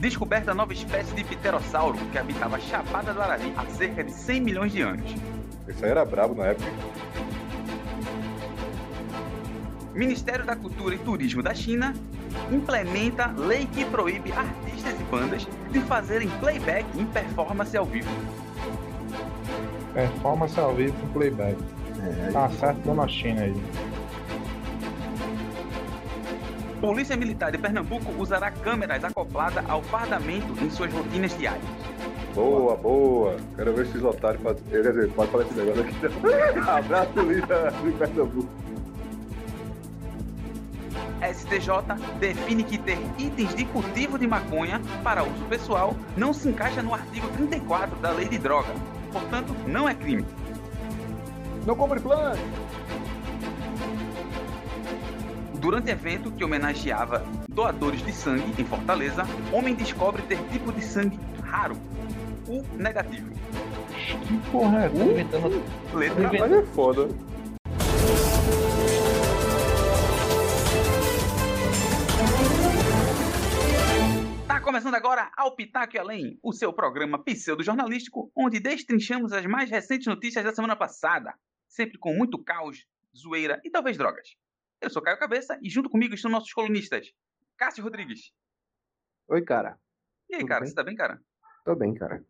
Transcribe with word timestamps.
Descoberta 0.00 0.54
nova 0.54 0.72
espécie 0.72 1.14
de 1.14 1.22
pterossauro 1.22 1.98
que 2.10 2.16
habitava 2.16 2.56
a 2.56 2.58
Chapada 2.58 3.12
do 3.12 3.20
Arari 3.20 3.52
há 3.54 3.66
cerca 3.66 4.02
de 4.02 4.10
100 4.10 4.40
milhões 4.40 4.72
de 4.72 4.80
anos. 4.80 5.14
Isso 5.68 5.84
aí 5.84 5.90
era 5.90 6.02
brabo 6.06 6.34
na 6.34 6.46
época. 6.46 6.70
Ministério 9.92 10.46
da 10.46 10.56
Cultura 10.56 10.94
e 10.94 10.98
Turismo 10.98 11.42
da 11.42 11.52
China 11.52 11.94
implementa 12.50 13.26
lei 13.36 13.66
que 13.66 13.84
proíbe 13.84 14.32
artistas 14.32 14.98
e 14.98 15.04
bandas 15.04 15.46
de 15.70 15.80
fazerem 15.80 16.30
playback 16.40 16.86
em 16.98 17.04
performance 17.04 17.76
ao 17.76 17.84
vivo. 17.84 18.08
Performance 19.92 20.58
ao 20.58 20.74
vivo 20.74 20.94
com 20.98 21.08
playback. 21.08 21.58
É, 22.26 22.30
Tá 22.30 22.48
certo, 22.48 22.78
dona 22.86 23.06
China 23.06 23.42
aí. 23.42 23.54
Polícia 26.80 27.14
Militar 27.14 27.52
de 27.52 27.58
Pernambuco 27.58 28.10
usará 28.18 28.50
câmeras 28.50 29.04
acopladas 29.04 29.62
ao 29.68 29.82
fardamento 29.82 30.52
em 30.64 30.70
suas 30.70 30.90
rotinas 30.90 31.36
diárias. 31.36 31.62
Boa, 32.34 32.74
boa. 32.74 33.36
Quero 33.54 33.74
ver 33.74 33.84
esses 33.84 34.02
otários 34.02 34.42
fazem. 34.42 34.62
Quer 34.64 34.82
dizer, 34.82 35.12
pode 35.12 35.30
falar 35.30 35.44
esse 35.44 35.54
negócio 35.54 35.82
aqui. 35.82 36.60
Abraço, 36.70 37.20
Lida 37.20 37.70
do 37.70 37.98
Pernambuco. 37.98 38.48
STJ 41.34 41.68
define 42.18 42.64
que 42.64 42.78
ter 42.78 42.98
itens 43.18 43.54
de 43.54 43.66
cultivo 43.66 44.18
de 44.18 44.26
maconha 44.26 44.80
para 45.04 45.22
uso 45.22 45.44
pessoal 45.50 45.94
não 46.16 46.32
se 46.32 46.48
encaixa 46.48 46.82
no 46.82 46.94
artigo 46.94 47.28
34 47.28 47.94
da 47.98 48.10
Lei 48.12 48.26
de 48.26 48.38
Droga. 48.38 48.72
Portanto, 49.12 49.54
não 49.66 49.86
é 49.86 49.94
crime. 49.94 50.24
Não 51.66 51.76
compre 51.76 52.00
plano! 52.00 52.40
Durante 55.60 55.90
evento 55.90 56.32
que 56.32 56.42
homenageava 56.42 57.18
doadores 57.46 58.02
de 58.02 58.12
sangue 58.14 58.50
em 58.58 58.64
Fortaleza, 58.64 59.24
homem 59.52 59.74
descobre 59.74 60.22
ter 60.22 60.38
tipo 60.48 60.72
de 60.72 60.82
sangue 60.82 61.20
raro, 61.42 61.76
o 62.48 62.62
negativo. 62.78 63.30
Que 64.26 64.50
porra 64.50 64.84
é? 64.84 64.88
Tá 64.88 65.04
inventando. 65.04 65.62
Letra 65.92 66.32
Mas 66.32 66.52
é 66.52 66.62
foda. 66.62 67.08
Tá 74.46 74.60
começando 74.60 74.94
agora 74.94 75.30
ao 75.36 75.54
Pitaco 75.54 75.94
e 75.94 75.98
Além, 75.98 76.38
o 76.42 76.54
seu 76.54 76.72
programa 76.72 77.22
pseudo-jornalístico, 77.22 78.32
onde 78.34 78.60
destrinchamos 78.60 79.30
as 79.34 79.44
mais 79.44 79.68
recentes 79.68 80.06
notícias 80.06 80.42
da 80.42 80.54
semana 80.54 80.74
passada, 80.74 81.34
sempre 81.68 81.98
com 81.98 82.14
muito 82.14 82.42
caos, 82.42 82.86
zoeira 83.14 83.60
e 83.62 83.68
talvez 83.70 83.98
drogas. 83.98 84.39
Eu 84.80 84.90
sou 84.90 85.02
Caio 85.02 85.18
Cabeça 85.18 85.58
e 85.62 85.68
junto 85.68 85.90
comigo 85.90 86.14
estão 86.14 86.30
nossos 86.30 86.52
colunistas, 86.52 87.12
Cássio 87.56 87.84
Rodrigues. 87.84 88.32
Oi, 89.28 89.42
cara. 89.42 89.78
E 90.28 90.34
aí, 90.34 90.40
Tudo 90.40 90.48
cara, 90.48 90.60
bem? 90.60 90.68
você 90.68 90.74
tá 90.74 90.82
bem, 90.82 90.96
cara? 90.96 91.20
Tô 91.64 91.74
bem, 91.76 91.94
cara. 91.94 92.24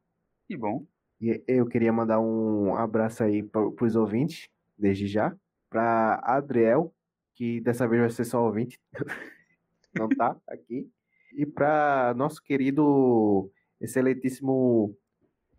Que 0.47 0.56
bom. 0.56 0.87
E 1.21 1.43
eu 1.47 1.67
queria 1.67 1.93
mandar 1.93 2.19
um 2.19 2.75
abraço 2.75 3.23
aí 3.23 3.43
pro, 3.43 3.73
pros 3.73 3.95
ouvintes, 3.95 4.48
desde 4.77 5.06
já. 5.06 5.37
Pra 5.69 6.21
Adriel, 6.25 6.93
que 7.34 7.61
dessa 7.61 7.87
vez 7.87 8.01
vai 8.01 8.11
ser 8.11 8.25
só 8.25 8.45
ouvinte. 8.45 8.81
Não 9.95 10.09
tá 10.09 10.37
aqui. 10.48 10.91
E 11.33 11.47
pra 11.47 12.12
nosso 12.17 12.43
querido, 12.43 13.51
excelentíssimo 13.81 14.97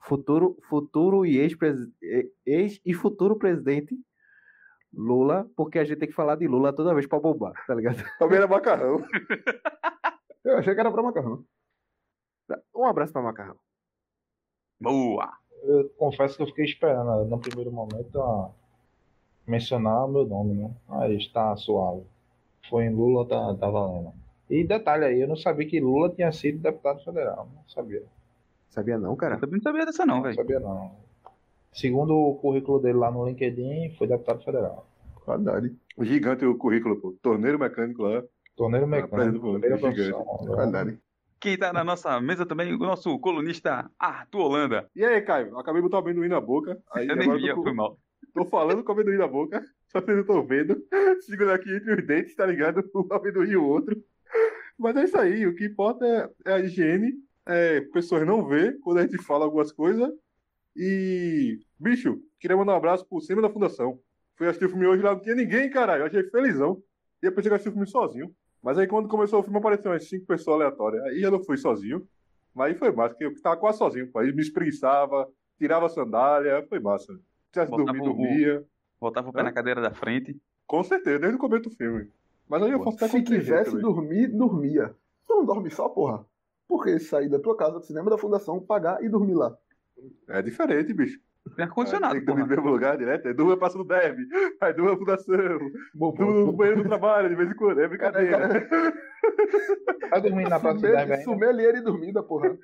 futuro, 0.02 0.58
futuro 0.68 1.26
e 1.26 1.38
ex-presi- 1.38 1.94
ex 2.46 2.82
e 2.86 2.94
futuro 2.94 3.38
presidente 3.38 3.98
Lula, 4.94 5.48
porque 5.56 5.80
a 5.80 5.84
gente 5.86 6.00
tem 6.00 6.08
que 6.10 6.14
falar 6.16 6.36
de 6.36 6.48
Lula 6.48 6.74
toda 6.74 6.94
vez 6.94 7.08
pra 7.08 7.20
bombar, 7.20 7.54
tá 7.66 7.74
ligado? 7.74 7.96
Também 8.20 8.38
era 8.38 8.48
macarrão. 8.48 9.04
Eu 10.44 10.58
achei 10.58 10.74
que 10.74 10.80
era 10.80 10.92
pra 10.92 11.04
macarrão. 11.04 11.44
Um 12.76 12.86
abraço 12.86 13.14
pra 13.14 13.22
Macarrão. 13.22 13.56
Boa. 14.80 15.32
Eu 15.64 15.88
confesso 15.98 16.36
que 16.36 16.42
eu 16.44 16.48
fiquei 16.48 16.66
esperando 16.66 17.24
no 17.26 17.40
primeiro 17.40 17.72
momento 17.72 18.20
a 18.20 18.50
mencionar 19.48 20.08
meu 20.08 20.26
nome, 20.26 20.56
né? 20.56 20.72
Aí 20.90 21.16
está 21.18 21.56
suave. 21.56 22.04
Foi 22.70 22.86
em 22.86 22.94
Lula, 22.94 23.28
tá, 23.28 23.56
tá 23.56 23.70
valendo. 23.70 24.12
E 24.50 24.64
detalhe 24.64 25.06
aí, 25.06 25.22
eu 25.22 25.28
não 25.28 25.36
sabia 25.36 25.68
que 25.68 25.80
Lula 25.80 26.10
tinha 26.10 26.32
sido 26.32 26.58
deputado 26.60 27.04
federal. 27.04 27.48
Não 27.56 27.70
sabia. 27.70 28.04
Sabia 28.70 28.98
não, 28.98 29.12
Eu 29.12 29.16
cara? 29.18 29.38
também 29.40 29.58
não 29.58 29.62
sabia 29.64 29.86
dessa 29.86 30.06
não, 30.06 30.16
Não 30.16 30.24
velho. 30.24 30.36
sabia 30.36 30.60
não. 30.60 30.96
Segundo 31.74 32.14
o 32.14 32.36
currículo 32.36 32.80
dele 32.80 32.98
lá 32.98 33.10
no 33.12 33.26
LinkedIn, 33.26 33.96
foi 33.98 34.08
deputado 34.08 34.44
federal. 34.44 34.88
Qualidade. 35.24 35.76
Gigante 36.02 36.46
o 36.46 36.58
currículo, 36.58 37.00
pô. 37.00 37.16
Torneiro 37.22 37.58
mecânico 37.60 38.04
lá. 38.04 38.24
Torneiro 38.56 38.86
Apresenta 38.86 39.32
mecânico, 39.32 39.54
gigante. 39.60 39.80
profissão. 39.82 40.24
Qualidade. 40.24 41.00
Quem 41.40 41.58
tá 41.58 41.74
na 41.74 41.84
nossa 41.84 42.20
mesa 42.22 42.46
também, 42.46 42.74
o 42.74 42.78
nosso 42.78 43.18
colunista 43.20 43.90
Arthur 43.98 44.42
Holanda. 44.42 44.90
E 44.96 45.04
aí, 45.04 45.22
Caio? 45.22 45.58
Acabei 45.58 45.82
de 45.82 45.88
botar 45.88 45.98
o 45.98 46.02
amendoim 46.02 46.28
na 46.28 46.40
boca. 46.42 46.78
Aí 46.94 47.08
Eu 47.08 47.16
nem 47.16 47.32
vi, 47.36 47.54
tô, 47.54 47.64
foi 47.64 47.74
mal. 47.74 47.98
tô 48.34 48.46
falando 48.46 48.84
com 48.84 48.92
o 48.92 48.96
amendoim 48.96 49.18
na 49.18 49.28
boca. 49.28 49.64
Só 49.88 50.00
vocês 50.00 50.16
não 50.18 50.22
estão 50.22 50.46
vendo. 50.46 50.78
Segura 51.22 51.56
aqui 51.56 51.74
entre 51.76 51.94
os 51.96 52.06
dentes, 52.06 52.36
tá 52.36 52.46
ligado? 52.46 52.84
Um 52.94 53.08
amendoim 53.12 53.50
e 53.50 53.58
o 53.58 53.66
outro. 53.66 53.96
Mas 54.78 54.96
é 54.98 55.04
isso 55.06 55.18
aí. 55.18 55.48
O 55.48 55.56
que 55.56 55.66
importa 55.66 56.06
é, 56.06 56.52
é 56.52 56.54
a 56.54 56.60
higiene. 56.60 57.14
É, 57.48 57.82
pessoas 57.92 58.26
não 58.26 58.46
vê 58.46 58.74
quando 58.84 59.00
a 59.00 59.02
gente 59.02 59.18
fala 59.18 59.46
algumas 59.46 59.72
coisas. 59.72 60.12
E, 60.76 61.60
bicho, 61.80 62.22
queria 62.40 62.56
mandar 62.58 62.74
um 62.74 62.78
abraço 62.78 63.06
por 63.06 63.22
cima 63.22 63.42
da 63.42 63.50
fundação. 63.50 64.00
Fui 64.36 64.48
assistir 64.48 64.66
o 64.66 64.70
filme 64.70 64.88
hoje 64.88 65.04
lá, 65.04 65.14
não 65.14 65.22
tinha 65.22 65.36
ninguém, 65.36 65.70
caralho. 65.70 66.04
Eu 66.04 66.08
achei 66.08 66.24
felizão. 66.30 66.82
E 67.22 67.26
eu 67.28 67.32
pensei 67.32 67.50
que 67.50 67.54
eu 67.54 67.56
assisti 67.56 67.70
o 67.70 67.74
filme 67.74 67.88
sozinho. 67.88 68.34
Mas 68.64 68.78
aí 68.78 68.88
quando 68.88 69.08
começou 69.10 69.40
o 69.40 69.44
filme 69.44 69.58
apareceu 69.58 69.92
umas 69.92 70.08
cinco 70.08 70.26
pessoas 70.26 70.56
aleatórias. 70.56 71.04
Aí 71.06 71.22
eu 71.22 71.32
não 71.32 71.44
fui 71.44 71.58
sozinho. 71.58 72.08
Mas 72.54 72.68
aí 72.72 72.76
foi 72.78 72.92
massa, 72.92 73.10
porque 73.10 73.26
eu 73.26 73.42
tava 73.42 73.58
quase 73.58 73.78
sozinho. 73.78 74.10
Aí 74.16 74.32
me 74.34 74.42
espreguiçava, 74.42 75.28
tirava 75.58 75.86
a 75.86 75.90
sandália, 75.90 76.66
foi 76.68 76.80
massa. 76.80 77.14
Se 77.14 77.20
tivesse 77.54 77.72
Botava 77.72 77.98
dormir, 77.98 78.02
o- 78.02 78.14
dormia. 78.14 78.66
Botava 79.00 79.30
o 79.30 79.34
pé 79.34 79.42
Hã? 79.42 79.44
na 79.44 79.52
cadeira 79.52 79.82
da 79.82 79.92
frente. 79.92 80.40
Com 80.68 80.84
certeza, 80.84 81.20
desde 81.20 81.36
o 81.38 81.40
começo 81.40 81.64
do 81.64 81.76
filme. 81.76 82.08
Mas 82.48 82.64
aí 82.64 82.72
eu 82.72 82.80
posso 82.80 82.96
estar 82.98 83.08
Se 83.08 83.22
quisesse 83.24 83.78
dormir, 83.80 84.28
dormia. 84.28 84.96
Tu 85.28 85.34
não 85.34 85.46
dorme 85.46 85.70
só, 85.72 85.90
porra? 85.90 86.26
Por 86.68 86.84
que 86.84 87.00
sair 87.00 87.30
da 87.30 87.40
tua 87.40 87.56
casa 87.56 87.80
do 87.80 87.86
cinema 87.86 88.10
da 88.10 88.18
fundação, 88.18 88.60
pagar 88.60 89.04
e 89.04 89.10
dormir 89.10 89.34
lá? 89.34 89.58
É 90.30 90.42
diferente, 90.42 90.94
bicho. 90.94 91.20
Tem 91.56 91.66
ar-condicionado, 91.66 92.14
Tem 92.14 92.20
que 92.22 92.26
dormir 92.28 92.44
no 92.44 92.48
mesmo 92.48 92.70
lugar 92.70 92.98
direto. 92.98 93.28
Aí 93.28 93.34
durma 93.34 93.58
passa 93.58 93.78
no 93.78 93.84
derby. 93.84 94.24
Aí 94.62 94.74
durma 94.74 94.92
na 94.92 94.98
fundação. 94.98 95.36
Bom, 95.94 96.14
Durma 96.14 96.34
no 96.34 96.52
banheiro 96.54 96.84
do 96.84 96.90
trabalho, 96.90 97.30
de 97.30 97.36
vez 97.36 97.50
em 97.50 97.56
quando. 97.56 97.82
É 97.82 97.88
brincadeira. 97.88 98.68
Tá 100.10 100.20
dormindo 100.20 100.50
na 100.50 100.60
praça 100.60 100.78
de 100.80 100.82
Derby 100.84 100.94
Sommelier, 100.94 101.12
ainda? 101.14 101.24
sommelier 101.24 101.76
e 101.76 101.82
dormida, 101.82 102.22
porra. 102.24 102.56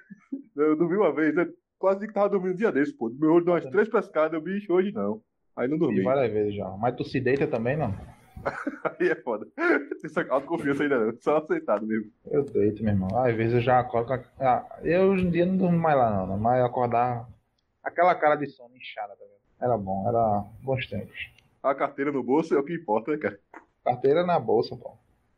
Eu 0.55 0.75
dormi 0.75 0.95
uma 0.97 1.11
vez, 1.13 1.33
né? 1.33 1.47
quase 1.79 2.07
que 2.07 2.13
tava 2.13 2.29
dormindo 2.29 2.53
um 2.53 2.57
dia 2.57 2.71
desse, 2.71 2.95
pô. 2.95 3.09
Meu 3.19 3.33
olho 3.33 3.45
deu 3.45 3.53
umas 3.53 3.65
três 3.67 3.87
pescadas, 3.89 4.41
bicho, 4.43 4.71
hoje 4.73 4.91
não. 4.91 5.21
Aí 5.55 5.67
não 5.67 5.75
E 5.77 5.79
dormi. 5.79 6.01
várias 6.03 6.31
vezes 6.31 6.55
já. 6.55 6.67
Mas 6.79 6.95
tu 6.95 7.03
se 7.03 7.19
deita 7.19 7.47
também, 7.47 7.77
não? 7.77 7.93
Aí 8.99 9.09
é 9.09 9.15
foda. 9.15 9.47
Tem 9.55 9.99
essa 10.05 10.21
autoconfiança 10.29 10.83
ainda 10.83 10.99
não. 11.05 11.13
Só 11.19 11.37
aceitado 11.37 11.85
mesmo. 11.85 12.11
Eu 12.29 12.43
deito, 12.43 12.83
meu 12.83 12.93
irmão. 12.93 13.17
Às 13.19 13.35
vezes 13.35 13.53
eu 13.55 13.61
já 13.61 13.79
acordo 13.79 14.07
com 14.07 14.13
a... 14.13 14.23
ah, 14.39 14.79
Eu 14.83 15.09
hoje 15.09 15.25
em 15.25 15.29
dia 15.29 15.45
não 15.45 15.57
durmo 15.57 15.77
mais 15.77 15.97
lá, 15.97 16.09
não. 16.11 16.27
né? 16.27 16.37
Mas 16.39 16.63
acordar... 16.63 17.27
Aquela 17.83 18.13
cara 18.15 18.35
de 18.35 18.47
sono 18.47 18.75
inchada, 18.75 19.09
tá 19.15 19.19
vendo? 19.23 19.37
Era 19.61 19.77
bom, 19.77 20.07
era 20.09 20.43
bons 20.61 20.85
tempos. 20.87 21.17
A 21.63 21.73
carteira 21.73 22.11
no 22.11 22.21
bolso 22.21 22.53
é 22.53 22.59
o 22.59 22.63
que 22.63 22.73
importa, 22.75 23.11
né, 23.11 23.17
cara? 23.17 23.39
Carteira 23.83 24.25
na 24.25 24.37
bolsa, 24.39 24.75
pô. 24.75 24.91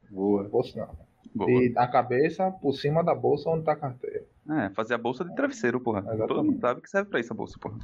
Boa. 0.09 0.43
Bolsa 0.49 0.79
não. 0.79 0.97
Boa. 1.35 1.51
E 1.51 1.71
a 1.77 1.87
cabeça 1.87 2.49
por 2.51 2.73
cima 2.73 3.03
da 3.03 3.13
bolsa 3.13 3.49
onde 3.51 3.63
tá 3.65 3.73
a 3.73 3.75
carteira. 3.75 4.25
É, 4.49 4.69
fazer 4.71 4.95
a 4.95 4.97
bolsa 4.97 5.23
de 5.23 5.35
travesseiro, 5.35 5.79
porra. 5.79 5.99
Exatamente. 5.99 6.27
Todo 6.27 6.43
mundo 6.43 6.59
sabe 6.59 6.81
que 6.81 6.89
serve 6.89 7.09
pra 7.09 7.19
isso 7.19 7.31
a 7.31 7.35
bolsa, 7.35 7.57
porra. 7.59 7.77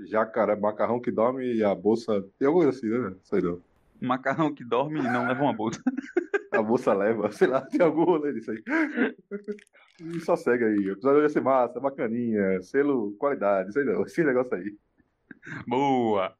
Jacaré, 0.00 0.56
macarrão 0.56 1.00
que 1.00 1.10
dorme 1.10 1.44
e 1.54 1.64
a 1.64 1.74
bolsa. 1.74 2.22
Tem 2.38 2.46
alguma 2.46 2.64
coisa 2.64 2.78
assim, 2.78 2.88
né? 2.88 3.16
Sei 3.22 3.40
não. 3.40 3.60
Macarrão 4.00 4.54
que 4.54 4.64
dorme 4.64 5.00
e 5.00 5.02
não 5.02 5.26
leva 5.26 5.42
uma 5.42 5.52
bolsa. 5.52 5.82
A 6.52 6.62
bolsa 6.62 6.92
leva, 6.92 7.32
sei 7.32 7.48
lá, 7.48 7.60
tem 7.62 7.80
algum 7.80 8.04
rolê 8.04 8.32
disso 8.32 8.52
aí. 8.52 8.62
E 10.00 10.20
só 10.20 10.36
segue 10.36 10.64
aí. 10.64 10.88
O 10.88 10.92
episódio 10.92 11.22
ia 11.22 11.28
ser 11.28 11.40
massa, 11.40 11.80
bacaninha, 11.80 12.62
selo, 12.62 13.12
qualidade, 13.18 13.72
sei 13.72 13.84
não. 13.84 14.02
Esse 14.02 14.22
negócio 14.22 14.54
aí. 14.54 14.76
Boa! 15.66 16.34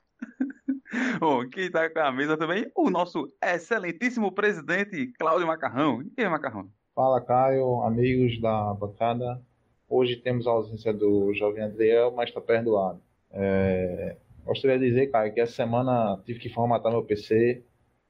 Bom, 1.18 1.48
quem 1.48 1.70
tá 1.70 1.90
com 1.90 1.98
a 1.98 2.12
mesa 2.12 2.36
também, 2.36 2.70
o 2.74 2.90
nosso 2.90 3.32
excelentíssimo 3.42 4.30
presidente 4.32 5.12
Cláudio 5.18 5.46
Macarrão. 5.46 6.02
E 6.16 6.22
aí, 6.22 6.28
Macarrão? 6.28 6.70
Fala, 6.94 7.20
Caio, 7.20 7.82
amigos 7.82 8.40
da 8.40 8.72
bancada. 8.74 9.42
Hoje 9.88 10.16
temos 10.16 10.46
a 10.46 10.50
ausência 10.50 10.92
do 10.92 11.34
jovem 11.34 11.64
Adriel, 11.64 12.12
mas 12.12 12.28
está 12.28 12.40
perdoado. 12.40 13.00
É, 13.30 14.16
gostaria 14.44 14.78
de 14.78 14.86
dizer, 14.86 15.10
Caio, 15.10 15.32
que 15.32 15.40
essa 15.40 15.52
semana 15.52 16.20
tive 16.24 16.38
que 16.38 16.48
formatar 16.48 16.92
meu 16.92 17.04
PC. 17.04 17.62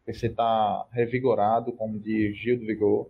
O 0.02 0.04
PC 0.06 0.28
está 0.28 0.86
revigorado, 0.90 1.72
como 1.72 1.98
diz 1.98 2.36
Gil 2.36 2.58
do 2.58 2.66
Vigor. 2.66 3.08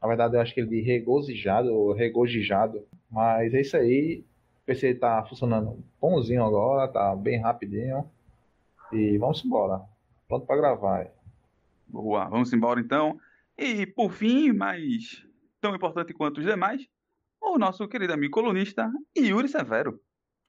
Na 0.00 0.08
verdade, 0.08 0.36
eu 0.36 0.40
acho 0.40 0.52
que 0.52 0.60
ele 0.60 0.68
de 0.68 0.80
regozijado 0.80 1.92
regozijado. 1.92 2.86
Mas 3.10 3.54
é 3.54 3.60
isso 3.60 3.76
aí. 3.76 4.24
O 4.62 4.66
PC 4.66 4.88
está 4.88 5.24
funcionando 5.24 5.82
bonzinho 6.00 6.44
agora, 6.44 6.88
tá 6.88 7.14
bem 7.16 7.40
rapidinho. 7.40 8.04
E 8.92 9.16
vamos 9.18 9.44
embora. 9.44 9.80
Pronto 10.28 10.46
para 10.46 10.56
gravar. 10.56 11.10
Boa, 11.88 12.28
vamos 12.28 12.52
embora 12.52 12.80
então. 12.80 13.18
E 13.56 13.86
por 13.86 14.10
fim, 14.10 14.52
mas 14.52 15.24
tão 15.60 15.74
importante 15.74 16.12
quanto 16.12 16.38
os 16.38 16.44
demais, 16.44 16.86
o 17.40 17.58
nosso 17.58 17.88
querido 17.88 18.12
amigo 18.12 18.32
colunista 18.32 18.90
Yuri 19.16 19.48
Severo. 19.48 20.00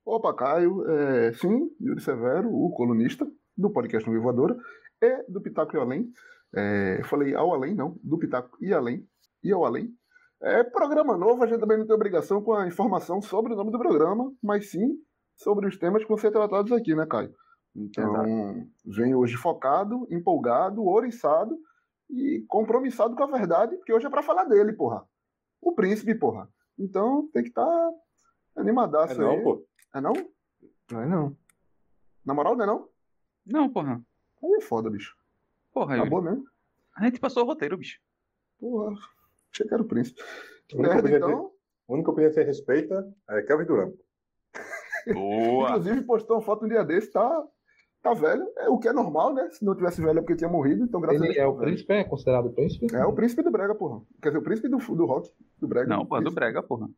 Opa, 0.07 0.33
Caio. 0.33 0.89
É, 0.89 1.33
sim, 1.33 1.69
Yuri 1.81 1.99
Severo, 1.99 2.49
o 2.49 2.71
colunista 2.71 3.29
do 3.57 3.69
podcast 3.69 4.09
No 4.09 4.21
Voadora 4.21 4.57
e 5.01 5.23
do 5.29 5.41
Pitaco 5.41 5.75
e 5.75 5.79
Além. 5.79 6.09
É, 6.55 7.01
falei 7.03 7.35
ao 7.35 7.53
além, 7.53 7.75
não, 7.75 7.99
do 8.01 8.17
Pitaco 8.17 8.57
e 8.61 8.73
Além, 8.73 9.05
e 9.43 9.51
ao 9.51 9.65
além. 9.65 9.93
É 10.41 10.63
programa 10.63 11.17
novo, 11.17 11.43
a 11.43 11.47
gente 11.47 11.59
também 11.59 11.77
não 11.77 11.85
tem 11.85 11.93
obrigação 11.93 12.41
com 12.41 12.53
a 12.53 12.65
informação 12.65 13.21
sobre 13.21 13.51
o 13.51 13.55
nome 13.57 13.69
do 13.69 13.77
programa, 13.77 14.31
mas 14.41 14.71
sim 14.71 14.95
sobre 15.35 15.67
os 15.67 15.77
temas 15.77 16.03
que 16.03 16.07
vão 16.07 16.17
ser 16.17 16.31
tratados 16.31 16.71
aqui, 16.71 16.95
né, 16.95 17.05
Caio? 17.05 17.33
Então, 17.75 18.09
Exato. 18.25 18.67
vem 18.85 19.13
hoje 19.13 19.35
focado, 19.35 20.07
empolgado, 20.09 20.87
oriçado 20.87 21.53
e 22.09 22.45
compromissado 22.47 23.13
com 23.13 23.23
a 23.23 23.37
verdade, 23.37 23.75
porque 23.75 23.91
hoje 23.91 24.05
é 24.05 24.09
para 24.09 24.23
falar 24.23 24.45
dele, 24.45 24.71
porra. 24.71 25.03
O 25.61 25.75
príncipe, 25.75 26.15
porra. 26.15 26.47
Então, 26.79 27.27
tem 27.33 27.43
que 27.43 27.49
estar 27.49 27.65
tá 27.65 27.91
animadaço 28.55 29.15
é 29.15 29.17
não, 29.17 29.31
aí. 29.31 29.43
Pô. 29.43 29.67
É 29.93 30.01
não? 30.01 30.13
Não 30.91 31.01
é 31.01 31.05
não. 31.05 31.37
Na 32.25 32.33
moral, 32.33 32.55
não 32.55 32.63
é 32.63 32.67
não? 32.67 32.89
Não, 33.45 33.69
porra. 33.69 34.01
Aí 34.43 34.51
é 34.53 34.61
foda, 34.61 34.89
bicho. 34.89 35.15
Porra, 35.73 35.95
Acabou 35.95 36.21
mesmo? 36.21 36.45
A 36.95 37.05
gente 37.05 37.19
passou 37.19 37.43
o 37.43 37.45
roteiro, 37.47 37.77
bicho. 37.77 37.99
Porra, 38.59 38.95
achei 39.51 39.67
que 39.67 39.73
era 39.73 39.83
o 39.83 39.87
príncipe. 39.87 40.21
O 40.73 40.77
único, 40.79 40.93
Merda, 40.93 40.99
opinião, 41.09 41.29
então, 41.29 41.51
o 41.87 41.93
único 41.93 42.11
opinião 42.11 42.29
que 42.29 42.35
você 42.35 42.43
respeita 42.43 43.07
é 43.29 43.41
Kevin 43.43 43.65
Durant. 43.65 43.93
Boa! 45.13 45.69
inclusive 45.69 46.01
postou 46.03 46.37
uma 46.37 46.41
foto 46.41 46.65
um 46.65 46.67
dia 46.67 46.83
desse, 46.83 47.11
tá, 47.11 47.43
tá 48.01 48.13
velho. 48.13 48.45
É, 48.57 48.67
o 48.69 48.77
que 48.77 48.87
é 48.89 48.93
normal, 48.93 49.33
né? 49.33 49.49
Se 49.51 49.63
não 49.63 49.75
tivesse 49.75 50.01
velho 50.01 50.19
é 50.19 50.21
porque 50.21 50.35
tinha 50.35 50.49
morrido, 50.49 50.83
então 50.83 50.99
graças 50.99 51.21
a 51.21 51.25
Ele 51.25 51.33
Deus. 51.33 51.43
é 51.43 51.45
tá 51.45 51.49
o 51.49 51.55
velho. 51.55 51.67
príncipe, 51.71 51.93
é 51.93 52.03
considerado 52.03 52.49
príncipe? 52.51 52.95
É 52.95 53.05
o 53.05 53.13
príncipe 53.13 53.41
do 53.43 53.51
Brega, 53.51 53.73
porra. 53.75 54.01
Quer 54.21 54.29
dizer, 54.29 54.39
o 54.39 54.43
príncipe 54.43 54.67
do, 54.67 54.77
do 54.77 55.05
rock, 55.05 55.31
do 55.59 55.67
Brega. 55.67 55.87
Não, 55.87 56.05
porra, 56.05 56.21
do. 56.21 56.31
Brega, 56.31 56.61
porra. 56.61 56.89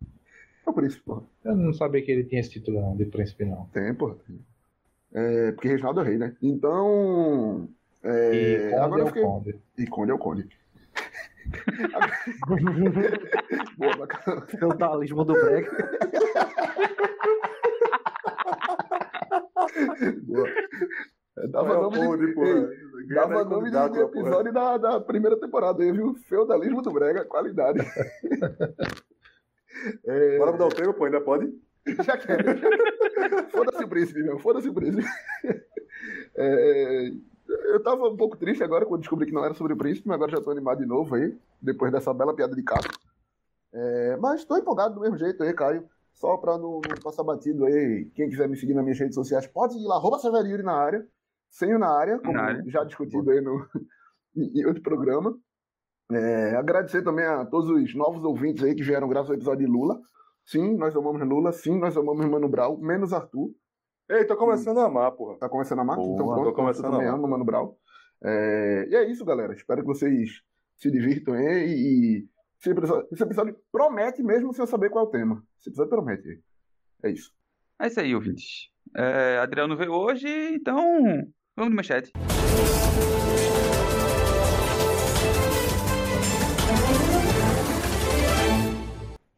É 0.70 0.72
o 0.72 0.74
príncipe, 0.74 1.04
porra. 1.04 1.24
Eu 1.44 1.56
não 1.56 1.74
sabia 1.74 2.02
que 2.04 2.12
ele 2.12 2.24
tinha 2.24 2.42
esse 2.42 2.52
título 2.52 2.80
não, 2.80 2.96
de 2.96 3.06
príncipe, 3.06 3.44
não. 3.44 3.66
Tem, 3.74 3.92
porra. 3.96 4.16
Tem. 4.28 4.40
É, 5.12 5.52
porque 5.54 5.68
Reginaldo 5.68 6.02
é 6.02 6.04
rei, 6.04 6.18
né? 6.20 6.36
Então. 6.42 7.68
É, 8.04 8.36
E 8.36 8.70
Conde 8.70 8.76
agora 8.76 9.02
é 9.02 9.04
eu 9.04 9.08
fiquei. 9.08 9.24
Conde. 9.24 9.60
E 9.80 9.88
Conde 9.88 10.12
é 10.12 10.14
o 10.14 10.20
Conde. 10.20 10.48
Boa, 13.78 13.98
bacana. 13.98 14.42
Feudalismo 14.42 15.26
do 15.26 15.34
Brega. 15.34 15.72
Boa. 20.22 20.48
É, 21.38 21.48
Dava 21.48 21.74
É 21.74 21.78
o 21.78 21.90
nome 21.90 22.28
de, 22.28 22.34
porra. 22.34 22.48
Ei, 22.48 23.08
dava 23.16 23.44
nome 23.44 23.70
episódio 23.70 24.54
da, 24.54 24.78
da 24.78 25.02
primeira 25.02 25.40
temporada 25.40 25.82
aí, 25.82 25.92
viu? 25.92 26.14
Feudalismo 26.28 26.84
do 26.84 26.92
Brega, 26.92 27.26
qualidade. 27.26 27.80
É, 30.06 30.38
Bora 30.38 30.52
mudar 30.52 30.66
o 30.68 30.70
tema, 30.70 30.94
pô, 30.94 31.06
ainda 31.06 31.22
pode? 31.22 31.54
Já 32.04 32.18
quero. 32.18 32.44
Foda-se 33.50 33.84
o 33.84 33.88
príncipe, 33.88 34.24
meu. 34.24 34.40
Foda-se 34.40 34.70
o 34.70 34.74
príncipe. 34.74 35.04
É, 36.36 37.12
eu 37.48 37.82
tava 37.82 38.08
um 38.08 38.18
pouco 38.18 38.38
triste 38.38 38.64
agora 38.64 38.86
quando 38.86 39.02
descobri 39.02 39.26
que 39.26 39.34
não 39.34 39.44
era 39.44 39.54
sobre 39.54 39.74
o 39.74 39.78
príncipe, 39.78 40.08
mas 40.08 40.16
agora 40.16 40.32
já 40.32 40.42
tô 40.42 40.52
animado 40.52 40.80
de 40.80 40.86
novo 40.86 41.16
aí, 41.16 41.36
depois 41.62 41.92
dessa 41.92 42.14
bela 42.14 42.36
piada 42.36 42.56
de 42.56 42.64
caso. 42.64 42.88
É, 43.74 44.18
mas 44.18 44.46
tô 44.46 44.58
empolgado 44.58 44.96
do 44.96 45.02
mesmo 45.02 45.18
jeito 45.18 45.42
aí, 45.44 45.54
Caio. 45.54 45.88
Só 46.14 46.36
pra 46.38 46.58
não, 46.58 46.82
não 46.82 47.02
passar 47.02 47.24
batido 47.24 47.66
aí, 47.66 48.06
quem 48.14 48.30
quiser 48.30 48.50
me 48.50 48.58
seguir 48.58 48.74
nas 48.74 48.84
minhas 48.84 49.00
redes 49.00 49.16
sociais, 49.16 49.48
pode 49.48 49.78
ir 49.78 49.86
lá, 49.86 49.96
arroba 49.96 50.20
Severiuri 50.20 50.64
na 50.64 50.74
área, 50.74 51.08
sem 51.50 51.74
o 51.74 51.80
na 51.80 51.90
área, 51.90 52.20
como 52.20 52.34
Na 52.34 52.44
área. 52.44 52.64
já 52.68 52.84
discutido 52.84 53.32
aí 53.32 53.40
no, 53.40 53.66
em 54.36 54.60
em 54.60 54.66
outro 54.66 54.82
programa. 54.84 55.38
É, 56.12 56.56
agradecer 56.56 57.04
também 57.04 57.26
a 57.26 57.46
todos 57.46 57.70
os 57.70 57.96
novos 57.96 58.24
ouvintes 58.24 58.64
aí 58.64 58.74
que 58.74 58.84
vieram 58.84 59.08
graças 59.08 59.30
ao 59.30 59.36
episódio 59.36 59.66
de 59.66 59.72
Lula. 59.72 60.00
Sim, 60.44 60.76
nós 60.76 60.96
amamos 60.96 61.22
Lula. 61.28 61.52
Sim, 61.52 61.78
nós 61.78 61.96
amamos 61.96 62.26
Mano 62.26 62.50
Brown, 62.50 62.78
menos 62.80 63.14
Arthur. 63.14 63.52
Ei, 64.10 64.26
tô 64.26 64.36
começando 64.36 64.80
a 64.80 64.86
amar, 64.86 65.12
porra. 65.12 65.38
Tá 65.38 65.48
começando 65.48 65.80
a 65.80 65.82
amar? 65.84 65.98
Boa, 65.98 66.14
então 66.14 66.26
tô 66.26 66.34
pronto, 66.34 66.56
começando 66.56 66.86
eu 66.86 66.92
também 66.92 67.06
a 67.08 67.10
amar. 67.12 67.20
amo 67.20 67.30
Mano 67.30 67.46
Brown. 67.46 67.76
É, 68.24 68.88
e 68.90 68.96
é 68.96 69.12
isso, 69.12 69.24
galera. 69.24 69.54
Espero 69.54 69.82
que 69.82 69.88
vocês 69.88 70.42
se 70.78 70.90
divirtam 70.90 71.36
aí. 71.36 71.70
E 71.70 72.28
esse 72.60 72.72
episódio, 72.72 73.08
esse 73.12 73.24
episódio 73.24 73.56
promete 73.72 74.24
mesmo 74.24 74.52
sem 74.52 74.64
eu 74.64 74.68
saber 74.68 74.90
qual 74.90 75.06
é 75.06 75.08
o 75.08 75.12
tema. 75.12 75.44
Esse 75.60 75.70
episódio 75.70 75.92
promete. 75.92 76.42
É 77.04 77.12
isso. 77.12 77.32
É 77.80 77.86
isso 77.86 78.00
aí, 78.00 78.16
ouvintes. 78.16 78.72
É, 78.98 79.38
Adriano 79.38 79.78
veio 79.78 79.92
hoje, 79.94 80.28
então 80.56 80.84
vamos 81.56 81.70
de 81.70 81.76
manchete. 81.76 82.12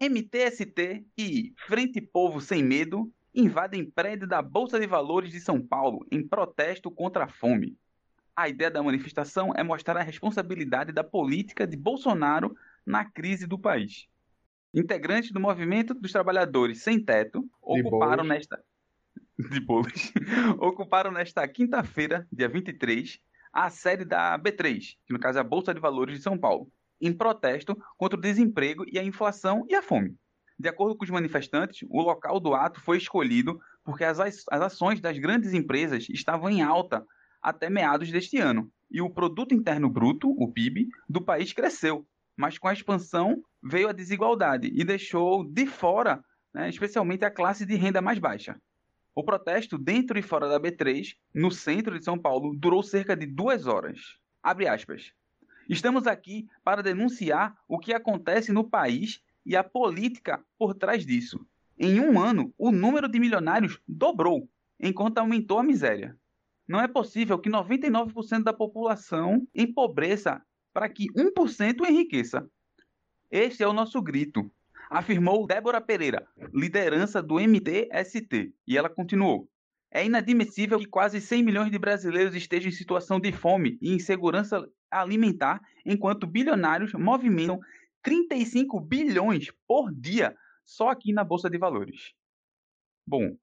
MTST 0.01 1.05
e 1.15 1.53
Frente 1.67 2.01
Povo 2.01 2.41
Sem 2.41 2.63
Medo 2.63 3.13
invadem 3.35 3.85
prédio 3.85 4.27
da 4.27 4.41
Bolsa 4.41 4.79
de 4.79 4.87
Valores 4.87 5.31
de 5.31 5.39
São 5.39 5.61
Paulo 5.61 6.03
em 6.11 6.27
protesto 6.27 6.89
contra 6.89 7.25
a 7.25 7.27
fome. 7.27 7.77
A 8.35 8.49
ideia 8.49 8.71
da 8.71 8.81
manifestação 8.81 9.53
é 9.55 9.61
mostrar 9.61 9.95
a 9.97 10.01
responsabilidade 10.01 10.91
da 10.91 11.03
política 11.03 11.67
de 11.67 11.77
Bolsonaro 11.77 12.57
na 12.83 13.05
crise 13.05 13.45
do 13.45 13.59
país. 13.59 14.07
Integrantes 14.73 15.31
do 15.31 15.39
Movimento 15.39 15.93
dos 15.93 16.11
Trabalhadores 16.11 16.81
Sem 16.81 16.99
Teto 16.99 17.47
ocuparam 17.61 18.23
nesta 18.23 18.59
de 19.51 19.59
bolos, 19.59 20.11
ocuparam 20.57 21.11
nesta 21.11 21.47
quinta-feira, 21.47 22.27
dia 22.31 22.49
23, 22.49 23.19
a 23.53 23.69
sede 23.69 24.03
da 24.03 24.39
B3, 24.39 24.97
que 25.05 25.13
no 25.13 25.19
caso 25.19 25.37
é 25.37 25.41
a 25.41 25.43
Bolsa 25.43 25.75
de 25.75 25.79
Valores 25.79 26.17
de 26.17 26.23
São 26.23 26.39
Paulo, 26.39 26.71
em 27.01 27.11
protesto 27.11 27.77
contra 27.97 28.17
o 28.17 28.21
desemprego 28.21 28.85
e 28.87 28.99
a 28.99 29.03
inflação 29.03 29.65
e 29.67 29.75
a 29.75 29.81
fome. 29.81 30.15
De 30.57 30.69
acordo 30.69 30.95
com 30.95 31.03
os 31.03 31.09
manifestantes, 31.09 31.87
o 31.89 32.01
local 32.01 32.39
do 32.39 32.53
ato 32.53 32.79
foi 32.81 32.97
escolhido 32.97 33.59
porque 33.83 34.03
as, 34.03 34.19
ações 34.47 35.01
das 35.01 35.17
grandes 35.17 35.53
empresas 35.53 36.07
estavam 36.09 36.49
em 36.49 36.61
alta 36.61 37.03
até 37.41 37.69
meados 37.69 38.11
deste 38.11 38.37
ano, 38.37 38.71
e 38.91 39.01
o 39.01 39.09
produto 39.09 39.55
interno 39.55 39.89
bruto, 39.89 40.29
o 40.29 40.51
PIB, 40.51 40.87
do 41.09 41.19
país 41.19 41.51
cresceu, 41.51 42.05
mas 42.37 42.59
com 42.59 42.67
a 42.67 42.73
expansão 42.73 43.41
veio 43.63 43.89
a 43.89 43.93
desigualdade 43.93 44.71
e 44.71 44.83
deixou 44.83 45.43
de 45.43 45.65
fora, 45.65 46.23
né, 46.53 46.69
especialmente 46.69 47.25
a 47.25 47.31
classe 47.31 47.65
de 47.65 47.75
renda 47.75 48.01
mais 48.01 48.19
baixa. 48.19 48.55
O 49.15 49.23
protesto 49.23 49.77
dentro 49.77 50.19
e 50.19 50.21
fora 50.21 50.47
da 50.47 50.59
B3, 50.59 51.15
no 51.33 51.49
centro 51.49 51.97
de 51.97 52.05
São 52.05 52.17
Paulo, 52.17 52.55
durou 52.55 52.83
cerca 52.83 53.15
de 53.15 53.25
duas 53.25 53.65
horas. 53.65 53.99
Abre 54.43 54.67
aspas. 54.67 55.11
Estamos 55.69 56.07
aqui 56.07 56.47
para 56.63 56.81
denunciar 56.81 57.55
o 57.67 57.79
que 57.79 57.93
acontece 57.93 58.51
no 58.51 58.63
país 58.63 59.21
e 59.45 59.55
a 59.55 59.63
política 59.63 60.43
por 60.57 60.73
trás 60.73 61.05
disso. 61.05 61.45
Em 61.77 61.99
um 61.99 62.19
ano, 62.19 62.53
o 62.57 62.71
número 62.71 63.07
de 63.07 63.19
milionários 63.19 63.79
dobrou, 63.87 64.49
enquanto 64.79 65.17
aumentou 65.17 65.59
a 65.59 65.63
miséria. 65.63 66.17
Não 66.67 66.79
é 66.79 66.87
possível 66.87 67.39
que 67.39 67.49
99% 67.49 68.43
da 68.43 68.53
população 68.53 69.47
empobreça 69.53 70.41
para 70.73 70.87
que 70.87 71.11
1% 71.13 71.89
enriqueça. 71.89 72.47
Este 73.29 73.63
é 73.63 73.67
o 73.67 73.73
nosso 73.73 74.01
grito, 74.01 74.49
afirmou 74.89 75.47
Débora 75.47 75.81
Pereira, 75.81 76.27
liderança 76.53 77.21
do 77.21 77.39
MTST, 77.39 78.53
e 78.67 78.77
ela 78.77 78.89
continuou. 78.89 79.49
É 79.89 80.05
inadmissível 80.05 80.79
que 80.79 80.85
quase 80.85 81.19
100 81.19 81.43
milhões 81.43 81.71
de 81.71 81.79
brasileiros 81.79 82.35
estejam 82.35 82.69
em 82.69 82.73
situação 82.73 83.19
de 83.19 83.31
fome 83.31 83.77
e 83.81 83.93
insegurança 83.93 84.65
alimentar, 84.91 85.61
enquanto 85.85 86.27
bilionários 86.27 86.93
movimentam 86.93 87.59
35 88.01 88.79
bilhões 88.79 89.51
por 89.67 89.91
dia 89.91 90.35
só 90.65 90.89
aqui 90.89 91.13
na 91.13 91.23
Bolsa 91.23 91.49
de 91.49 91.57
Valores. 91.57 92.13
Bom, 93.05 93.35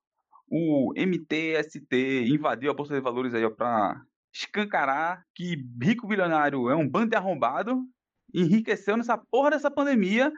o 0.50 0.92
MTST 0.96 2.26
invadiu 2.28 2.70
a 2.70 2.74
Bolsa 2.74 2.94
de 2.94 3.00
Valores 3.00 3.34
aí 3.34 3.48
para 3.50 4.02
escancarar 4.32 5.24
que 5.34 5.64
rico 5.82 6.06
bilionário 6.06 6.70
é 6.70 6.76
um 6.76 6.88
bando 6.88 7.10
de 7.10 7.16
arrombado, 7.16 7.82
enriqueceu 8.32 8.96
nessa 8.96 9.16
porra 9.16 9.50
dessa 9.50 9.70
pandemia 9.70 10.32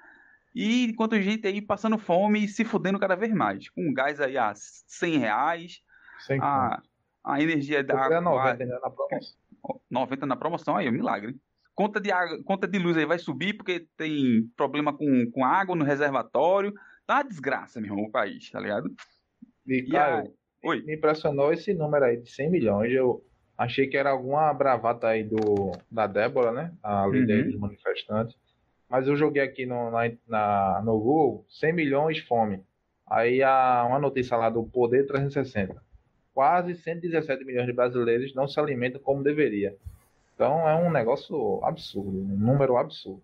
e 0.55 0.87
enquanto 0.87 1.21
gente 1.21 1.47
aí 1.47 1.61
passando 1.63 1.99
fome 1.99 2.45
e 2.45 2.49
se 2.49 2.65
fudendo 2.65 2.99
cada 2.99 3.15
vez 3.15 3.33
mais. 3.33 3.69
Com 3.71 3.93
gás 3.93 4.21
aí 4.21 4.37
a 4.37 4.53
100 4.55 5.19
reais, 5.19 5.83
Sem 6.19 6.41
a, 6.41 6.83
a 7.25 7.41
energia 7.41 7.85
da 7.85 7.95
Comprei 7.95 8.17
a 8.17 8.21
água 8.21 8.31
90 8.33 8.63
ainda 8.63 8.81
na 8.81 8.91
promoção. 8.91 9.40
90 9.91 10.27
na 10.27 10.37
promoção, 10.37 10.77
aí, 10.77 10.87
é 10.87 10.91
um 10.91 10.93
milagre. 10.93 11.37
Conta 11.75 12.01
de, 12.01 12.11
água, 12.13 12.39
conta 12.45 12.67
de 12.69 12.79
luz 12.79 12.97
aí 12.97 13.07
vai 13.07 13.19
subir 13.19 13.55
porque 13.55 13.87
tem 13.97 14.43
problema 14.57 14.93
com, 14.97 15.31
com 15.31 15.45
água 15.45 15.75
no 15.75 15.85
reservatório. 15.85 16.73
Tá 17.07 17.17
uma 17.17 17.23
desgraça, 17.25 17.81
meu 17.81 17.91
irmão, 17.91 18.05
o 18.05 18.11
país, 18.11 18.51
tá 18.51 18.61
ligado? 18.61 18.91
E, 19.67 19.77
E 19.79 19.89
Caio, 19.89 20.27
a- 20.27 20.69
Oi. 20.69 20.83
me 20.83 20.95
impressionou 20.97 21.53
esse 21.53 21.73
número 21.73 22.05
aí 22.05 22.19
de 22.21 22.31
100 22.31 22.51
milhões. 22.51 22.93
Eu 22.93 23.25
achei 23.57 23.87
que 23.87 23.97
era 23.97 24.11
alguma 24.11 24.53
bravata 24.53 25.09
aí 25.09 25.25
do, 25.25 25.73
da 25.91 26.07
Débora, 26.07 26.53
né? 26.53 26.75
A 26.83 27.07
líder 27.07 27.45
Uhum. 27.45 27.51
dos 27.51 27.61
manifestantes. 27.61 28.37
Mas 28.89 29.07
eu 29.07 29.17
joguei 29.17 29.43
aqui 29.43 29.65
no, 29.65 29.91
na, 29.91 30.11
na- 30.27 30.83
no 30.85 30.99
Google 30.99 31.47
100 31.49 31.73
milhões 31.73 32.19
fome. 32.27 32.63
Aí 33.09 33.43
há 33.43 33.85
uma 33.89 33.99
notícia 33.99 34.37
lá 34.37 34.51
do 34.51 34.65
Poder 34.65 35.07
360. 35.07 35.83
Quase 36.41 36.75
117 36.75 37.45
milhões 37.45 37.67
de 37.67 37.73
brasileiros 37.75 38.35
não 38.35 38.49
se 38.49 38.59
alimentam 38.59 38.99
como 38.99 39.23
deveria. 39.23 39.77
Então 40.35 40.67
é 40.67 40.75
um 40.75 40.91
negócio 40.91 41.63
absurdo, 41.63 42.19
um 42.19 42.35
número 42.35 42.79
absurdo. 42.79 43.21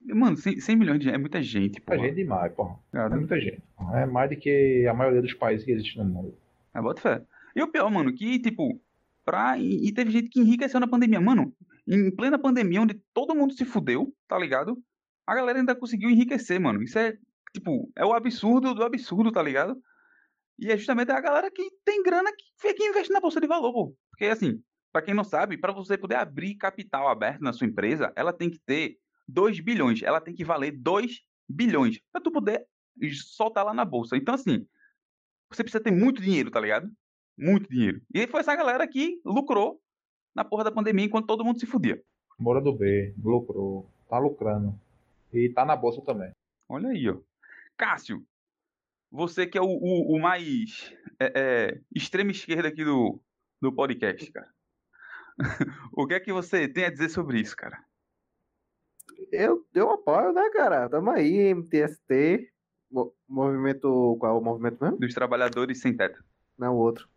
Mano, 0.00 0.36
100, 0.36 0.60
100 0.60 0.76
milhões 0.76 0.98
de 1.00 1.06
gente 1.06 1.14
é 1.16 1.18
muita 1.18 1.42
gente, 1.42 1.80
pô. 1.80 1.94
É 1.94 1.98
gente 1.98 2.14
demais, 2.14 2.52
porra. 2.52 2.78
É 2.92 3.08
muita 3.08 3.40
gente. 3.40 3.60
porra. 3.76 4.02
É 4.02 4.06
mais 4.06 4.30
do 4.30 4.36
que 4.36 4.86
a 4.88 4.94
maioria 4.94 5.20
dos 5.20 5.34
países 5.34 5.66
que 5.66 5.72
existem 5.72 6.00
no 6.00 6.08
mundo. 6.08 6.38
É, 6.72 6.80
bota 6.80 7.00
fé. 7.00 7.22
E 7.56 7.60
o 7.60 7.66
pior, 7.66 7.90
mano, 7.90 8.14
que, 8.14 8.38
tipo, 8.38 8.80
pra. 9.24 9.58
E, 9.58 9.88
e 9.88 9.92
teve 9.92 10.12
gente 10.12 10.28
que 10.28 10.38
enriqueceu 10.38 10.78
na 10.78 10.86
pandemia. 10.86 11.20
Mano, 11.20 11.52
em 11.88 12.08
plena 12.08 12.38
pandemia, 12.38 12.82
onde 12.82 12.94
todo 13.12 13.34
mundo 13.34 13.52
se 13.52 13.64
fudeu, 13.64 14.14
tá 14.28 14.38
ligado? 14.38 14.78
A 15.26 15.34
galera 15.34 15.58
ainda 15.58 15.74
conseguiu 15.74 16.08
enriquecer, 16.08 16.60
mano. 16.60 16.84
Isso 16.84 17.00
é, 17.00 17.18
tipo, 17.52 17.90
é 17.96 18.06
o 18.06 18.12
absurdo 18.12 18.74
do 18.74 18.84
absurdo, 18.84 19.32
tá 19.32 19.42
ligado? 19.42 19.76
E 20.58 20.72
é 20.72 20.76
justamente 20.76 21.12
a 21.12 21.20
galera 21.20 21.50
que 21.50 21.70
tem 21.84 22.02
grana 22.02 22.30
que, 22.32 22.74
que 22.74 22.84
investe 22.84 23.12
na 23.12 23.20
bolsa 23.20 23.40
de 23.40 23.46
valor, 23.46 23.72
pô. 23.72 23.96
Porque, 24.10 24.26
assim, 24.26 24.60
pra 24.92 25.00
quem 25.02 25.14
não 25.14 25.24
sabe, 25.24 25.56
pra 25.56 25.72
você 25.72 25.96
poder 25.96 26.16
abrir 26.16 26.56
capital 26.56 27.08
aberto 27.08 27.40
na 27.40 27.52
sua 27.52 27.66
empresa, 27.66 28.12
ela 28.16 28.32
tem 28.32 28.50
que 28.50 28.58
ter 28.58 28.98
2 29.28 29.60
bilhões. 29.60 30.02
Ela 30.02 30.20
tem 30.20 30.34
que 30.34 30.44
valer 30.44 30.72
2 30.72 31.20
bilhões 31.48 32.00
pra 32.10 32.20
tu 32.20 32.32
poder 32.32 32.66
soltar 33.12 33.64
lá 33.64 33.72
na 33.72 33.84
bolsa. 33.84 34.16
Então, 34.16 34.34
assim, 34.34 34.66
você 35.50 35.62
precisa 35.62 35.82
ter 35.82 35.92
muito 35.92 36.20
dinheiro, 36.20 36.50
tá 36.50 36.60
ligado? 36.60 36.90
Muito 37.36 37.70
dinheiro. 37.70 38.02
E 38.12 38.26
foi 38.26 38.40
essa 38.40 38.56
galera 38.56 38.86
que 38.88 39.20
lucrou 39.24 39.80
na 40.34 40.44
porra 40.44 40.64
da 40.64 40.72
pandemia 40.72 41.04
enquanto 41.04 41.26
todo 41.26 41.44
mundo 41.44 41.60
se 41.60 41.66
fudia. 41.66 42.02
Mora 42.38 42.60
do 42.60 42.72
B, 42.72 43.14
lucrou, 43.22 43.88
tá 44.08 44.18
lucrando. 44.18 44.74
E 45.32 45.48
tá 45.50 45.64
na 45.64 45.76
bolsa 45.76 46.00
também. 46.02 46.32
Olha 46.68 46.88
aí, 46.88 47.08
ó. 47.08 47.16
Cássio, 47.76 48.24
você 49.10 49.46
que 49.46 49.56
é 49.58 49.60
o, 49.62 49.66
o, 49.66 50.16
o 50.16 50.20
mais 50.20 50.92
é, 51.18 51.32
é, 51.34 51.80
extrema 51.94 52.30
esquerda 52.30 52.68
aqui 52.68 52.84
do, 52.84 53.20
do 53.60 53.72
podcast, 53.72 54.30
cara. 54.32 54.48
o 55.92 56.06
que 56.06 56.14
é 56.14 56.20
que 56.20 56.32
você 56.32 56.66
tem 56.68 56.84
a 56.84 56.90
dizer 56.90 57.08
sobre 57.08 57.40
isso, 57.40 57.56
cara? 57.56 57.78
Eu, 59.32 59.64
eu 59.74 59.90
apoio, 59.90 60.32
né, 60.32 60.48
cara? 60.50 60.88
Tamo 60.88 61.10
aí, 61.10 61.54
MTST. 61.54 62.50
mo- 62.90 63.12
Movimento. 63.28 64.16
Qual 64.18 64.34
é 64.36 64.38
o 64.38 64.42
movimento 64.42 64.82
mesmo? 64.82 64.98
Dos 64.98 65.12
trabalhadores 65.14 65.80
sem 65.80 65.96
teto. 65.96 66.22
Não, 66.56 66.74
o 66.74 66.78
outro. 66.78 67.08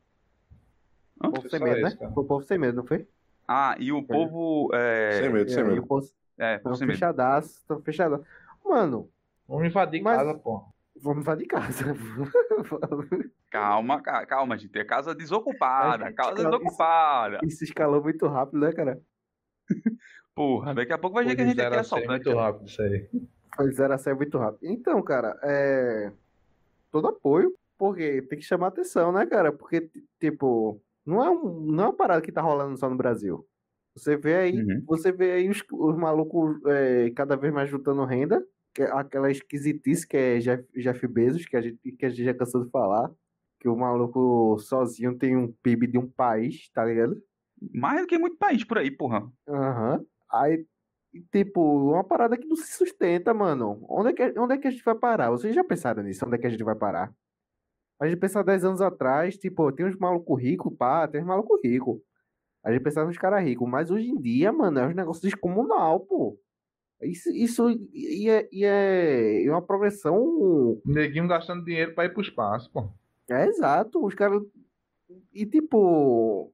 Hã? 1.23 1.31
Povo 1.31 1.49
sem 1.49 1.59
medo, 1.59 1.75
esse, 1.75 1.83
né? 1.83 1.95
cara. 1.99 2.11
Foi 2.11 2.23
o 2.23 2.27
povo 2.27 2.43
sem 2.45 2.57
medo, 2.57 2.75
não 2.77 2.85
foi? 2.85 3.07
Ah, 3.47 3.75
e 3.79 3.91
o 3.91 4.03
povo. 4.03 4.69
É, 4.73 5.19
Sem 5.21 5.29
medo, 5.31 5.49
sem 5.49 5.59
É, 5.59 5.65
e 5.65 5.69
medo. 5.69 5.83
o 5.83 5.87
povo 5.87 6.09
é, 6.37 6.57
povo 6.57 6.75
sem 6.75 6.87
medo. 6.87 6.95
fechadaço, 6.97 7.63
tão 7.67 7.81
fechadaço. 7.81 8.23
Mano, 8.63 9.09
Vamos 9.47 9.65
invadir 9.67 10.01
Mas- 10.01 10.17
casa, 10.17 10.33
porra. 10.37 10.65
Vamos 11.01 11.21
invadir 11.23 11.47
casa. 11.47 11.85
Calma, 13.49 14.01
ca- 14.01 14.25
calma, 14.25 14.57
gente. 14.57 14.77
É 14.77 14.83
casa 14.85 15.13
desocupada. 15.13 16.05
Ai, 16.05 16.13
Casa 16.13 16.29
gente, 16.35 16.43
calma, 16.43 16.57
desocupada. 16.59 17.39
Isso 17.43 17.63
escalou 17.63 18.01
muito 18.01 18.27
rápido, 18.27 18.59
né, 18.59 18.71
cara? 18.71 19.01
Porra, 20.33 20.73
daqui 20.73 20.93
a 20.93 20.97
pouco 20.97 21.15
vai 21.15 21.25
ver 21.25 21.35
que 21.35 21.41
a 21.41 21.43
de 21.45 21.49
gente 21.51 21.61
aqui 21.61 21.69
zero 21.69 21.75
é 21.75 21.79
a 21.79 21.83
cem 21.83 21.97
assaltante. 21.99 22.25
muito 22.25 22.39
rápido 22.39 22.67
isso 22.67 22.81
aí. 22.81 23.09
Foi 23.55 23.71
zero 23.73 23.93
a 23.93 23.97
cem 23.97 24.13
muito 24.15 24.37
rápido. 24.37 24.59
Então, 24.71 25.01
cara, 25.01 25.37
é. 25.43 26.11
Todo 26.89 27.07
apoio, 27.07 27.53
porque 27.77 28.21
tem 28.23 28.39
que 28.39 28.45
chamar 28.45 28.67
atenção, 28.67 29.11
né, 29.11 29.25
cara? 29.25 29.51
Porque, 29.51 29.89
tipo, 30.19 30.81
não 31.05 31.23
é, 31.23 31.29
um, 31.29 31.59
não 31.61 31.83
é 31.83 31.87
uma 31.87 31.93
parada 31.95 32.21
que 32.21 32.31
tá 32.31 32.41
rolando 32.41 32.77
só 32.77 32.89
no 32.89 32.95
Brasil. 32.97 33.45
Você 33.95 34.15
vê 34.15 34.35
aí, 34.35 34.57
Uhum. 34.61 34.83
você 34.85 35.11
vê 35.11 35.31
aí 35.33 35.49
os, 35.49 35.61
os 35.71 35.97
malucos 35.97 36.57
é, 36.65 37.09
cada 37.11 37.35
vez 37.35 37.53
mais 37.53 37.69
juntando 37.69 38.03
renda, 38.05 38.41
aquela 38.91 39.29
esquisitice 39.31 40.07
que 40.07 40.17
é 40.17 40.39
Jeff, 40.39 40.63
Jeff 40.75 41.07
Bezos, 41.07 41.45
que 41.45 41.57
a, 41.57 41.61
gente, 41.61 41.91
que 41.91 42.05
a 42.05 42.09
gente 42.09 42.23
já 42.23 42.33
cansou 42.33 42.63
de 42.63 42.71
falar. 42.71 43.11
Que 43.59 43.69
o 43.69 43.75
maluco 43.75 44.57
sozinho 44.59 45.17
tem 45.17 45.37
um 45.37 45.51
PIB 45.61 45.87
de 45.87 45.97
um 45.97 46.07
país, 46.09 46.69
tá 46.73 46.83
ligado? 46.83 47.21
Mais 47.73 48.01
do 48.01 48.07
que 48.07 48.17
muito 48.17 48.37
país 48.37 48.63
por 48.63 48.77
aí, 48.77 48.89
porra. 48.89 49.31
Aham. 49.47 50.03
Aí, 50.31 50.65
e, 51.13 51.21
tipo, 51.31 51.61
uma 51.91 52.03
parada 52.03 52.37
que 52.37 52.47
não 52.47 52.55
se 52.55 52.71
sustenta, 52.73 53.33
mano. 53.33 53.85
Onde 53.89 54.09
é 54.09 54.13
que, 54.13 54.39
onde 54.39 54.55
é 54.55 54.57
que 54.57 54.67
a 54.67 54.71
gente 54.71 54.83
vai 54.83 54.95
parar? 54.95 55.29
Vocês 55.29 55.53
já 55.53 55.63
pensaram 55.63 56.01
nisso? 56.01 56.25
Onde 56.25 56.35
é 56.35 56.37
que 56.39 56.47
a 56.47 56.49
gente 56.49 56.63
vai 56.63 56.75
parar? 56.75 57.13
A 57.99 58.07
gente 58.07 58.19
pensar 58.19 58.43
10 58.43 58.65
anos 58.65 58.81
atrás, 58.81 59.37
tipo, 59.37 59.71
tem 59.71 59.85
uns 59.85 59.95
malucos 59.95 60.41
ricos, 60.41 60.73
pá, 60.75 61.07
tem 61.07 61.21
uns 61.21 61.27
malucos 61.27 61.59
ricos. 61.63 61.99
A 62.63 62.71
gente 62.71 62.81
pensava 62.83 63.07
nos 63.07 63.17
caras 63.17 63.43
ricos, 63.43 63.69
mas 63.69 63.91
hoje 63.91 64.09
em 64.09 64.19
dia, 64.19 64.51
mano, 64.51 64.79
é 64.79 64.87
um 64.87 64.93
negócio 64.93 65.21
descomunal, 65.21 65.99
pô. 65.99 66.39
Isso, 67.01 67.29
isso 67.29 67.69
e 67.93 68.29
é, 68.29 68.47
e 68.51 68.63
é, 68.63 69.45
é 69.45 69.51
uma 69.51 69.61
progressão. 69.61 70.79
Neguinho 70.85 71.27
gastando 71.27 71.65
dinheiro 71.65 71.93
pra 71.95 72.05
ir 72.05 72.13
pro 72.13 72.21
espaço, 72.21 72.69
pô. 72.71 72.89
É 73.29 73.47
exato, 73.47 74.03
os 74.05 74.13
caras. 74.13 74.41
E 75.33 75.45
tipo, 75.45 76.53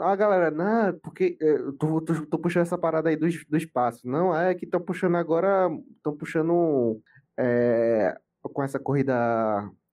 a 0.00 0.16
galera, 0.16 0.50
não, 0.50 0.98
porque 1.00 1.36
é, 1.40 1.58
tô, 1.78 2.00
tô, 2.00 2.26
tô 2.26 2.38
puxando 2.38 2.62
essa 2.62 2.78
parada 2.78 3.08
aí 3.08 3.16
do, 3.16 3.26
do 3.48 3.56
espaço. 3.56 4.08
Não, 4.08 4.34
é 4.36 4.54
que 4.54 4.64
estão 4.64 4.80
puxando 4.80 5.16
agora, 5.16 5.68
estão 5.96 6.16
puxando 6.16 7.00
é, 7.38 8.16
com 8.42 8.62
essa 8.62 8.78
corrida 8.78 9.14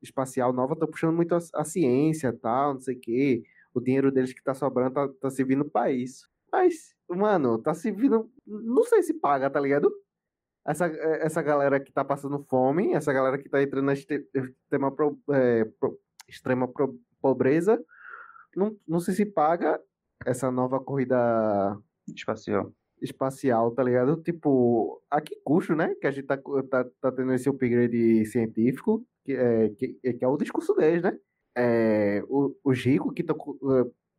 espacial 0.02 0.54
nova, 0.54 0.74
estão 0.74 0.88
puxando 0.88 1.16
muito 1.16 1.36
a, 1.36 1.40
a 1.56 1.64
ciência 1.64 2.34
tal, 2.34 2.76
não 2.76 2.82
sei 2.82 2.96
o 2.96 3.00
quê. 3.00 3.44
O 3.74 3.82
dinheiro 3.82 4.12
deles 4.12 4.34
que 4.34 4.44
tá 4.44 4.54
sobrando 4.54 4.94
tá, 4.94 5.08
tá 5.22 5.30
servindo 5.30 5.66
pra 5.66 5.92
isso. 5.92 6.30
Mas, 6.52 6.96
mano, 7.10 7.58
tá 7.62 7.74
servindo. 7.74 8.30
Não 8.46 8.84
sei 8.84 9.04
se 9.04 9.14
paga, 9.14 9.50
tá 9.50 9.60
ligado? 9.60 9.92
Essa, 10.68 10.88
eh, 10.88 11.26
essa 11.26 11.42
galera 11.42 11.80
que 11.80 11.92
tá 11.92 12.04
passando 12.04 12.44
fome, 12.50 12.94
essa 12.94 13.14
galera 13.14 13.38
que 13.38 13.50
tá 13.50 13.62
entrando 13.62 13.86
na 13.86 13.94
extrema, 13.94 14.92
pro- 14.96 15.20
eh, 15.32 15.66
pro- 15.80 16.00
extrema 16.28 16.68
pro- 16.68 17.00
pobreza, 17.22 17.84
não, 18.56 18.78
não 18.88 19.00
sei 19.00 19.14
se 19.14 19.26
paga 19.26 19.80
essa 20.26 20.52
nova 20.52 20.80
corrida 20.80 21.78
Espacial. 22.08 22.74
espacial, 23.02 23.72
tá 23.72 23.84
ligado? 23.84 24.18
Tipo, 24.22 25.02
a 25.10 25.22
que 25.22 25.36
custo, 25.44 25.76
né? 25.76 25.96
Que 25.96 26.08
a 26.08 26.12
gente 26.12 26.26
tá, 26.28 26.38
tá, 26.70 26.86
tá 27.02 27.12
tendo 27.12 27.34
esse 27.34 27.50
upgrade 27.50 28.26
científico, 28.26 29.06
que 29.24 29.34
é, 29.34 29.70
que, 29.70 29.94
que 30.14 30.24
é 30.26 30.28
o 30.28 30.38
discurso 30.38 30.74
deles, 30.76 31.02
né? 31.04 31.18
É, 31.56 32.22
o- 32.28 32.56
os 32.64 32.84
ricos 32.84 33.14
que 33.14 33.22
estão 33.22 33.38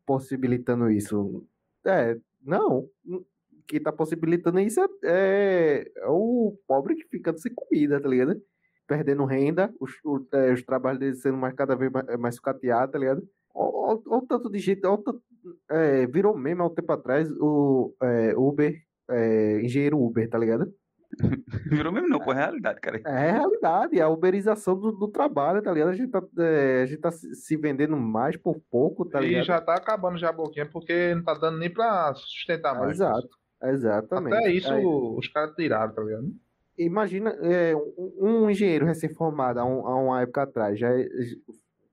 possibilitando 0.05 0.89
isso. 0.89 1.45
É, 1.85 2.17
não. 2.41 2.87
Que 3.67 3.79
tá 3.79 3.91
possibilitando 3.91 4.59
isso 4.59 4.81
é, 4.81 4.87
é, 5.03 5.91
é 5.97 6.07
o 6.07 6.57
pobre 6.67 6.95
que 6.95 7.07
fica 7.09 7.35
sem 7.37 7.53
comida, 7.53 8.01
tá 8.01 8.07
ligado? 8.09 8.41
Perdendo 8.87 9.25
renda, 9.25 9.73
os, 9.79 9.91
o- 10.03 10.27
é, 10.33 10.53
os 10.53 10.63
trabalhos 10.63 10.99
deles 10.99 11.21
sendo 11.21 11.37
mais, 11.37 11.53
cada 11.55 11.75
vez 11.75 11.91
mais, 11.91 12.05
mais 12.19 12.35
sucateados, 12.35 12.91
tá 12.91 12.99
ligado? 12.99 13.23
Olha 13.53 13.99
o 14.07 14.21
tanto 14.27 14.49
de 14.49 14.59
gente, 14.59 14.85
olha 14.85 15.01
é, 15.69 16.07
virou 16.07 16.37
meme 16.37 16.61
há 16.61 16.65
um 16.65 16.69
tempo 16.73 16.91
atrás 16.91 17.29
o 17.39 17.93
é, 18.01 18.35
Uber, 18.37 18.75
é, 19.09 19.61
engenheiro 19.61 19.99
Uber, 19.99 20.29
tá 20.29 20.37
ligado? 20.37 20.73
Virou 21.69 21.91
mesmo 21.91 22.07
não, 22.09 22.19
pô, 22.19 22.31
é 22.31 22.35
realidade, 22.35 22.79
cara. 22.79 23.01
É 23.05 23.31
realidade, 23.31 23.99
é 23.99 24.01
a 24.01 24.09
uberização 24.09 24.77
do, 24.79 24.91
do 24.91 25.07
trabalho, 25.07 25.61
tá 25.61 25.71
ligado? 25.71 25.89
A 25.89 25.93
gente 25.93 26.09
tá, 26.11 26.21
é, 26.39 26.81
a 26.83 26.85
gente 26.85 26.99
tá 26.99 27.11
se 27.11 27.55
vendendo 27.57 27.95
mais 27.97 28.37
por 28.37 28.59
pouco, 28.69 29.05
tá 29.05 29.21
e 29.21 29.27
ligado? 29.27 29.45
já 29.45 29.61
tá 29.61 29.75
acabando 29.75 30.17
já 30.17 30.29
a 30.29 30.33
boquinha, 30.33 30.65
porque 30.65 31.15
não 31.15 31.23
tá 31.23 31.33
dando 31.33 31.57
nem 31.57 31.69
pra 31.69 32.13
sustentar 32.15 32.77
mais. 32.77 32.91
Exato, 32.91 33.29
exatamente. 33.63 34.35
Até 34.35 34.51
isso 34.51 34.71
Aí, 34.73 34.83
os 34.85 35.27
caras 35.27 35.55
tiraram, 35.55 35.93
tá 35.93 36.01
ligado? 36.01 36.31
imagina 36.77 37.29
é, 37.41 37.75
um, 37.75 38.13
um 38.45 38.49
engenheiro 38.49 38.85
recém-formado 38.85 39.59
há, 39.59 39.65
um- 39.65 39.85
há 39.85 39.95
uma 39.95 40.21
época 40.21 40.43
atrás, 40.43 40.79
já, 40.79 40.89
é- 40.89 41.07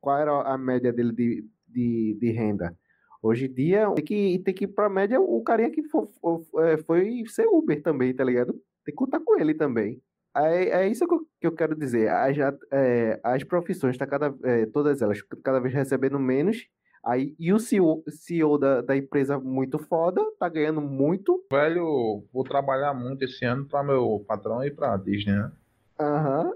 qual 0.01 0.19
era 0.19 0.33
a 0.43 0.57
média 0.57 0.93
dele 0.93 1.13
de, 1.13 1.45
de, 1.67 2.17
de 2.21 2.31
renda? 2.31 2.75
Hoje 3.21 3.47
em 3.47 3.53
dia, 3.53 3.91
tem 3.95 4.05
que, 4.05 4.39
tem 4.45 4.55
que 4.55 4.65
ir 4.65 4.69
pra 4.69 4.89
média 4.89 5.21
o 5.21 5.43
carinha 5.43 5.71
que 5.71 5.83
fo- 5.83 6.07
fo- 6.21 6.61
é, 6.61 6.79
foi 6.79 7.25
ser 7.27 7.47
Uber 7.49 7.83
também, 7.83 8.15
tá 8.15 8.23
ligado? 8.23 8.55
Tem 8.89 8.95
que 8.95 9.05
contar 9.05 9.21
com 9.21 9.39
ele 9.39 9.53
também. 9.53 10.01
É, 10.35 10.81
é 10.81 10.89
isso 10.89 11.07
que 11.07 11.13
eu, 11.13 11.21
que 11.39 11.47
eu 11.47 11.53
quero 11.53 11.77
dizer. 11.77 12.09
As, 12.09 12.35
é, 12.73 13.21
as 13.23 13.45
profissões, 13.45 13.99
tá 13.99 14.07
cada, 14.07 14.35
é, 14.43 14.65
todas 14.65 15.03
elas, 15.03 15.21
cada 15.45 15.61
vez 15.61 15.75
recebendo 15.75 16.19
menos. 16.19 16.67
Aí, 17.05 17.37
e 17.39 17.53
o 17.53 17.59
CEO, 17.59 18.03
CEO 18.09 18.57
da, 18.57 18.81
da 18.81 18.97
empresa 18.97 19.39
muito 19.39 19.79
foda, 19.79 20.25
tá 20.39 20.49
ganhando 20.49 20.81
muito. 20.81 21.45
Velho, 21.53 22.25
vou 22.33 22.45
trabalhar 22.45 22.95
muito 22.95 23.27
esse 23.27 23.45
ano 23.45 23.67
pra 23.67 23.83
meu 23.83 24.25
patrão 24.27 24.65
e 24.65 24.71
pra 24.71 24.97
Disney, 24.97 25.35
né? 25.35 25.53
Aham. 26.01 26.51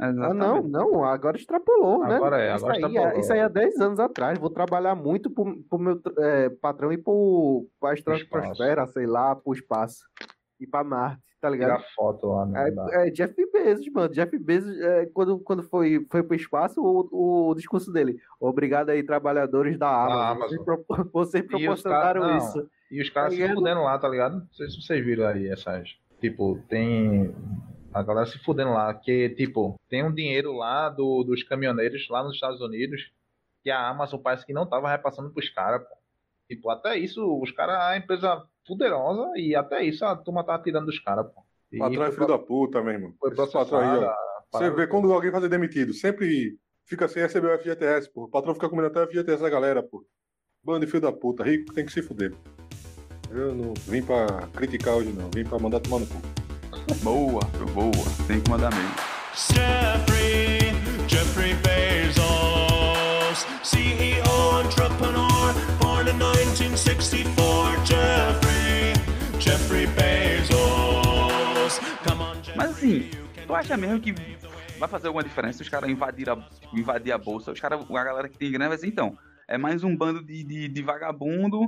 Ah, 0.00 0.12
não, 0.12 0.62
não, 0.62 1.04
agora 1.04 1.36
extrapolou, 1.36 2.06
né? 2.06 2.16
Agora 2.16 2.40
é, 2.40 2.54
Isso 2.54 2.64
agora 2.64 2.78
aí, 2.78 2.82
extrapolou. 2.82 3.20
Isso 3.20 3.32
aí 3.32 3.40
há 3.40 3.48
10 3.48 3.80
anos 3.80 4.00
atrás. 4.00 4.38
Vou 4.38 4.48
trabalhar 4.48 4.94
muito 4.94 5.28
pro, 5.28 5.62
pro 5.64 5.78
meu 5.78 6.00
é, 6.18 6.48
patrão 6.48 6.90
e 6.90 6.96
pro, 6.96 7.68
pra 7.78 7.92
estratosfera, 7.92 8.86
sei 8.86 9.06
lá, 9.06 9.36
pro 9.36 9.52
espaço. 9.52 10.04
E 10.58 10.66
pra 10.66 10.84
Marte, 10.84 11.33
tá 11.44 11.50
ligado? 11.50 11.76
Tirar 11.76 11.90
foto 11.94 12.26
lá, 12.28 12.46
né? 12.46 12.74
É, 12.92 13.08
é 13.08 13.10
Jeff 13.10 13.34
Bezos, 13.52 13.86
mano. 13.92 14.08
Jeff 14.08 14.38
Bezos, 14.38 14.80
é, 14.80 15.04
quando, 15.12 15.38
quando 15.40 15.62
foi, 15.62 16.06
foi 16.10 16.22
pro 16.22 16.34
espaço, 16.34 16.80
o, 16.80 17.50
o 17.50 17.54
discurso 17.54 17.92
dele. 17.92 18.18
Obrigado 18.40 18.88
aí, 18.88 19.02
trabalhadores 19.02 19.78
da 19.78 19.88
Amazon. 19.88 20.48
Vocês, 20.48 20.68
Amazon. 20.68 21.08
vocês 21.12 21.46
proporcionaram 21.46 22.22
não, 22.22 22.38
isso. 22.38 22.70
E 22.90 23.02
os 23.02 23.10
caras 23.10 23.36
Tá 23.36 23.46
se 23.46 23.54
fudendo 23.54 23.82
lá, 23.82 23.98
tá 23.98 24.08
ligado? 24.08 24.36
Não 24.36 24.48
sei 24.52 24.70
se 24.70 24.80
vocês 24.80 25.04
viram 25.04 25.26
aí 25.26 25.48
essas. 25.48 25.98
Tipo, 26.18 26.58
tem. 26.66 27.34
A 27.92 28.02
galera 28.02 28.24
se 28.24 28.38
fudendo 28.38 28.72
lá. 28.72 28.94
Que, 28.94 29.28
tipo, 29.28 29.78
tem 29.90 30.02
um 30.02 30.14
dinheiro 30.14 30.52
lá 30.52 30.88
do, 30.88 31.24
dos 31.24 31.42
caminhoneiros 31.42 32.08
lá 32.08 32.24
nos 32.24 32.36
Estados 32.36 32.62
Unidos 32.62 33.12
que 33.62 33.70
a 33.70 33.88
Amazon 33.88 34.20
parece 34.20 34.44
que 34.44 34.52
não 34.52 34.66
tava 34.66 34.90
repassando 34.90 35.30
pros 35.30 35.48
caras, 35.48 35.82
pô. 35.88 35.96
Tipo, 36.48 36.70
até 36.70 36.96
isso, 36.98 37.40
os 37.40 37.50
caras, 37.52 37.76
a 37.80 37.96
empresa 37.96 38.42
poderosa 38.66 39.30
e 39.36 39.54
até 39.54 39.82
isso 39.84 40.04
a 40.04 40.16
turma 40.16 40.44
tava 40.44 40.62
tirando 40.62 40.86
dos 40.86 40.98
caras, 41.00 41.26
pô. 41.26 41.42
E 41.72 41.78
Patrão 41.78 42.04
é 42.04 42.12
filho 42.12 42.26
da 42.26 42.38
puta, 42.38 42.82
meu 42.82 42.92
irmão. 42.92 43.14
Foi 43.18 43.34
patrão 43.34 43.80
aí, 43.80 44.04
ó. 44.04 44.14
Você 44.52 44.70
vê 44.70 44.86
quando 44.86 45.12
alguém 45.12 45.30
vai 45.30 45.40
ser 45.40 45.48
demitido, 45.48 45.92
sempre 45.92 46.56
fica 46.84 47.08
sem 47.08 47.22
receber 47.22 47.48
o 47.48 47.58
FGTS, 47.58 48.12
pô. 48.12 48.24
O 48.24 48.28
patrão 48.28 48.54
fica 48.54 48.68
comendo 48.68 48.88
até 48.88 49.02
o 49.02 49.06
FGTS 49.06 49.42
da 49.42 49.50
galera, 49.50 49.82
pô. 49.82 50.04
Bando 50.62 50.86
de 50.86 50.90
filho 50.90 51.02
da 51.02 51.12
puta. 51.12 51.42
Rico 51.42 51.74
tem 51.74 51.84
que 51.84 51.92
se 51.92 52.02
fuder. 52.02 52.32
Eu 53.30 53.54
não 53.54 53.74
vim 53.86 54.02
pra 54.02 54.26
criticar 54.54 54.94
hoje, 54.94 55.12
não. 55.12 55.28
Vim 55.34 55.44
pra 55.44 55.58
mandar 55.58 55.80
tomar 55.80 55.98
no 56.00 56.06
cu. 56.06 56.14
Boa, 57.02 57.40
boa. 57.72 57.90
Tem 58.28 58.40
que 58.40 58.48
mandar 58.48 58.70
mesmo. 58.72 58.94
Jeffrey, 59.34 60.60
Jeffrey 61.08 61.54
Bezos, 61.54 62.24
CEO, 63.64 64.62
entrepreneur, 64.64 65.52
in 66.14 66.18
1964. 66.18 67.84
Jeffrey, 67.84 68.92
Jeffrey 69.40 69.86
Bezos. 69.88 71.78
Come 72.06 72.22
on, 72.22 72.34
Jeffrey. 72.36 72.56
Mas 72.56 72.70
assim, 72.70 73.10
tu 73.46 73.54
acha 73.54 73.76
mesmo 73.76 74.00
que 74.00 74.12
vai 74.78 74.88
fazer 74.88 75.08
alguma 75.08 75.24
diferença 75.24 75.62
os 75.62 75.68
caras 75.68 75.90
invadir 75.90 76.30
a, 76.30 76.36
invadir 76.72 77.12
a 77.12 77.18
bolsa? 77.18 77.52
Os 77.52 77.60
caras, 77.60 77.84
a 77.88 78.04
galera 78.04 78.28
que 78.28 78.38
tem 78.38 78.50
grana 78.50 78.68
vai 78.68 78.76
dizer, 78.76 78.88
então, 78.88 79.16
é 79.48 79.58
mais 79.58 79.82
um 79.84 79.96
bando 79.96 80.22
de, 80.24 80.44
de, 80.44 80.68
de 80.68 80.82
vagabundo 80.82 81.66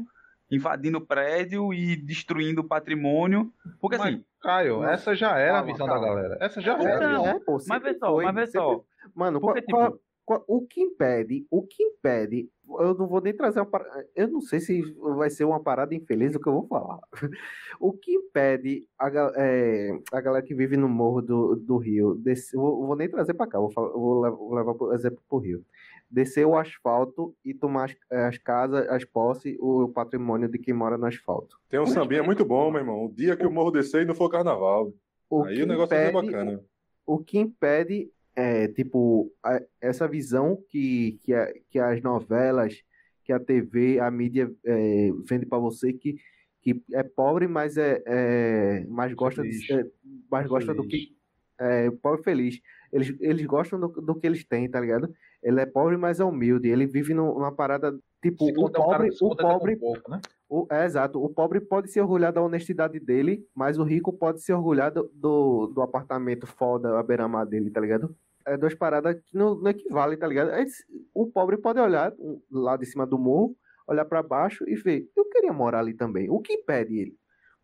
invadindo 0.48 0.98
o 0.98 1.00
prédio 1.04 1.74
e 1.74 1.96
destruindo 1.96 2.60
o 2.60 2.64
patrimônio. 2.64 3.52
Porque 3.80 3.96
Mas, 3.98 4.14
assim, 4.14 4.24
Caio, 4.40 4.84
essa 4.84 5.14
já 5.16 5.36
era 5.38 5.54
a 5.58 5.62
Calma, 5.62 5.72
visão 5.72 5.86
calma. 5.88 6.00
da 6.02 6.06
galera. 6.14 6.38
Essa 6.40 6.60
já 6.60 6.78
É, 6.78 6.84
era. 6.84 7.08
Não, 7.14 7.26
é, 7.26 7.40
pô, 7.40 7.58
mas 7.66 7.82
vê 7.82 7.94
só, 7.94 8.06
foi, 8.12 8.24
mas 8.26 8.34
vê 8.34 8.46
sempre- 8.46 8.60
só. 8.60 8.80
Mano, 9.14 9.40
Porque, 9.40 9.62
qual- 9.62 9.80
qual- 9.80 9.90
tipo- 9.90 9.98
qual- 9.98 10.05
o 10.46 10.62
que 10.62 10.80
impede, 10.80 11.46
o 11.50 11.62
que 11.62 11.82
impede, 11.82 12.48
eu 12.80 12.94
não 12.94 13.06
vou 13.06 13.20
nem 13.20 13.32
trazer 13.32 13.60
uma 13.60 13.66
parada, 13.66 14.08
eu 14.14 14.26
não 14.26 14.40
sei 14.40 14.58
se 14.58 14.82
vai 15.16 15.30
ser 15.30 15.44
uma 15.44 15.60
parada 15.60 15.94
infeliz 15.94 16.34
o 16.34 16.40
que 16.40 16.48
eu 16.48 16.52
vou 16.52 16.66
falar. 16.66 17.00
O 17.78 17.92
que 17.92 18.12
impede 18.12 18.88
a, 18.98 19.10
é, 19.36 19.90
a 20.10 20.20
galera 20.20 20.44
que 20.44 20.54
vive 20.54 20.78
no 20.78 20.88
morro 20.88 21.20
do, 21.20 21.56
do 21.56 21.76
Rio, 21.76 22.14
descer, 22.14 22.56
vou, 22.56 22.86
vou 22.86 22.96
nem 22.96 23.08
trazer 23.08 23.34
pra 23.34 23.46
cá, 23.46 23.58
vou, 23.58 23.70
vou 23.70 24.54
levar, 24.54 24.72
o 24.72 24.94
exemplo 24.94 25.20
pro 25.28 25.38
Rio. 25.38 25.62
Descer 26.10 26.46
o 26.46 26.56
asfalto 26.56 27.34
e 27.44 27.52
tomar 27.52 27.90
as, 27.90 27.96
as 28.10 28.38
casas, 28.38 28.88
as 28.88 29.04
posses, 29.04 29.56
o 29.60 29.88
patrimônio 29.88 30.48
de 30.48 30.58
quem 30.58 30.72
mora 30.72 30.96
no 30.96 31.04
asfalto. 31.04 31.58
Tem 31.68 31.78
um 31.78 31.86
sambinha 31.86 32.22
muito 32.22 32.44
bom, 32.46 32.70
meu 32.70 32.80
irmão. 32.80 33.04
O 33.04 33.12
dia 33.12 33.36
que 33.36 33.46
o 33.46 33.50
morro 33.50 33.70
descer 33.70 34.02
e 34.02 34.04
não 34.06 34.14
for 34.14 34.30
carnaval. 34.30 34.92
O 35.28 35.44
aí 35.44 35.62
o 35.62 35.66
negócio 35.66 35.94
ser 35.94 36.08
impede- 36.08 36.30
bacana. 36.32 36.64
o 37.04 37.18
que 37.18 37.38
impede 37.38 38.10
é, 38.36 38.68
tipo, 38.68 39.32
a- 39.42 39.62
essa 39.80 40.06
visão 40.06 40.62
que, 40.68 41.18
que, 41.24 41.32
a- 41.34 41.52
que 41.70 41.78
as 41.78 42.02
novelas, 42.02 42.82
que 43.24 43.32
a 43.32 43.40
TV, 43.40 43.98
a 43.98 44.10
mídia 44.10 44.52
é, 44.64 45.10
vende 45.28 45.46
para 45.46 45.58
você 45.58 45.92
que, 45.92 46.16
que 46.60 46.82
é 46.92 47.02
pobre, 47.02 47.48
mas 47.48 47.76
é, 47.76 48.02
é 48.06 48.84
mais 48.88 49.12
gosta 49.14 49.42
de, 49.42 49.72
é, 49.72 49.84
mais 50.30 50.46
gosta 50.46 50.74
do 50.74 50.82
Feliz. 50.84 51.06
que 51.08 51.16
é, 51.58 51.90
pobre 51.90 52.22
feliz. 52.22 52.60
Eles, 52.92 53.16
eles 53.18 53.46
gostam 53.46 53.80
do, 53.80 53.88
do 53.88 54.14
que 54.14 54.26
eles 54.26 54.44
têm, 54.44 54.68
tá 54.70 54.78
ligado? 54.78 55.12
Ele 55.42 55.58
é 55.60 55.64
pobre, 55.66 55.96
mas 55.96 56.20
é 56.20 56.24
humilde. 56.24 56.68
Ele 56.68 56.86
vive 56.86 57.14
num- 57.14 57.32
numa 57.34 57.50
parada 57.50 57.98
tipo 58.22 58.44
o 58.44 58.70
pobre, 58.70 59.08
o 59.20 59.36
pobre 59.36 59.76
pouco, 59.76 60.10
né? 60.10 60.20
o- 60.48 60.66
é 60.70 60.84
exato. 60.84 61.22
O 61.22 61.28
pobre 61.30 61.60
pode 61.60 61.90
se 61.90 61.98
orgulhar 62.00 62.32
da 62.32 62.42
honestidade 62.42 63.00
dele, 63.00 63.44
mas 63.54 63.78
o 63.78 63.82
rico 63.84 64.12
pode 64.12 64.42
se 64.42 64.52
orgulhar 64.52 64.90
do, 64.90 65.10
do, 65.14 65.66
do 65.68 65.80
apartamento 65.82 66.46
foda, 66.46 66.98
a 66.98 67.02
beira-mar 67.02 67.46
dele, 67.46 67.70
tá 67.70 67.80
ligado? 67.80 68.14
É 68.46 68.56
duas 68.56 68.74
paradas 68.74 69.16
que 69.20 69.36
não, 69.36 69.56
não 69.56 69.70
equivalem, 69.70 70.16
tá 70.18 70.26
ligado? 70.26 70.50
É, 70.50 70.64
o 71.12 71.26
pobre 71.26 71.56
pode 71.56 71.80
olhar 71.80 72.12
um, 72.18 72.40
lá 72.50 72.76
de 72.76 72.86
cima 72.86 73.04
do 73.06 73.18
morro, 73.18 73.56
olhar 73.88 74.04
pra 74.04 74.22
baixo 74.22 74.64
e 74.68 74.76
ver, 74.76 75.08
eu 75.16 75.24
queria 75.28 75.52
morar 75.52 75.80
ali 75.80 75.94
também. 75.94 76.30
O 76.30 76.38
que 76.40 76.52
impede 76.52 76.96
ele? 76.98 77.14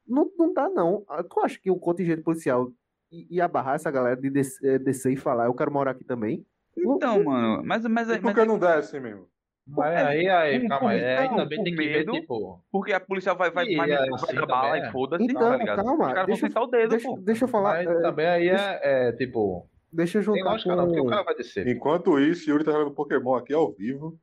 Não, 0.06 0.28
não 0.36 0.52
dá, 0.52 0.68
não. 0.68 1.04
Ah, 1.08 1.22
Tu 1.22 1.40
acha 1.40 1.60
que 1.60 1.70
o 1.70 1.78
contingente 1.78 2.22
policial 2.22 2.72
ia 3.12 3.46
barrar 3.46 3.76
essa 3.76 3.90
galera 3.92 4.16
de 4.20 4.28
des- 4.28 4.60
eh, 4.64 4.78
descer 4.78 5.12
e 5.12 5.16
falar, 5.16 5.46
eu 5.46 5.54
quero 5.54 5.70
morar 5.72 5.92
aqui 5.92 6.04
também? 6.04 6.44
Não- 6.76 6.96
Então, 6.96 7.22
mano, 7.22 7.62
mas, 7.64 7.84
mas, 7.86 8.08
por 8.18 8.34
que 8.34 8.44
não 8.44 8.58
desce, 8.58 8.98
mesmo? 8.98 9.28
Mas 9.64 9.96
aí, 9.96 10.28
aí, 10.28 10.64
um 10.64 10.68
calma 10.68 10.90
aí. 10.90 11.00
por- 11.00 11.06
Aí 11.20 11.28
também 11.36 11.62
tem 11.62 11.76
que 11.76 11.82
ver, 11.82 11.98
medo. 11.98 12.12
tipo. 12.12 12.60
porque 12.72 12.92
a 12.92 12.98
polícia 12.98 13.32
vai, 13.34 13.52
vai, 13.52 13.64
vai, 13.76 13.92
é 13.92 13.96
vai 13.98 14.08
assim 14.14 14.34
dar 14.34 14.46
bala 14.46 14.68
também, 14.70 14.82
e 14.82 14.86
é. 14.88 14.90
foda-se, 14.90 15.24
Então, 15.24 15.50
tá 15.50 15.56
ligado? 15.56 15.84
calma, 15.84 16.06
Os 16.08 16.12
caras 16.12 16.26
deixa 16.26 16.40
vão 16.40 16.48
eu- 16.48 16.50
sentar 16.52 16.62
o 16.64 16.66
dedo, 16.66 16.90
Deixa, 16.90 17.08
pô. 17.08 17.20
deixa 17.20 17.44
eu 17.44 17.48
falar. 17.48 17.70
Mas 17.74 17.86
eh, 17.86 18.02
também 18.02 18.26
aí 18.26 18.48
é, 18.48 18.80
é, 18.82 19.12
tipo. 19.12 19.68
Deixa 19.92 20.18
eu 20.18 20.24
Tem 20.24 20.34
juntar 20.36 20.50
lógica 20.52 20.76
não, 20.76 20.86
porque 20.86 21.00
o 21.00 21.04
com... 21.04 21.10
cara 21.10 21.22
vai 21.22 21.34
descer. 21.34 21.66
Enquanto 21.68 22.18
isso, 22.18 22.48
Yuri 22.50 22.64
tá 22.64 22.72
jogando 22.72 22.94
Pokémon 22.94 23.34
aqui 23.34 23.52
ao 23.52 23.72
vivo. 23.72 24.18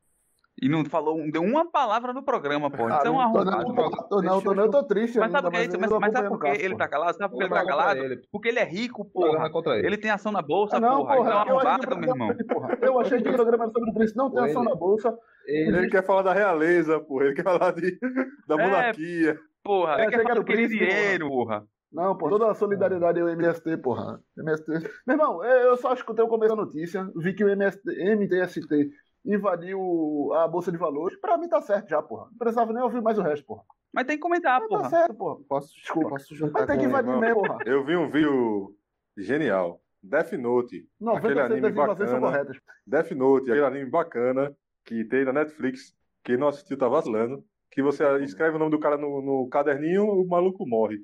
E 0.62 0.68
não 0.68 0.84
falou, 0.84 1.18
não 1.18 1.30
deu 1.30 1.42
uma 1.42 1.72
palavra 1.72 2.12
no 2.12 2.22
programa, 2.22 2.70
pô. 2.70 2.90
Isso 2.90 3.08
é 3.08 3.10
um 3.10 3.14
Tô 3.14 3.20
arrombado. 3.22 3.46
não, 3.50 3.60
arrombado. 3.60 4.10
tô, 4.10 4.22
não, 4.22 4.42
tô, 4.42 4.54
não, 4.54 4.64
eu 4.66 4.70
tô 4.70 4.84
triste 4.84 5.18
Mas 5.18 5.32
sabe 5.32 5.48
ainda, 5.56 5.70
por 5.70 5.72
que, 5.72 5.78
mas 5.78 6.00
mas, 6.02 6.12
sabe 6.12 6.28
por 6.28 6.36
o 6.36 6.40
que 6.42 6.48
ele 6.50 6.76
tá 6.76 6.86
calado? 6.90 7.18
Sabe 7.18 7.32
por 7.32 7.38
que 7.38 7.44
ele 7.46 7.50
Não 7.50 7.58
tá 7.58 7.64
é 7.64 7.66
calado? 7.66 8.00
ele. 8.04 8.22
Porque 8.30 8.50
ele 8.50 8.60
é 8.60 8.66
rico, 8.66 9.04
O 9.04 9.06
porra. 9.06 9.46
é 9.46 9.50
contra 9.50 9.78
ele. 9.78 9.88
Ele 9.88 9.98
tem 9.98 10.12
ação 10.12 10.34
na 10.34 10.42
bolsa, 10.42 10.76
Ah, 10.76 10.80
não, 10.82 11.06
porra. 11.06 11.16
Ele 11.16 11.30
é 11.30 11.34
um 11.34 11.46
porra, 11.46 11.50
eu 11.50 11.56
achei 11.56 11.56
que 11.56 11.56
o 11.56 11.56
arrombado, 11.56 11.80
meu 11.80 11.88
programa, 11.88 12.36
irmão. 12.38 12.78
eu 12.82 13.00
achei 13.00 13.22
que 13.22 13.30
o 13.30 13.34
programa 13.34 13.64
era 13.64 13.74
sobre 13.74 14.04
isso, 14.04 14.18
não 14.18 14.32
tem 14.32 14.44
ação 14.44 14.64
na 14.66 14.76
bolsa. 14.76 15.18
Ele, 15.46 15.78
Ele 15.78 15.90
quer 15.90 16.06
falar 16.06 16.22
da 16.24 16.34
realeza, 16.34 17.00
porra. 17.00 17.26
Ele 17.28 17.36
quer 17.36 17.44
falar 17.44 17.72
de, 17.72 17.98
da 18.46 18.56
É, 18.56 18.66
monarquia. 18.68 19.40
Porra, 19.64 20.02
ele 20.02 20.10
quer 20.12 20.18
que 20.20 20.24
falar 20.28 20.40
o 20.42 20.44
príncipe, 20.44 20.86
dinheiro, 20.86 21.30
porra. 21.30 21.64
Não, 21.92 22.16
pô, 22.18 22.30
toda 22.30 22.52
a 22.52 22.54
solidariedade 22.54 23.20
ao 23.20 23.28
MST, 23.30 23.78
porra. 23.78 24.22
MST. 24.38 24.72
Meu 25.08 25.16
irmão, 25.18 25.44
eu 25.44 25.76
só 25.78 25.94
escutei 25.94 26.24
o 26.24 26.28
começo 26.28 26.56
da 26.56 26.62
notícia, 26.64 27.10
vi 27.16 27.34
que 27.34 27.44
o 27.44 27.50
MST, 27.50 27.82
MTST 28.16 28.92
invadiu 29.26 30.32
a 30.34 30.48
Bolsa 30.48 30.72
de 30.72 30.78
Valores. 30.78 31.20
Pra 31.20 31.38
mim 31.38 31.50
tá 31.50 31.62
certo 31.62 31.90
já, 31.90 32.02
porra. 32.02 32.28
Não 32.32 32.38
precisava 32.38 32.72
nem 32.74 32.84
ouvir 32.84 33.02
mais 33.02 33.18
o 33.18 33.22
resto, 33.22 33.46
porra. 33.46 33.64
Mas 33.92 34.06
tem 34.06 34.18
que 34.18 34.22
comentar, 34.22 34.60
Mas 34.60 34.70
tá 34.70 34.78
porra. 34.78 34.90
certo, 34.90 35.14
porra. 35.16 35.40
Posso, 35.48 35.74
Desculpa. 35.76 36.10
posso 36.10 36.36
juntar 36.36 36.60
Mas 36.60 36.68
tem 36.68 36.78
que 36.80 36.86
invadir 36.86 37.18
mesmo, 37.18 37.42
porra. 37.42 37.58
Eu 37.66 37.84
vi 37.84 37.96
um 37.96 38.10
vídeo 38.10 38.76
genial. 39.18 39.82
Death 40.02 40.32
Note. 40.34 40.88
90% 41.02 41.18
Aquele 41.18 41.40
anime 41.42 41.62
das 41.62 41.72
invasões 41.72 42.10
são 42.10 42.22
bacana. 42.22 42.44
corretas. 42.44 42.62
Death 42.86 43.12
Note, 43.12 43.52
aquele 43.52 43.66
anime 43.66 43.90
bacana 43.90 44.56
que 44.86 45.04
tem 45.06 45.26
na 45.26 45.34
Netflix. 45.34 45.94
Quem 46.24 46.38
não 46.38 46.48
assistiu 46.48 46.78
tá 46.78 46.88
vacilando. 46.88 47.44
Que 47.72 47.82
você 47.82 48.04
escreve 48.24 48.56
o 48.56 48.60
nome 48.60 48.72
do 48.72 48.80
cara 48.80 48.98
no, 48.98 49.22
no 49.22 49.50
caderninho, 49.50 50.06
o 50.06 50.28
maluco 50.28 50.66
morre. 50.68 51.00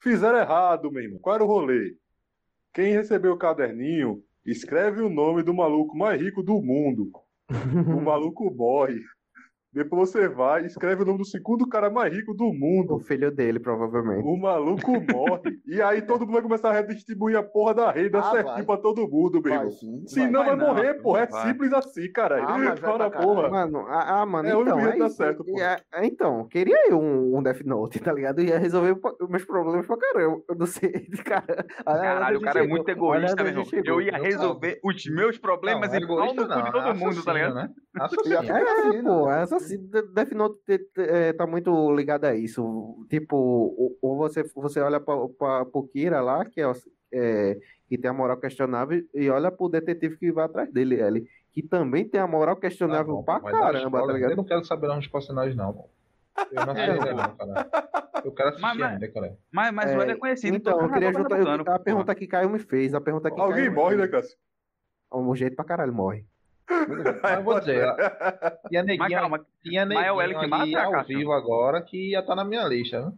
Fizeram 0.00 0.38
errado, 0.38 0.90
meu 0.90 1.02
irmão. 1.02 1.18
Qual 1.18 1.34
era 1.34 1.44
o 1.44 1.46
rolê? 1.46 1.96
Quem 2.72 2.92
recebeu 2.92 3.32
o 3.32 3.38
caderninho, 3.38 4.22
escreve 4.44 5.00
o 5.00 5.08
nome 5.08 5.42
do 5.42 5.52
maluco 5.52 5.96
mais 5.96 6.20
rico 6.20 6.42
do 6.42 6.62
mundo. 6.62 7.10
O 7.48 7.48
maluco 8.00 8.50
morre. 8.54 9.00
Depois 9.78 10.10
você 10.10 10.28
vai 10.28 10.62
e 10.62 10.66
escreve 10.66 11.02
o 11.02 11.06
nome 11.06 11.18
do 11.18 11.24
segundo 11.24 11.68
cara 11.68 11.88
mais 11.88 12.12
rico 12.12 12.34
do 12.34 12.44
O 12.48 12.54
mundo. 12.54 12.98
filho 12.98 13.30
dele, 13.30 13.58
provavelmente. 13.60 14.26
O 14.26 14.36
maluco 14.36 14.92
morre. 14.92 15.58
E 15.66 15.80
aí 15.80 16.02
todo 16.02 16.20
mundo 16.22 16.32
vai 16.32 16.42
começar 16.42 16.70
a 16.70 16.72
redistribuir 16.72 17.36
a 17.36 17.42
porra 17.42 17.74
da 17.74 17.90
renda 17.90 18.18
Ah, 18.18 18.30
certinho 18.30 18.54
vai. 18.56 18.64
pra 18.66 18.76
todo 18.78 19.08
mundo, 19.08 19.40
meu 19.42 19.52
irmão. 19.52 19.70
Senão 20.06 20.44
vai 20.44 20.56
vai, 20.56 20.66
morrer, 20.66 20.94
não 20.94 21.02
porra. 21.02 21.20
É 21.20 21.26
vai. 21.26 21.46
simples 21.48 21.72
assim, 21.72 22.10
caralho. 22.12 22.44
Ah, 22.48 22.58
mas 22.58 22.80
porra. 22.80 23.48
Mano, 23.48 23.78
ah, 23.88 24.20
ah, 24.22 24.26
mano, 24.26 24.48
É 24.48 24.56
o 24.56 24.62
então, 24.62 24.74
único 24.76 24.90
jeito 24.90 25.04
é 25.04 25.08
certo, 25.10 25.44
pô. 25.44 25.58
E 25.58 25.60
é- 25.60 25.80
é, 25.94 26.06
então, 26.06 26.46
queria 26.48 26.90
eu 26.90 26.98
um, 26.98 27.36
um 27.38 27.42
Death 27.42 27.62
Note, 27.64 28.00
tá 28.00 28.12
ligado? 28.12 28.40
Ia 28.42 28.58
resolver 28.58 28.96
meus 29.28 29.44
problemas 29.44 29.86
pra 29.86 29.96
caramba. 29.96 30.42
Eu 30.48 30.54
não 30.56 30.66
sei, 30.66 30.90
cara. 31.24 31.64
Caralho, 31.84 32.38
o 32.38 32.40
cara 32.42 32.58
é 32.58 32.62
chegou. 32.62 32.76
muito 32.76 32.88
Olha 32.88 33.18
egoísta, 33.18 33.36
meu 33.44 33.46
gente 33.52 33.54
irmão. 33.54 33.64
chegou. 33.84 34.00
Eu 34.00 34.00
ia 34.02 34.18
resolver 34.18 34.80
os 34.84 35.04
meus 35.06 35.38
problemas 35.38 35.90
Não, 35.90 35.98
e 35.98 36.06
pau 36.06 36.34
no 36.34 36.46
cu 36.46 36.62
de 36.64 36.72
todo 36.72 36.94
mundo, 36.94 37.22
tá 37.24 37.32
ligado? 37.32 37.58
assassino, 37.58 37.62
né? 37.62 37.68
Assassino. 38.00 38.38
até 38.38 38.48
É, 38.48 38.62
assassino, 38.62 39.28
essa, 39.74 39.74
assim, 39.74 39.86
De- 39.86 40.12
Death 40.14 40.32
Note 40.32 40.60
te- 40.66 40.78
te- 40.78 41.00
é, 41.00 41.32
tá 41.32 41.46
muito 41.46 41.90
ligado 41.94 42.24
a 42.24 42.34
isso. 42.34 43.06
Tipo, 43.08 43.36
ou, 43.36 43.98
ou 44.02 44.16
você, 44.16 44.42
você 44.54 44.80
olha 44.80 44.98
pra, 45.00 45.14
pra, 45.28 45.64
pro 45.64 45.88
Kira 45.88 46.20
lá, 46.20 46.44
que, 46.44 46.60
é, 46.60 46.66
o- 46.68 46.72
é, 47.12 47.58
que 47.88 47.96
tem 47.98 48.10
a 48.10 48.14
moral 48.14 48.36
questionável, 48.38 49.02
e 49.14 49.28
olha 49.30 49.50
pro 49.50 49.68
detetive 49.68 50.16
que 50.16 50.32
vai 50.32 50.44
atrás 50.44 50.70
dele, 50.72 51.00
ele, 51.00 51.28
que 51.52 51.62
também 51.62 52.06
tem 52.08 52.20
a 52.20 52.26
moral 52.26 52.56
questionável 52.56 53.14
bom, 53.16 53.22
pra 53.22 53.40
caramba, 53.40 54.06
tá 54.06 54.12
ligado? 54.12 54.30
Eu 54.32 54.36
não 54.36 54.44
quero 54.44 54.64
saber 54.64 54.90
os 54.90 55.06
personagens, 55.06 55.56
não. 55.56 55.72
pô. 55.72 55.88
Eu 56.52 56.66
não 56.66 56.72
assisti 56.72 56.90
ainda, 56.90 57.14
não, 57.14 57.36
cara. 57.36 57.68
Eu 58.24 58.32
quero 58.32 58.48
assistir 58.50 58.62
Mas- 58.62 58.78
mas- 58.78 58.92
ainda, 58.92 59.08
cara. 59.10 59.36
Mas, 59.50 59.72
mas 59.74 59.86
o 59.86 59.98
É, 60.00 60.02
ele 60.04 60.12
é 60.12 60.16
conhecido. 60.16 60.56
Então, 60.56 60.72
todo 60.74 60.84
eu 60.84 60.92
queria 60.92 61.12
juntar. 61.12 61.38
eu- 61.40 61.72
a 61.74 61.78
pergunta 61.80 62.14
que 62.14 62.26
Caio 62.28 62.48
me 62.50 62.58
fez, 62.60 62.94
a 62.94 63.00
pergunta 63.00 63.28
que 63.30 63.40
Alguém 63.40 63.56
Caio 63.64 63.74
morre, 63.74 63.96
né. 63.96 64.06
Cássio? 64.06 64.36
Um 65.12 65.34
jeito 65.34 65.56
pra 65.56 65.64
caralho 65.64 65.92
morre. 65.92 66.24
Mas 67.22 67.44
vou 67.44 67.58
dizer, 67.60 67.84
a- 67.88 68.58
tinha 68.68 68.82
Mas 68.82 68.86
neguinho, 68.98 69.20
calma, 69.20 69.46
tinha 69.62 69.86
mas 69.86 70.06
é 70.06 70.12
o 70.12 70.20
L 70.20 70.34
neguinho 70.34 70.48
que 70.50 70.54
ali 70.62 70.72
mata, 70.72 70.84
ao 70.86 70.92
Cássio? 70.92 71.18
vivo 71.18 71.32
agora 71.32 71.82
que 71.82 72.10
ia 72.10 72.20
estar 72.20 72.34
na 72.34 72.44
minha 72.44 72.64
lista, 72.64 73.00
né? 73.06 73.12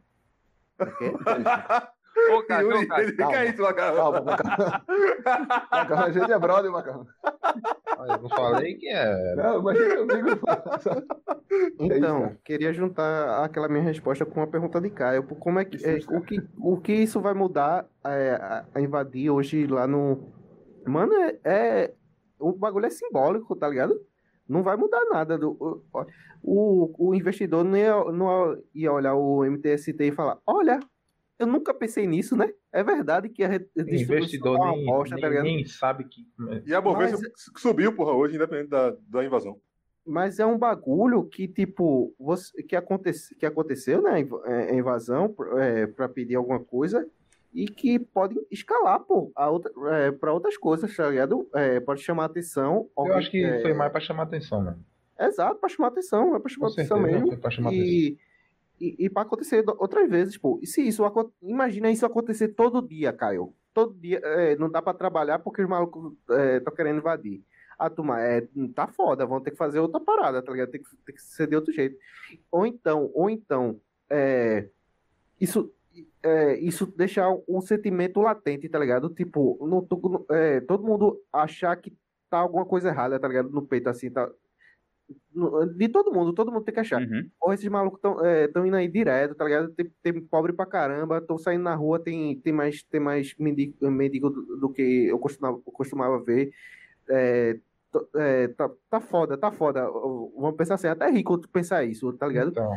Ô, 2.35 2.43
Cássio, 2.43 2.69
ô, 2.69 2.73
Yuri, 2.75 2.87
Cássio. 2.89 3.09
fica 3.09 3.53
tua 3.55 3.73
cara. 3.73 3.97
Calma, 3.97 4.21
Macarrão. 4.21 4.81
Macarrão, 5.71 6.05
a 6.05 6.11
gente 6.11 6.33
é 6.33 6.39
brother, 6.39 6.71
Macarrão. 6.71 7.07
Eu 8.09 8.23
não 8.23 8.29
falei 8.29 8.75
que 8.75 8.89
é. 8.89 9.35
Não, 9.37 9.63
mas 9.63 9.79
eu 9.79 10.07
digo. 10.07 10.29
Então, 11.79 12.21
cara. 12.23 12.39
queria 12.45 12.73
juntar 12.73 13.45
aquela 13.45 13.69
minha 13.69 13.83
resposta 13.85 14.27
com 14.27 14.43
a 14.43 14.47
pergunta 14.47 14.81
de 14.81 14.91
Caio. 14.91 15.23
Por 15.23 15.37
Como 15.39 15.61
é 15.61 15.65
que, 15.65 15.77
é, 15.87 15.99
o, 16.09 16.21
que 16.21 16.43
o 16.59 16.77
que 16.81 16.93
isso 16.93 17.21
vai 17.21 17.33
mudar 17.33 17.87
é, 18.05 18.33
a, 18.33 18.65
a 18.75 18.81
invadir 18.81 19.31
hoje 19.31 19.67
lá 19.67 19.87
no. 19.87 20.33
Mano, 20.87 21.13
é, 21.15 21.39
é- 21.45 21.95
O 22.41 22.53
bagulho 22.53 22.87
é 22.87 22.91
simbólico, 22.91 23.55
tá 23.55 23.69
ligado? 23.69 24.01
Não 24.49 24.63
vai 24.63 24.77
mudar 24.77 25.05
nada. 25.11 25.39
Do, 25.39 25.53
o, 25.93 26.07
o, 26.43 27.09
o 27.11 27.15
investidor 27.15 27.65
não 27.65 27.77
ia, 27.77 28.05
não 28.13 28.59
ia 28.75 28.93
olhar 28.93 29.15
o 29.15 29.45
MTST 29.45 30.03
e 30.03 30.11
falar: 30.13 30.39
olha, 30.47 30.81
Eu 31.39 31.47
nunca 31.47 31.73
pensei 31.73 32.07
nisso, 32.07 32.37
né? 32.37 32.53
É 32.73 32.83
verdade 32.83 33.29
que 33.31 33.43
a 33.43 33.55
Investidor 33.77 34.59
tá 34.59 34.65
uma 34.65 34.73
nem, 34.77 34.85
bosta, 34.87 35.15
tá 35.17 35.21
nem, 35.23 35.31
ligado? 35.31 35.45
nem 35.45 35.65
sabe 35.65 36.05
que. 36.05 36.27
E 36.67 36.75
a 36.75 36.81
Bovespa 36.81 37.19
Mas- 37.23 37.63
subiu, 37.63 37.95
porra, 37.95 38.13
hoje, 38.13 38.35
independente 38.37 38.69
da, 38.71 38.95
da 39.09 39.25
invasão. 39.25 39.57
Mas 40.07 40.39
é 40.39 40.45
um 40.47 40.59
bagulho 40.59 41.25
que, 41.25 41.47
tipo, 41.47 42.13
você, 42.19 42.63
que, 42.63 42.75
acontece, 42.75 43.35
que 43.37 43.47
aconteceu, 43.47 44.03
né? 44.03 44.21
inv- 44.21 44.43
é, 44.47 44.71
A 44.71 44.75
invasão 44.75 45.35
é, 45.59 45.87
para 45.87 46.09
pedir 46.09 46.35
alguma 46.37 46.59
coisa 46.61 47.07
e 47.53 47.67
que 47.67 47.99
pode 47.99 48.37
escalar, 48.51 49.01
pô, 49.01 49.33
a 49.35 49.51
outra, 49.51 49.73
é, 49.97 50.13
para 50.13 50.33
outras 50.33 50.57
coisas, 50.57 50.95
tá 50.95 51.09
ligado? 51.09 51.49
É, 51.55 51.81
pode 51.81 52.01
chamar 52.03 52.27
atenção. 52.27 52.89
Eu 52.97 53.15
acho 53.15 53.31
que 53.31 53.45
é, 53.45 53.61
foi 53.61 53.75
mais 53.75 53.91
pra 53.91 54.01
chamar 54.01 54.25
atenção, 54.25 54.63
mano. 54.63 54.85
Exato, 55.19 55.57
para 55.61 55.69
chamar 55.69 55.89
atenção, 55.89 56.35
é 56.37 56.39
para 56.39 56.49
chamar 56.49 56.69
Com 56.69 56.73
atenção 56.73 56.99
certeza, 56.99 57.25
mesmo. 57.25 57.41
foi 57.41 57.51
chamar 57.51 57.69
atenção. 57.71 57.87
E, 57.87 58.19
e, 58.81 58.97
e 59.07 59.11
para 59.11 59.23
acontecer 59.23 59.65
outras 59.79 60.09
vezes, 60.09 60.39
pô. 60.39 60.59
E 60.63 60.67
se 60.67 60.81
isso 60.87 61.03
imagina 61.43 61.91
isso 61.91 62.07
acontecer 62.07 62.49
todo 62.49 62.87
dia, 62.87 63.13
Caio. 63.13 63.53
Todo 63.75 63.95
dia, 63.95 64.21
é, 64.23 64.57
não 64.57 64.71
dá 64.71 64.81
para 64.81 64.97
trabalhar 64.97 65.39
porque 65.41 65.63
os 65.63 65.69
malucos 65.69 66.15
estão 66.57 66.75
querendo 66.75 66.99
invadir. 66.99 67.43
A 67.79 67.89
turma, 67.89 68.21
é, 68.21 68.47
tá 68.75 68.87
foda, 68.87 69.25
vão 69.25 69.41
ter 69.41 69.53
que 69.53 69.57
fazer 69.57 69.81
outra 69.81 70.01
parada, 70.01 70.43
tá 70.43 70.53
ligado? 70.53 70.71
Tem 70.71 70.83
que, 70.83 70.97
tem 71.05 71.15
que 71.15 71.23
ser 71.23 71.47
de 71.47 71.57
outro 71.57 71.73
jeito. 71.73 71.97
Ou 72.51 72.67
então, 72.67 73.11
ou 73.15 73.31
então, 73.31 73.81
é, 74.09 74.69
isso, 75.41 75.73
é, 76.23 76.59
isso 76.59 76.87
deixar 76.87 77.29
um 77.49 77.61
sentimento 77.61 78.21
latente, 78.21 78.69
tá 78.69 78.79
ligado? 78.79 79.09
Tipo, 79.11 79.59
é, 80.31 80.61
todo 80.61 80.85
mundo 80.85 81.21
achar 81.33 81.77
que 81.77 81.93
tá 82.29 82.39
alguma 82.39 82.65
coisa 82.65 82.89
errada, 82.89 83.19
tá 83.19 83.27
ligado? 83.27 83.51
No 83.51 83.67
peito, 83.67 83.89
assim, 83.89 84.11
tá. 84.11 84.31
De 85.75 85.89
todo 85.89 86.13
mundo, 86.13 86.33
todo 86.33 86.53
mundo 86.53 86.65
tem 86.65 86.73
que 86.73 86.81
achar. 86.81 87.01
Uhum. 87.01 87.29
Ou 87.41 87.53
esses 87.53 87.69
malucos 87.69 88.01
estão 88.47 88.65
indo 88.65 88.77
aí 88.77 88.87
direto, 88.87 89.35
tá 89.35 89.45
ligado? 89.45 89.71
Tem, 89.73 89.91
tem 90.03 90.21
pobre 90.21 90.53
pra 90.53 90.67
caramba, 90.67 91.19
estão 91.19 91.37
saindo 91.37 91.65
na 91.65 91.75
rua, 91.75 91.99
tem, 91.99 92.39
tem 92.39 92.53
mais, 92.53 92.83
tem 92.85 93.01
mais 93.01 93.35
mendigo, 93.37 93.91
mendigo 93.91 94.31
do, 94.31 94.57
do 94.57 94.69
que 94.69 95.07
eu 95.07 95.19
costumava, 95.19 95.57
eu 95.57 95.73
costumava 95.73 96.23
ver. 96.23 96.53
É, 97.09 97.59
é, 98.15 98.49
tá, 98.49 98.71
tá 98.89 99.01
foda, 99.01 99.37
tá 99.37 99.51
foda. 99.51 99.85
Vamos 99.91 100.57
pensar 100.57 100.75
assim, 100.75 100.87
até 100.87 101.11
rico 101.11 101.39
tu 101.39 101.49
pensar 101.49 101.85
isso, 101.85 102.13
tá 102.13 102.27
ligado? 102.29 102.51
Então, 102.51 102.73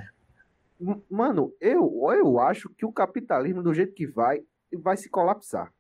Mano, 1.10 1.54
eu, 1.62 1.92
eu 2.14 2.40
acho 2.40 2.70
que 2.70 2.86
o 2.86 2.92
capitalismo, 2.92 3.64
do 3.64 3.74
jeito 3.74 3.94
que 3.94 4.08
vai, 4.08 4.44
vai 4.74 4.98
se 4.98 5.10
colapsar. 5.10 5.74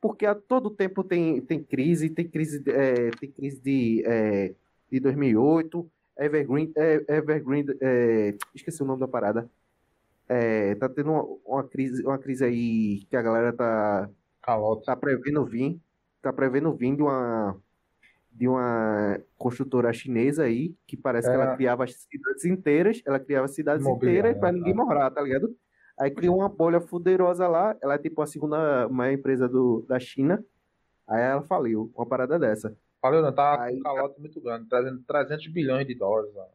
Porque 0.00 0.26
a 0.26 0.34
todo 0.34 0.70
tempo 0.70 1.04
tem, 1.04 1.40
tem 1.42 1.62
crise, 1.64 2.10
tem 2.10 2.28
crise, 2.28 2.60
de- 2.60 2.70
é, 2.72 3.10
tem 3.12 3.30
crise 3.32 3.60
de, 3.60 4.04
é, 4.06 4.54
de 4.90 5.00
2008, 5.00 5.90
Evergreen, 6.18 6.72
é, 6.76 7.16
Evergreen 7.18 7.66
é, 7.80 8.36
esqueci 8.54 8.82
o 8.82 8.86
nome 8.86 9.00
da 9.00 9.08
parada. 9.08 9.50
É, 10.28 10.74
tá 10.76 10.88
tendo 10.88 11.10
uma, 11.12 11.22
uma 11.46 11.64
crise, 11.68 12.02
uma 12.04 12.18
crise 12.18 12.44
aí 12.44 13.04
que 13.10 13.16
a 13.16 13.22
galera 13.22 13.52
tá, 13.52 14.08
tá 14.84 14.96
prevendo 14.96 15.44
vir, 15.44 15.80
tá 16.22 16.32
prevendo 16.32 16.74
vir 16.74 16.96
de 16.96 17.02
uma 17.02 17.60
de 18.38 18.46
uma 18.46 19.18
construtora 19.36 19.92
chinesa 19.92 20.44
aí, 20.44 20.72
que 20.86 20.96
parece 20.96 21.28
que 21.28 21.34
ela 21.34 21.52
É. 21.52 21.56
criava 21.56 21.84
cidades 21.88 22.44
inteiras, 22.44 23.02
ela 23.04 23.18
criava 23.18 23.48
cidades 23.48 23.84
inteiras 23.84 24.38
para 24.38 24.52
ninguém 24.52 24.76
tá. 24.76 24.84
morar, 24.84 25.10
tá 25.10 25.20
ligado? 25.20 25.52
Aí 25.98 26.08
criou 26.12 26.36
uma 26.38 26.48
bolha 26.48 26.80
fuderosa 26.80 27.48
lá, 27.48 27.76
ela 27.82 27.94
é 27.94 27.98
tipo 27.98 28.22
a 28.22 28.26
segunda 28.26 28.88
maior 28.88 29.12
empresa 29.12 29.48
do, 29.48 29.84
da 29.88 29.98
China, 29.98 30.42
aí 31.08 31.20
ela 31.20 31.42
faliu, 31.42 31.90
uma 31.96 32.06
parada 32.06 32.38
dessa. 32.38 32.76
Falei, 33.02 33.20
não, 33.20 33.32
tá 33.32 33.60
Aí- 33.60 33.74
com 33.74 33.80
um 33.80 33.82
calote 33.82 34.20
muito 34.20 34.40
grande, 34.40 34.68
trazendo 34.68 35.00
300 35.04 35.48
bilhões 35.48 35.84
de 35.84 35.96
dólares 35.96 36.30
ó, 36.36 36.46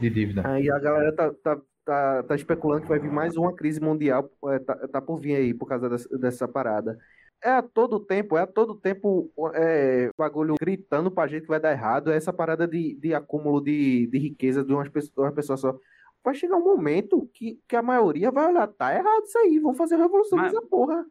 de 0.00 0.10
dívida. 0.10 0.42
Aí 0.44 0.68
a 0.68 0.78
galera 0.80 1.12
tá, 1.14 1.32
tá, 1.44 1.60
tá, 1.84 2.22
tá 2.24 2.34
especulando 2.34 2.82
que 2.82 2.88
vai 2.88 2.98
vir 2.98 3.10
mais 3.12 3.36
uma 3.36 3.54
crise 3.54 3.80
mundial, 3.80 4.28
é, 4.48 4.58
tá, 4.58 4.74
tá 4.88 5.00
por 5.00 5.18
vir 5.18 5.36
aí 5.36 5.54
por 5.54 5.66
causa 5.68 5.88
dessa, 5.88 6.18
dessa 6.18 6.48
parada. 6.48 6.98
É 7.42 7.50
a 7.52 7.62
todo 7.62 7.98
tempo, 7.98 8.36
é 8.36 8.42
a 8.42 8.46
todo 8.46 8.74
tempo 8.74 9.30
é, 9.54 10.10
bagulho 10.16 10.56
gritando 10.60 11.10
pra 11.10 11.26
gente 11.26 11.42
que 11.42 11.48
vai 11.48 11.58
dar 11.60 11.72
errado, 11.72 12.10
é 12.12 12.16
essa 12.16 12.32
parada 12.32 12.68
de, 12.68 12.94
de 12.96 13.14
acúmulo 13.14 13.60
de, 13.62 14.06
de 14.08 14.18
riqueza 14.18 14.62
de 14.62 14.72
umas 14.74 14.88
pessoas, 14.90 15.26
uma 15.28 15.32
pessoa 15.32 15.56
só. 15.56 15.78
Vai 16.22 16.34
chegar 16.34 16.56
um 16.56 16.64
momento 16.64 17.26
que, 17.32 17.58
que 17.66 17.74
a 17.74 17.80
maioria 17.82 18.30
vai 18.30 18.46
olhar, 18.46 18.66
tá 18.66 18.94
errado 18.94 19.24
isso 19.24 19.38
aí, 19.38 19.58
vão 19.58 19.72
fazer 19.74 19.96
revolução 19.96 20.38
Mas- 20.38 20.52
nessa 20.52 20.66
porra. 20.66 21.04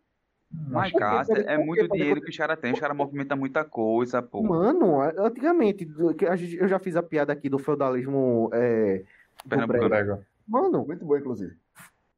Mas, 0.51 0.91
quê? 0.91 1.43
é 1.45 1.57
muito 1.59 1.87
dinheiro 1.89 2.21
que 2.21 2.29
os 2.31 2.37
caras 2.37 2.59
têm. 2.59 2.73
Os 2.73 2.79
caras 2.79 2.97
movimentam 2.97 3.37
muita 3.37 3.63
coisa, 3.63 4.19
pô. 4.19 4.41
Mano, 4.41 4.99
antigamente, 5.01 5.85
do- 5.85 6.15
eu 6.59 6.67
já 6.67 6.79
fiz 6.79 6.95
a 6.95 7.03
piada 7.03 7.31
aqui 7.33 7.47
do 7.49 7.59
feudalismo 7.59 8.49
é, 8.51 9.03
do 9.45 9.67
brega. 9.67 9.89
Prega. 9.89 10.27
Mano, 10.47 10.85
Muito 10.87 11.05
bom, 11.05 11.15
inclusive. 11.17 11.55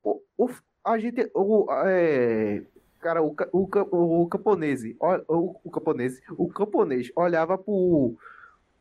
o, 0.01 0.21
o- 0.37 0.49
a 0.83 0.97
gente, 0.97 1.29
o, 1.35 1.65
é, 1.85 2.63
cara, 3.01 3.21
o, 3.21 3.35
o, 3.51 3.67
ca- 3.67 3.87
o 3.91 4.27
camponese, 4.27 4.95
ó- 4.99 5.21
o, 5.27 5.59
o 5.63 5.71
camponese, 5.71 6.21
o 6.37 6.47
camponês 6.49 7.11
olhava 7.15 7.57
pro, 7.57 8.15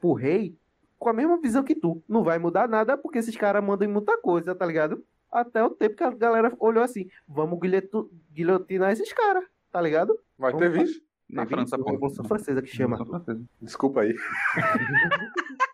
pro 0.00 0.12
rei 0.12 0.54
com 0.98 1.08
a 1.08 1.12
mesma 1.12 1.40
visão 1.40 1.62
que 1.64 1.74
tu. 1.74 2.02
Não 2.08 2.22
vai 2.22 2.38
mudar 2.38 2.68
nada 2.68 2.96
porque 2.96 3.18
esses 3.18 3.36
caras 3.36 3.64
mandam 3.64 3.88
em 3.88 3.92
muita 3.92 4.16
coisa, 4.18 4.54
tá 4.54 4.66
ligado? 4.66 5.02
Até 5.32 5.62
o 5.62 5.70
tempo 5.70 5.96
que 5.96 6.04
a 6.04 6.10
galera 6.10 6.52
olhou 6.58 6.82
assim, 6.82 7.08
vamos 7.26 7.58
guilhotu- 7.60 8.10
guilhotinar 8.32 8.92
esses 8.92 9.12
caras, 9.12 9.44
tá 9.72 9.80
ligado? 9.80 10.18
Mas 10.38 10.52
Vamos 10.52 10.66
teve 10.68 10.82
isso? 10.84 11.00
Na 11.28 11.46
França, 11.46 11.78
pô. 11.78 11.88
Revolução 11.90 12.24
Francesa 12.24 12.60
que 12.60 12.68
chama. 12.68 12.98
Desculpa 13.62 14.00
aí. 14.00 14.14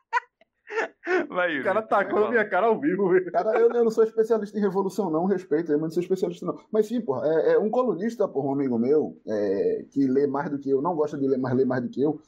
Vai, 1.29 1.61
O 1.61 1.65
cara 1.65 1.83
tacou 1.83 2.21
na 2.21 2.31
minha 2.31 2.49
cara 2.49 2.67
ao 2.67 2.81
vivo, 2.81 3.09
velho. 3.09 3.31
Cara, 3.31 3.59
eu, 3.59 3.71
eu 3.71 3.85
não 3.85 3.91
sou 3.91 4.03
especialista 4.05 4.59
em 4.59 4.61
revolução, 4.61 5.09
não, 5.11 5.25
respeito, 5.25 5.71
eu 5.73 5.79
não 5.79 5.91
sou 5.91 6.03
especialista, 6.03 6.45
não. 6.45 6.59
Mas 6.71 6.87
sim, 6.89 7.01
porra, 7.01 7.27
é, 7.29 7.53
é 7.55 7.59
um 7.59 7.71
colunista, 7.71 8.27
porra, 8.27 8.49
um 8.49 8.53
amigo 8.53 8.79
meu, 8.79 9.17
é, 9.27 9.85
que 9.91 10.07
lê 10.07 10.27
mais 10.27 10.51
do 10.51 10.59
que 10.59 10.69
eu, 10.71 10.83
não 10.83 10.95
gosta 10.97 11.17
de 11.17 11.27
ler, 11.27 11.39
mas 11.39 11.55
lê 11.55 11.65
mais 11.65 11.83
do 11.83 11.89
que 11.89 12.03
eu. 12.03 12.21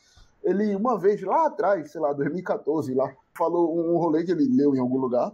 Ele, 0.45 0.75
uma 0.77 0.97
vez, 0.99 1.21
lá 1.23 1.47
atrás, 1.47 1.91
sei 1.91 2.01
lá, 2.01 2.13
2014, 2.13 2.95
lá, 2.95 3.13
falou 3.37 3.77
um, 3.77 3.95
um 3.95 3.99
rolê 3.99 4.23
que 4.25 4.31
ele 4.31 4.47
leu 4.49 4.75
em 4.75 4.79
algum 4.81 4.99
lugar, 4.99 5.33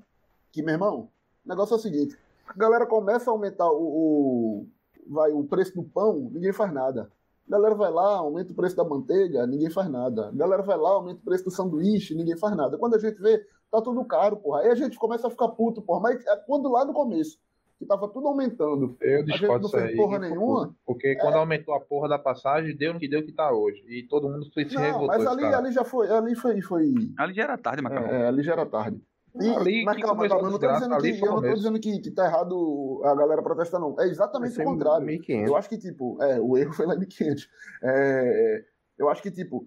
que, 0.50 0.62
meu 0.62 0.72
irmão, 0.74 1.10
o 1.44 1.48
negócio 1.48 1.74
é 1.74 1.76
o 1.76 1.80
seguinte, 1.80 2.16
a 2.48 2.54
galera 2.56 2.86
começa 2.86 3.30
a 3.30 3.32
aumentar 3.32 3.70
o, 3.70 3.82
o- 3.82 4.66
vai, 5.06 5.30
o 5.32 5.44
preço 5.44 5.74
do 5.74 5.82
pão, 5.84 6.30
ninguém 6.32 6.52
faz 6.52 6.72
nada. 6.72 7.10
A 7.46 7.50
galera 7.50 7.74
vai 7.74 7.90
lá, 7.90 8.16
aumenta 8.16 8.52
o 8.52 8.56
preço 8.56 8.74
da 8.76 8.84
manteiga, 8.84 9.46
ninguém 9.46 9.70
faz 9.70 9.88
nada. 9.90 10.28
A 10.28 10.32
galera 10.32 10.62
vai 10.62 10.78
lá, 10.78 10.90
aumenta 10.90 11.20
o 11.20 11.24
preço 11.24 11.44
do 11.44 11.50
sanduíche, 11.50 12.14
ninguém 12.14 12.36
faz 12.38 12.56
nada. 12.56 12.78
Quando 12.78 12.94
a 12.94 12.98
gente 12.98 13.20
vê, 13.20 13.38
tá 13.70 13.82
tudo 13.82 14.04
caro, 14.04 14.36
porra. 14.38 14.60
Aí 14.60 14.70
a 14.70 14.74
gente 14.74 14.98
começa 14.98 15.26
a 15.26 15.30
ficar 15.30 15.48
puto, 15.48 15.82
porra. 15.82 16.00
Mas 16.00 16.26
é 16.26 16.36
quando 16.46 16.70
lá 16.70 16.84
no 16.84 16.92
começo, 16.94 17.38
que 17.78 17.84
tava 17.84 18.08
tudo 18.08 18.28
aumentando. 18.28 18.96
Eu 19.00 19.18
gente 19.26 19.32
discordo 19.38 19.64
não 19.64 19.70
disso 19.70 19.76
aí. 19.76 19.96
porra 19.96 20.18
nenhuma. 20.18 20.74
Porque 20.86 21.16
quando 21.16 21.34
aumentou 21.34 21.74
a 21.74 21.80
porra 21.80 22.08
da 22.08 22.18
passagem, 22.18 22.74
deu 22.76 22.94
no 22.94 23.00
que 23.00 23.08
deu 23.08 23.22
que 23.24 23.32
tá 23.32 23.52
hoje. 23.52 23.84
E 23.88 24.04
todo 24.08 24.28
mundo 24.28 24.46
se 24.46 24.74
Não, 24.74 24.80
revoltou. 24.82 25.08
mas 25.08 25.26
ali, 25.26 25.44
ali 25.44 25.72
já 25.72 25.84
foi, 25.84 26.08
ali 26.08 26.34
foi, 26.34 26.60
foi 26.62 26.94
Ali 27.18 27.34
já 27.34 27.42
era 27.42 27.58
tarde, 27.58 27.82
Macau. 27.82 28.04
é, 28.06 28.22
é, 28.22 28.26
ali 28.26 28.42
já 28.42 28.52
era 28.52 28.64
tarde. 28.64 29.02
E- 29.40 29.50
Ali 29.56 29.84
mas 29.84 30.00
calma, 30.00 30.28
calma, 30.28 30.46
eu 30.46 30.50
não 30.52 30.58
desgraça, 30.58 30.86
dizendo, 30.88 31.18
que, 31.18 31.24
eu 31.26 31.32
não 31.32 31.42
tô 31.42 31.54
dizendo 31.54 31.80
que, 31.80 31.98
que 32.00 32.10
tá 32.10 32.26
errado 32.26 33.00
a 33.04 33.14
galera 33.14 33.42
protestar, 33.42 33.80
não. 33.80 33.96
É 33.98 34.06
exatamente 34.06 34.60
o 34.60 34.64
contrário. 34.64 35.04
1500. 35.06 35.50
Eu 35.50 35.56
acho 35.56 35.68
que, 35.68 35.78
tipo, 35.78 36.22
é, 36.22 36.40
o 36.40 36.56
erro 36.56 36.72
foi 36.72 36.86
lá 36.86 36.94
em 36.94 36.98
1500. 37.00 37.48
É, 37.82 38.64
eu 38.96 39.08
acho 39.08 39.20
que, 39.22 39.30
tipo, 39.32 39.66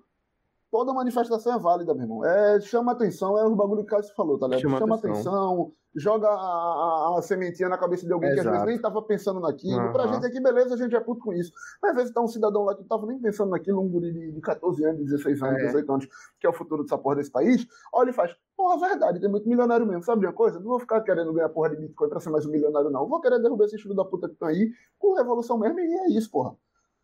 toda 0.71 0.93
manifestação 0.93 1.53
é 1.53 1.59
válida, 1.59 1.93
meu 1.93 2.03
irmão. 2.03 2.25
É, 2.25 2.59
chama 2.61 2.93
atenção, 2.93 3.37
é 3.37 3.43
o 3.45 3.55
bagulho 3.55 3.85
que 3.85 3.93
o 3.93 3.97
Cássio 3.97 4.15
falou, 4.15 4.39
tá 4.39 4.45
ligado? 4.47 4.61
Chama 4.61 4.77
Chama, 4.79 4.95
atenção. 4.95 5.11
atenção, 5.33 5.73
joga 5.95 6.27
a, 6.29 6.31
a- 6.31 7.15
a 7.17 7.21
sementinha 7.21 7.67
na 7.67 7.77
cabeça 7.77 8.05
de 8.05 8.13
alguém 8.13 8.29
que 8.33 8.39
às 8.39 8.45
Exato. 8.45 8.55
vezes 8.59 8.73
nem 8.73 8.81
tava 8.81 9.01
pensando 9.01 9.39
naquilo. 9.41 9.91
Pra 9.91 10.03
Aham. 10.03 10.13
gente 10.13 10.27
aqui, 10.27 10.39
beleza, 10.39 10.75
a 10.75 10.77
gente 10.77 10.95
é 10.95 10.99
puto 11.01 11.21
com 11.25 11.33
isso. 11.33 11.51
Mas 11.81 11.91
às 11.91 11.97
vezes 11.97 12.13
tá 12.13 12.21
um 12.21 12.27
cidadão 12.27 12.63
lá 12.63 12.73
que 12.73 12.81
não 12.81 12.87
tava 12.87 13.05
nem 13.05 13.19
pensando 13.19 13.49
naquilo, 13.49 13.81
um 13.81 13.89
guri 13.89 14.13
de, 14.13 14.31
de 14.31 14.39
14 14.41 14.85
anos, 14.85 15.03
16 15.05 15.41
anos, 15.41 15.61
É. 15.61 15.65
18 15.67 15.91
anos, 15.91 16.07
que 16.39 16.47
é 16.47 16.49
o 16.49 16.53
futuro 16.53 16.83
dessa 16.83 16.97
porra 16.97 17.17
desse 17.17 17.31
país, 17.31 17.67
olha 17.91 18.11
e 18.11 18.13
faz, 18.13 18.33
porra, 18.57 18.89
verdade, 18.89 19.19
tem 19.21 19.29
muito 19.29 19.47
milionário 19.47 19.85
mesmo, 19.85 20.03
sabe 20.03 20.21
de 20.21 20.25
uma 20.27 20.33
coisa? 20.33 20.59
Não 20.59 20.65
vou 20.67 20.79
ficar 20.79 20.99
querendo 21.01 21.31
ganhar 21.31 21.49
porra 21.49 21.69
de 21.69 21.77
Bitcoin 21.77 22.09
pra 22.09 22.19
ser 22.19 22.31
mais 22.31 22.45
um 22.45 22.51
milionário, 22.51 22.89
não. 22.89 23.07
Vou 23.07 23.21
querer 23.21 23.39
derrubar 23.39 23.65
esses 23.65 23.79
filhos 23.81 23.95
da 23.95 24.03
puta 24.03 24.27
que 24.27 24.33
estão 24.33 24.47
aí 24.47 24.71
com 24.97 25.13
revolução 25.13 25.57
mesmo, 25.59 25.79
e 25.79 25.93
é 25.93 26.09
isso, 26.09 26.31
porra. 26.31 26.55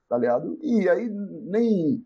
Tá 0.09 0.17
ligado? 0.17 0.57
E 0.61 0.89
aí, 0.89 1.07
nem. 1.09 2.05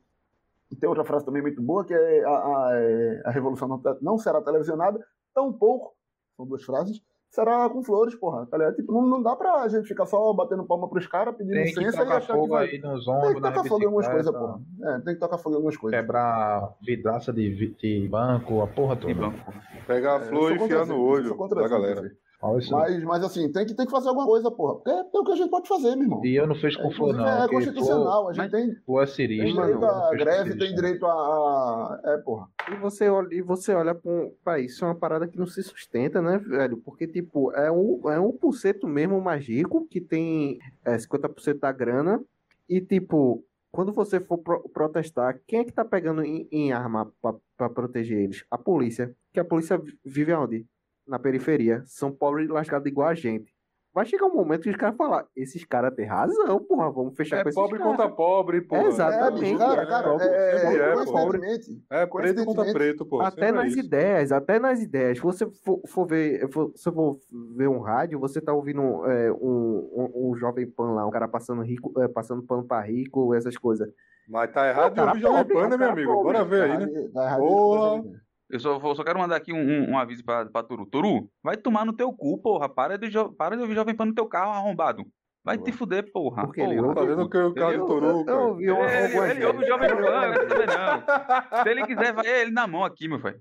Tem 0.80 0.90
outra 0.90 1.06
frase 1.06 1.26
também 1.26 1.42
muito 1.42 1.62
boa, 1.62 1.86
que 1.86 1.94
é 1.94 2.26
a, 2.26 2.30
a, 2.30 2.70
é, 2.74 3.22
a 3.26 3.32
revolução 3.32 3.70
não, 3.70 3.80
te- 3.80 3.98
não 4.02 4.18
será 4.18 4.42
televisionada, 4.42 5.00
tampouco, 5.34 5.96
são 6.36 6.46
duas 6.46 6.62
frases, 6.64 7.02
será 7.30 7.70
com 7.70 7.84
flores, 7.84 8.16
porra, 8.16 8.46
tá 8.46 8.58
ligado? 8.58 8.76
Tipo, 8.76 8.92
não, 8.94 9.02
não 9.08 9.22
dá 9.24 9.36
pra 9.36 9.68
gente 9.68 9.88
ficar 9.88 10.06
só 10.06 10.34
batendo 10.34 10.66
palma 10.66 10.90
pros 10.90 11.08
caras, 11.08 11.36
pedindo 11.36 11.54
Tem 11.54 11.74
que 11.74 11.80
licença 11.80 12.04
e 12.04 12.08
achar 12.08 12.22
que 12.22 12.34
fogo 12.34 12.48
vai... 12.50 12.68
aí 12.68 12.80
nos 12.80 13.06
Tem 13.06 13.14
ombros, 13.14 13.34
que 13.34 13.40
na 13.42 13.52
tocar 13.52 13.68
fogo 13.68 13.82
em 13.82 13.86
algumas 13.86 14.08
coisas, 14.08 14.32
porra. 14.32 14.62
É, 14.84 15.00
tem 15.00 15.14
que 15.14 15.20
tocar 15.20 15.38
fogo 15.38 15.52
em 15.52 15.56
algumas 15.56 15.78
coisas. 15.78 16.00
Quebrar 16.00 16.76
vidraça 16.82 17.34
de, 17.34 17.76
de 17.76 18.08
banco, 18.08 18.62
a 18.62 18.68
porra 18.68 18.96
toda. 18.96 19.14
Que 19.14 19.20
banco. 19.20 19.54
Pegar 19.86 20.18
a 20.18 20.20
É, 20.20 20.28
flor 20.28 20.42
sou 20.42 20.52
e 20.52 20.56
enfiar 20.56 20.86
no 20.86 21.00
olho 21.00 21.38
da 21.38 21.46
isso, 21.46 21.70
galera. 21.70 22.12
Mas, 22.42 23.04
mas 23.04 23.24
assim, 23.24 23.52
tem 23.52 23.66
que, 23.66 23.74
tem 23.74 23.86
que 23.86 23.92
fazer 23.92 24.10
alguma 24.10 24.28
coisa, 24.28 24.52
porra. 24.52 24.76
Porque 24.76 24.90
é 24.92 25.20
o 25.20 25.24
que 25.24 25.32
a 25.32 25.36
gente 25.36 25.50
pode 25.50 25.68
fazer, 25.68 25.96
meu 25.96 26.04
irmão. 26.04 26.24
E 26.26 26.36
eu 26.36 26.46
não 26.46 26.56
fecho 26.56 26.78
com 26.82 26.92
flor, 26.92 27.10
Inclusive, 27.16 27.36
não. 27.38 27.44
é 27.44 27.48
constitucional. 27.50 28.30
A 28.30 28.34
gente 28.34 28.38
mas- 28.44 28.52
tem, 28.52 28.76
Tu 28.86 29.00
é 29.02 29.06
tem 29.06 29.16
cirista. 29.16 29.46
direito 29.62 29.86
à 29.86 29.90
fecho 29.90 30.10
com 30.12 30.18
greve, 30.18 30.44
cirista. 30.52 30.66
tem 30.66 30.76
direito 30.76 31.06
a. 31.06 31.10
a- 31.12 32.02
É, 32.06 32.18
porra. 32.18 32.48
E 32.72 32.76
você 32.76 33.10
olha, 33.10 33.34
e 33.34 33.42
você 33.42 33.74
olha 33.74 33.96
para 33.96 34.12
um 34.12 34.32
país, 34.44 34.72
isso 34.74 34.86
é 34.86 34.88
uma 34.88 34.96
parada 34.96 35.28
que 35.28 35.38
não 35.38 35.48
se 35.48 35.64
sustenta, 35.64 36.22
né, 36.22 36.38
velho? 36.38 36.78
Porque, 36.78 37.08
tipo, 37.08 37.52
é 37.54 37.72
um, 37.72 38.02
é 38.12 38.20
1% 38.20 38.86
mesmo 38.88 39.20
mais 39.20 39.46
rico, 39.48 39.88
que 39.90 40.00
tem 40.00 40.60
é, 40.86 40.96
50% 40.98 41.60
da 41.60 41.72
grana, 41.72 42.22
e, 42.70 42.80
tipo, 42.82 43.44
quando 43.72 43.92
você 43.92 44.20
for 44.20 44.38
pro- 44.38 44.68
protestar, 44.70 45.40
quem 45.48 45.60
é 45.60 45.64
que 45.66 45.72
tá 45.74 45.84
pegando 45.84 46.24
em, 46.24 46.48
em 46.52 46.72
arma 46.72 47.12
para 47.58 47.70
proteger 47.70 48.20
eles? 48.20 48.46
A 48.52 48.58
polícia. 48.58 49.12
Que 49.34 49.40
a 49.40 49.46
polícia 49.46 49.78
vi- 49.78 49.98
vive 50.06 50.32
aonde? 50.32 50.66
Na 51.08 51.18
periferia. 51.20 51.82
São 51.86 52.12
pobres 52.12 52.50
lascados 52.50 52.88
igual 52.88 53.08
a 53.08 53.14
gente. 53.14 53.56
Vai 53.94 54.06
chegar 54.06 54.28
um 54.28 54.36
momento 54.36 54.62
que 54.62 54.70
os 54.70 54.76
caras 54.76 54.96
falar, 54.96 55.26
esses 55.36 55.66
caras 55.66 55.92
têm 55.96 56.06
razão, 56.06 56.60
porra, 56.60 56.92
vamos 56.92 57.16
fechar 57.16 57.38
É 57.38 57.42
com 57.44 57.50
esses 57.50 57.60
pobre 57.60 57.80
contra 57.80 58.08
pobre, 58.08 58.62
pô. 58.62 58.76
Exatamente. 58.76 59.56
É, 59.56 59.58
cara, 59.58 59.86
cara, 59.88 60.10
pobre, 60.10 60.28
é, 60.28 60.30
é, 60.30 60.86
coincidentemente, 60.92 61.84
É 61.90 62.06
preto 62.06 62.46
contra 62.46 62.72
preto, 62.74 63.06
pô. 63.08 63.22
até 63.22 63.48
é 63.48 63.52
nas 63.52 63.70
isso. 63.70 63.80
ideias, 63.80 64.32
até 64.32 64.60
nas 64.60 64.82
ideias. 64.84 65.18
Se 65.18 65.24
você 65.24 65.50
for, 65.50 65.82
for 65.88 66.06
ver, 66.06 66.48
for- 66.52 66.72
se 66.76 66.88
eu 66.88 66.94
for 66.94 67.18
ver 67.56 67.70
um 67.70 67.80
rádio, 67.80 68.20
você 68.20 68.40
tá 68.40 68.54
ouvindo 68.54 69.04
é, 69.10 69.32
um, 69.32 69.90
um, 70.14 70.30
um 70.32 70.36
jovem 70.36 70.68
pan 70.70 70.92
lá, 70.92 71.08
um 71.08 71.12
cara 71.12 71.28
passando 71.28 71.64
rico, 71.64 72.00
é, 72.00 72.08
passando 72.08 72.44
pano 72.44 72.64
pra 72.66 72.82
rico, 72.82 73.34
essas 73.34 73.58
coisas. 73.58 73.90
Mas 74.30 74.52
tá 74.52 74.68
errado 74.68 75.00
ouvir 75.00 75.22
Jovem 75.22 75.44
pobre, 75.44 75.54
Pan, 75.56 75.70
né, 75.70 75.78
meu 75.78 75.90
amigo? 75.90 76.14
pobre. 76.14 76.34
Bora 76.34 76.46
ver 76.46 76.62
aí, 76.64 76.78
né? 76.86 77.10
Tá- 77.14 77.24
errado 77.26 77.40
Porra. 77.40 78.04
tá 78.04 78.10
Eu 78.50 78.60
só, 78.60 78.80
vou- 78.80 78.96
só 78.96 79.04
quero 79.04 79.20
mandar 79.20 79.36
aqui 79.36 79.52
um, 79.52 79.58
um- 79.60 79.92
um 79.92 79.98
aviso 79.98 80.24
pra, 80.24 80.46
pra 80.46 80.64
Turu. 80.64 80.86
Turu, 80.86 81.30
vai 81.44 81.58
tomar 81.58 81.86
no 81.86 81.94
teu 81.94 82.12
cu, 82.14 82.38
porra. 82.42 82.70
Para 82.70 82.98
de, 82.98 83.10
jo- 83.10 83.32
para 83.34 83.56
de 83.56 83.62
ouvir 83.62 83.76
Jovem 83.76 83.96
Pan 83.96 84.06
no 84.06 84.14
teu 84.16 84.26
carro 84.26 84.52
arrombado. 84.52 85.04
Vai 85.44 85.58
te 85.58 85.72
fuder, 85.72 86.12
porra. 86.12 86.44
Porque 86.46 86.60
ele 86.60 86.76
porra. 86.82 86.96
Tá 86.96 87.02
vendo 87.04 87.22
o 87.24 87.30
que 87.30 87.38
o 87.38 87.54
cara 87.54 87.70
Ele- 87.70 87.78
do 87.78 87.86
Toru, 87.86 88.26
Eu, 88.30 88.62
eu 88.62 88.84
Ele, 88.84 89.32
ele 89.32 89.46
ouve 89.46 89.64
o. 89.64 89.68
Jovem 89.68 89.90
Pan, 89.90 89.96
não. 90.02 91.64
Se 91.64 91.70
ele 91.70 91.86
quiser, 91.86 92.14
vai 92.14 92.28
ele 92.28 92.52
na 92.52 92.68
mão 92.68 92.84
aqui, 92.84 93.08
meu 93.08 93.20
filho. 93.20 93.40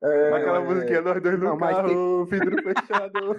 É, 0.00 0.32
aquela 0.32 0.58
é, 0.58 0.64
musiquinha, 0.64 1.02
nós 1.02 1.20
dois 1.20 1.38
no 1.38 1.44
Não, 1.44 1.58
carro, 1.58 2.24
vidro 2.26 2.56
fechado. 2.62 3.36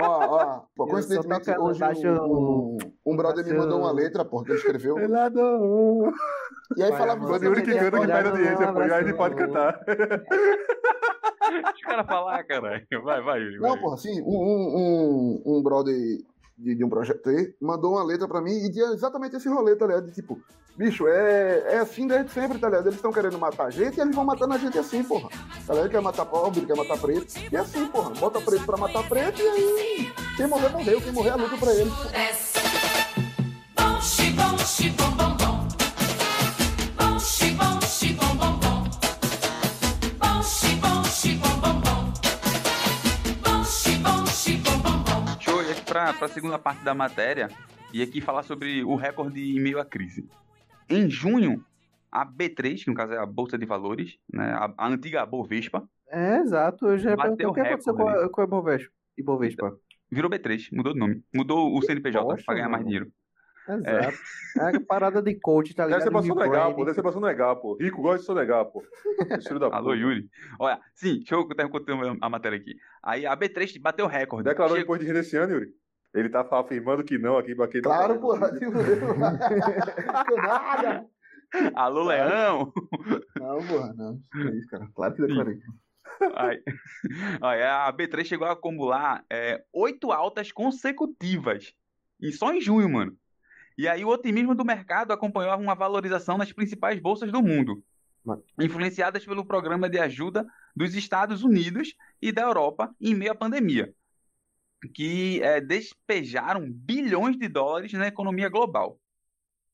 Ó, 0.00 0.06
ó, 0.06 0.60
pô, 0.76 0.86
coincidentemente, 0.86 1.50
hoje 1.58 1.80
baixo- 1.80 2.06
um, 2.08 2.78
um 3.04 3.16
brother 3.16 3.44
me 3.44 3.54
mandou 3.54 3.80
uma 3.80 3.90
letra, 3.90 4.24
pô, 4.24 4.44
que 4.44 4.50
ele 4.52 4.58
escreveu. 4.58 4.94
Pelado. 4.94 6.12
E 6.76 6.82
aí 6.84 6.90
Vai, 6.90 6.98
falava 7.00 7.18
amor. 7.18 7.30
Quando 7.30 7.42
o 7.42 7.44
Yuri 7.46 7.62
que 7.62 7.74
canta 7.74 7.98
que 8.00 8.06
perde 8.06 8.28
audiência, 8.30 8.72
pô, 8.72 8.80
e 8.82 8.92
aí 8.92 9.04
gente 9.04 9.16
pode 9.16 9.34
cantar. 9.34 9.80
Deixa 9.86 11.68
o 11.78 11.82
cara 11.88 12.04
falar, 12.04 12.44
caralho. 12.44 12.86
Vai, 13.02 13.20
vai, 13.20 13.40
Yuri. 13.40 13.58
Não, 13.58 13.76
porra, 13.76 13.94
assim, 13.94 14.22
um, 14.22 14.26
um, 14.36 14.76
um, 14.76 15.56
um 15.58 15.62
brother 15.64 15.96
de, 16.60 16.74
de 16.74 16.84
um 16.84 16.88
projeto 16.88 17.22
T 17.22 17.54
mandou 17.60 17.92
uma 17.92 18.04
letra 18.04 18.28
pra 18.28 18.40
mim 18.40 18.52
e 18.52 18.70
tinha 18.70 18.86
exatamente 18.86 19.36
esse 19.36 19.48
rolê, 19.48 19.74
tá 19.74 19.86
ligado? 19.86 20.06
De 20.06 20.12
tipo, 20.12 20.40
bicho, 20.76 21.08
é, 21.08 21.74
é 21.74 21.78
assim 21.78 22.06
desde 22.06 22.30
sempre, 22.32 22.58
tá 22.58 22.68
ligado? 22.68 22.86
Eles 22.86 22.96
estão 22.96 23.12
querendo 23.12 23.38
matar 23.38 23.66
a 23.66 23.70
gente 23.70 23.96
e 23.96 24.00
eles 24.00 24.14
vão 24.14 24.24
matando 24.24 24.54
a 24.54 24.58
gente 24.58 24.78
assim, 24.78 25.02
porra. 25.02 25.28
Tá 25.66 25.74
ligado? 25.74 25.90
Quer 25.90 26.00
matar 26.00 26.26
pobre, 26.26 26.66
quer 26.66 26.76
matar 26.76 26.98
preto. 26.98 27.34
E 27.50 27.56
é 27.56 27.60
assim, 27.60 27.86
porra. 27.86 28.10
Bota 28.10 28.40
preto 28.40 28.64
pra 28.64 28.76
matar 28.76 29.08
preto 29.08 29.40
e 29.40 29.48
aí 29.48 30.12
quem 30.36 30.46
morrer, 30.46 30.68
morreu. 30.70 31.00
Quem 31.00 31.12
morrer, 31.12 31.30
a 31.30 31.36
luta 31.36 31.56
pra 31.56 31.74
eles. 31.74 31.92
desce. 32.10 32.79
Pra, 46.10 46.18
pra 46.18 46.28
segunda 46.28 46.58
parte 46.58 46.82
da 46.84 46.94
matéria 46.94 47.48
e 47.92 48.02
aqui 48.02 48.20
falar 48.20 48.42
sobre 48.42 48.82
o 48.84 48.94
recorde 48.96 49.40
em 49.56 49.60
meio 49.60 49.80
à 49.80 49.84
crise. 49.84 50.28
Em 50.88 51.08
junho, 51.08 51.64
a 52.10 52.26
B3, 52.26 52.84
que 52.84 52.88
no 52.90 52.94
caso 52.94 53.12
é 53.12 53.18
a 53.18 53.26
Bolsa 53.26 53.56
de 53.58 53.64
Valores, 53.66 54.18
né, 54.32 54.52
a, 54.52 54.72
a 54.76 54.88
antiga 54.88 55.24
Bovespa, 55.26 55.88
É, 56.08 56.38
exato. 56.38 56.86
Eu 56.88 56.98
já 56.98 57.14
Bateu 57.16 57.36
perguntei 57.36 57.46
o 57.46 57.52
que 57.54 57.60
aconteceu 57.60 57.94
com, 57.94 58.04
recorde 58.04 58.24
a- 58.26 58.28
com 58.28 58.40
a 58.40 58.44
Ibovespa. 58.44 58.90
Ibovespa. 59.18 59.76
virou 60.10 60.30
B3, 60.30 60.68
mudou 60.72 60.92
de 60.92 60.98
nome. 60.98 61.22
Mudou 61.34 61.76
o 61.76 61.82
CNPJ 61.82 62.42
pra 62.44 62.54
ganhar 62.54 62.68
mais 62.68 62.84
dinheiro. 62.84 63.10
Exato. 63.68 63.88
É. 64.58 64.76
a 64.76 64.80
parada 64.80 65.22
de 65.22 65.34
coach, 65.38 65.74
tá 65.74 65.84
Deve 65.86 65.94
ligado? 66.00 66.02
ser 66.08 66.10
pra 66.10 66.22
sonegar, 66.34 66.74
pô. 66.74 66.84
Deve 66.84 66.94
ser 66.94 67.02
pra 67.02 67.12
sonegar, 67.12 67.56
pô. 67.56 67.76
Rico 67.80 68.02
gosta 68.02 68.18
de 68.18 68.24
sonegar, 68.24 68.64
pô. 68.64 68.82
Da 69.60 69.66
Alô, 69.70 69.90
puta. 69.90 69.96
Yuri. 69.96 70.28
Olha, 70.58 70.80
sim, 70.94 71.18
deixa 71.18 71.36
eu 71.36 71.46
terminar 71.46 71.70
contando 71.70 72.18
a 72.20 72.28
matéria 72.28 72.58
aqui. 72.58 72.74
Aí 73.00 73.24
a 73.26 73.36
B3 73.36 73.80
bateu 73.80 74.08
recorde. 74.08 74.48
Declarou 74.48 74.74
Chegou- 74.76 74.96
imposto 74.96 75.04
de 75.04 75.06
renda 75.08 75.20
esse 75.20 75.36
ano, 75.36 75.52
Yuri? 75.52 75.68
Ele 76.12 76.28
tá 76.28 76.46
afirmando 76.50 77.04
que 77.04 77.18
não 77.18 77.38
aqui 77.38 77.54
pra 77.54 77.68
quem 77.68 77.80
tá 77.80 77.88
Claro. 77.88 78.14
Tipo, 78.58 78.78
eu- 78.78 80.36
nada. 80.36 81.06
Alô, 81.74 82.04
Leão! 82.04 82.72
Não, 83.36 83.58
porra, 83.66 83.92
não. 83.94 84.20
Isso 84.34 84.48
é 84.48 84.56
isso, 84.56 84.68
cara. 84.68 84.88
Claro 84.94 85.14
que 85.14 85.22
declarei. 85.26 85.58
Aí, 86.34 86.62
aí 87.40 87.62
a 87.62 87.92
B3 87.92 88.24
chegou 88.24 88.46
a 88.46 88.52
acumular 88.52 89.24
é, 89.30 89.62
oito 89.72 90.12
altas 90.12 90.52
consecutivas. 90.52 91.72
E 92.20 92.32
só 92.32 92.52
em 92.52 92.60
junho, 92.60 92.88
mano. 92.88 93.16
E 93.78 93.88
aí 93.88 94.04
o 94.04 94.08
otimismo 94.08 94.54
do 94.54 94.64
mercado 94.64 95.12
acompanhou 95.12 95.56
uma 95.56 95.74
valorização 95.74 96.36
nas 96.36 96.52
principais 96.52 97.00
bolsas 97.00 97.32
do 97.32 97.40
mundo. 97.42 97.82
Mano. 98.24 98.42
Influenciadas 98.60 99.24
pelo 99.24 99.44
programa 99.46 99.88
de 99.88 99.98
ajuda 99.98 100.46
dos 100.76 100.94
Estados 100.94 101.42
Unidos 101.42 101.94
e 102.20 102.30
da 102.30 102.42
Europa 102.42 102.94
em 103.00 103.14
meio 103.14 103.32
à 103.32 103.34
pandemia. 103.34 103.94
Que 104.88 105.42
é, 105.42 105.60
despejaram 105.60 106.70
bilhões 106.70 107.36
de 107.36 107.48
dólares 107.48 107.92
na 107.92 108.06
economia 108.06 108.48
global. 108.48 108.98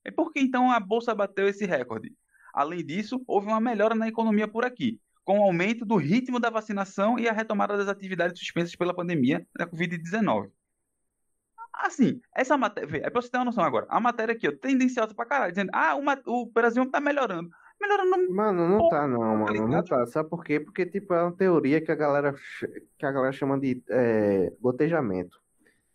E 0.05 0.11
por 0.11 0.31
que 0.31 0.39
então 0.39 0.71
a 0.71 0.79
bolsa 0.79 1.15
bateu 1.15 1.47
esse 1.47 1.65
recorde? 1.65 2.13
Além 2.53 2.85
disso, 2.85 3.23
houve 3.27 3.47
uma 3.47 3.59
melhora 3.59 3.93
na 3.95 4.07
economia 4.07 4.47
por 4.47 4.65
aqui, 4.65 4.99
com 5.23 5.39
o 5.39 5.43
aumento 5.43 5.85
do 5.85 5.95
ritmo 5.95 6.39
da 6.39 6.49
vacinação 6.49 7.19
e 7.19 7.27
a 7.27 7.33
retomada 7.33 7.77
das 7.77 7.87
atividades 7.87 8.39
suspensas 8.39 8.75
pela 8.75 8.95
pandemia 8.95 9.45
da 9.55 9.67
Covid-19. 9.67 10.49
Assim, 11.73 12.19
essa 12.35 12.57
matéria. 12.57 13.05
É 13.05 13.09
pra 13.09 13.21
você 13.21 13.29
ter 13.29 13.37
uma 13.37 13.45
noção 13.45 13.63
agora. 13.63 13.85
A 13.89 13.99
matéria 13.99 14.33
aqui, 14.33 14.47
ó, 14.47 14.51
tendenciosa 14.51 15.13
pra 15.13 15.25
caralho, 15.25 15.51
dizendo, 15.51 15.69
ah, 15.73 15.95
uma- 15.95 16.19
o 16.25 16.47
Brasil 16.47 16.89
tá 16.89 16.99
melhorando. 16.99 17.49
Mano, 18.29 18.67
não 18.67 18.89
tá 18.89 19.07
não, 19.07 19.37
mano, 19.37 19.67
não 19.67 19.83
tá. 19.83 20.05
Sabe 20.07 20.29
por 20.29 20.43
quê? 20.43 20.59
Porque, 20.59 20.85
tipo, 20.85 21.13
é 21.13 21.23
uma 21.23 21.31
teoria 21.31 21.79
que 21.79 21.91
a 21.91 21.95
galera, 21.95 22.33
que 22.97 23.05
a 23.05 23.11
galera 23.11 23.31
chama 23.31 23.59
de 23.59 23.81
é, 23.89 24.51
gotejamento. 24.59 25.39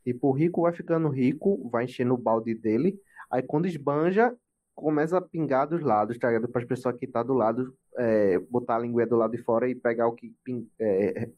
Tipo, 0.05 0.29
o 0.29 0.33
rico 0.33 0.63
vai 0.63 0.73
ficando 0.73 1.09
rico, 1.09 1.69
vai 1.71 1.85
enchendo 1.85 2.15
o 2.15 2.19
balde 2.19 2.55
dele, 2.55 2.99
aí 3.31 3.43
quando 3.43 3.67
esbanja, 3.67 4.35
começa 4.75 5.19
a 5.19 5.21
pingar 5.21 5.69
dos 5.69 5.83
lados, 5.83 6.19
tá 6.19 6.29
ligado? 6.29 6.49
Para 6.49 6.63
as 6.63 6.67
pessoas 6.67 6.97
que 6.97 7.07
tá 7.07 7.23
do 7.23 7.35
lado, 7.35 7.77
é, 7.97 8.39
botar 8.39 8.77
a 8.77 8.79
linguinha 8.79 9.07
do 9.07 9.17
lado 9.17 9.31
de 9.37 9.43
fora 9.43 9.69
e 9.69 9.75
pegar 9.75 10.09
o 10.09 10.13
que 10.13 10.35
pin- 10.43 10.69
é, 10.81 11.29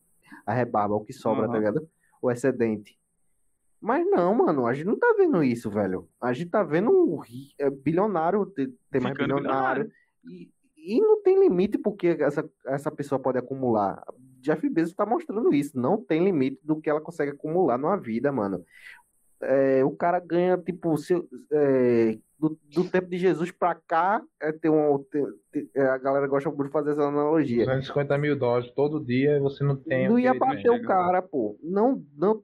a 0.46 0.52
rebarba, 0.54 0.94
o 0.94 1.04
que 1.04 1.12
sobra, 1.12 1.46
tá 1.46 1.52
Aham. 1.52 1.58
ligado? 1.58 1.88
O 2.22 2.30
excedente. 2.30 2.98
Mas 3.80 4.06
não, 4.08 4.34
mano, 4.34 4.66
a 4.66 4.72
gente 4.72 4.86
não 4.86 4.98
tá 4.98 5.14
vendo 5.18 5.42
isso, 5.42 5.70
velho. 5.70 6.08
A 6.18 6.32
gente 6.32 6.50
tá 6.50 6.62
vendo 6.62 6.90
um 6.90 7.20
é, 7.58 7.68
bilionário 7.68 8.46
ter, 8.46 8.72
ter 8.90 9.00
mais 9.00 9.14
Ficando 9.14 9.34
bilionário. 9.34 9.90
E, 10.28 10.50
e 10.76 11.00
não 11.00 11.22
tem 11.22 11.38
limite 11.40 11.78
porque 11.78 12.16
essa, 12.20 12.48
essa 12.66 12.90
pessoa 12.90 13.18
pode 13.18 13.38
acumular. 13.38 14.02
Jeff 14.40 14.68
Bezos 14.68 14.90
está 14.90 15.06
mostrando 15.06 15.54
isso. 15.54 15.78
Não 15.78 15.96
tem 15.96 16.22
limite 16.24 16.60
do 16.62 16.80
que 16.80 16.90
ela 16.90 17.00
consegue 17.00 17.32
acumular 17.32 17.78
numa 17.78 17.96
vida, 17.96 18.30
mano. 18.30 18.62
É, 19.40 19.84
o 19.84 19.90
cara 19.90 20.18
ganha, 20.20 20.56
tipo, 20.58 20.96
se, 20.96 21.14
é, 21.52 22.18
do, 22.38 22.58
do 22.74 22.84
tempo 22.90 23.08
de 23.08 23.18
Jesus 23.18 23.50
pra 23.50 23.74
cá, 23.74 24.22
é, 24.40 24.52
tem 24.52 24.70
um, 24.70 24.98
tem- 25.10 25.26
tem- 25.52 25.70
é, 25.74 25.82
a 25.82 25.98
galera 25.98 26.26
gosta 26.26 26.48
muito 26.50 26.64
de 26.64 26.70
fazer 26.70 26.92
essa 26.92 27.02
analogia. 27.02 27.64
250 27.66 28.16
mil 28.18 28.38
dólares 28.38 28.70
todo 28.72 29.04
dia 29.04 29.36
e 29.36 29.40
você 29.40 29.62
não 29.64 29.76
tem. 29.76 30.08
Não 30.08 30.18
ia 30.18 30.32
bater 30.34 30.70
o 30.70 30.74
chega. 30.76 30.86
cara, 30.86 31.20
pô. 31.22 31.58
Não, 31.62 32.02
não, 32.16 32.42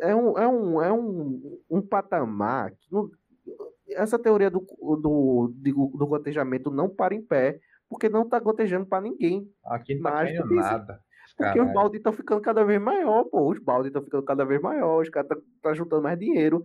é 0.00 0.14
um, 0.14 0.38
é 0.38 0.48
um, 0.48 0.82
é 0.82 0.92
um, 0.92 1.60
um 1.70 1.80
patamar 1.82 2.70
que 2.72 2.86
não- 2.92 3.10
essa 3.94 4.18
teoria 4.18 4.50
do, 4.50 4.60
do, 4.60 5.52
do, 5.54 5.86
do 5.96 6.06
gotejamento 6.06 6.70
não 6.70 6.88
para 6.88 7.14
em 7.14 7.22
pé, 7.22 7.58
porque 7.88 8.08
não 8.08 8.28
tá 8.28 8.38
gotejando 8.38 8.86
para 8.86 9.02
ninguém. 9.02 9.50
Aqui 9.64 9.94
não 9.94 10.02
tá 10.10 10.18
porque 10.24 10.32
isso- 10.32 10.46
nada. 10.54 11.00
Porque 11.36 11.52
Caralho. 11.54 11.66
os 11.66 11.72
baldes 11.72 11.98
estão 11.98 12.12
ficando 12.12 12.42
cada 12.42 12.62
vez 12.64 12.80
maior, 12.80 13.24
pô. 13.24 13.50
Os 13.50 13.58
baldes 13.58 13.86
estão 13.88 14.02
ficando 14.02 14.22
cada 14.24 14.44
vez 14.44 14.60
maior, 14.60 15.00
os 15.02 15.08
caras 15.08 15.30
estão 15.30 15.42
tá 15.62 15.72
juntando 15.74 16.02
mais 16.02 16.18
dinheiro. 16.18 16.64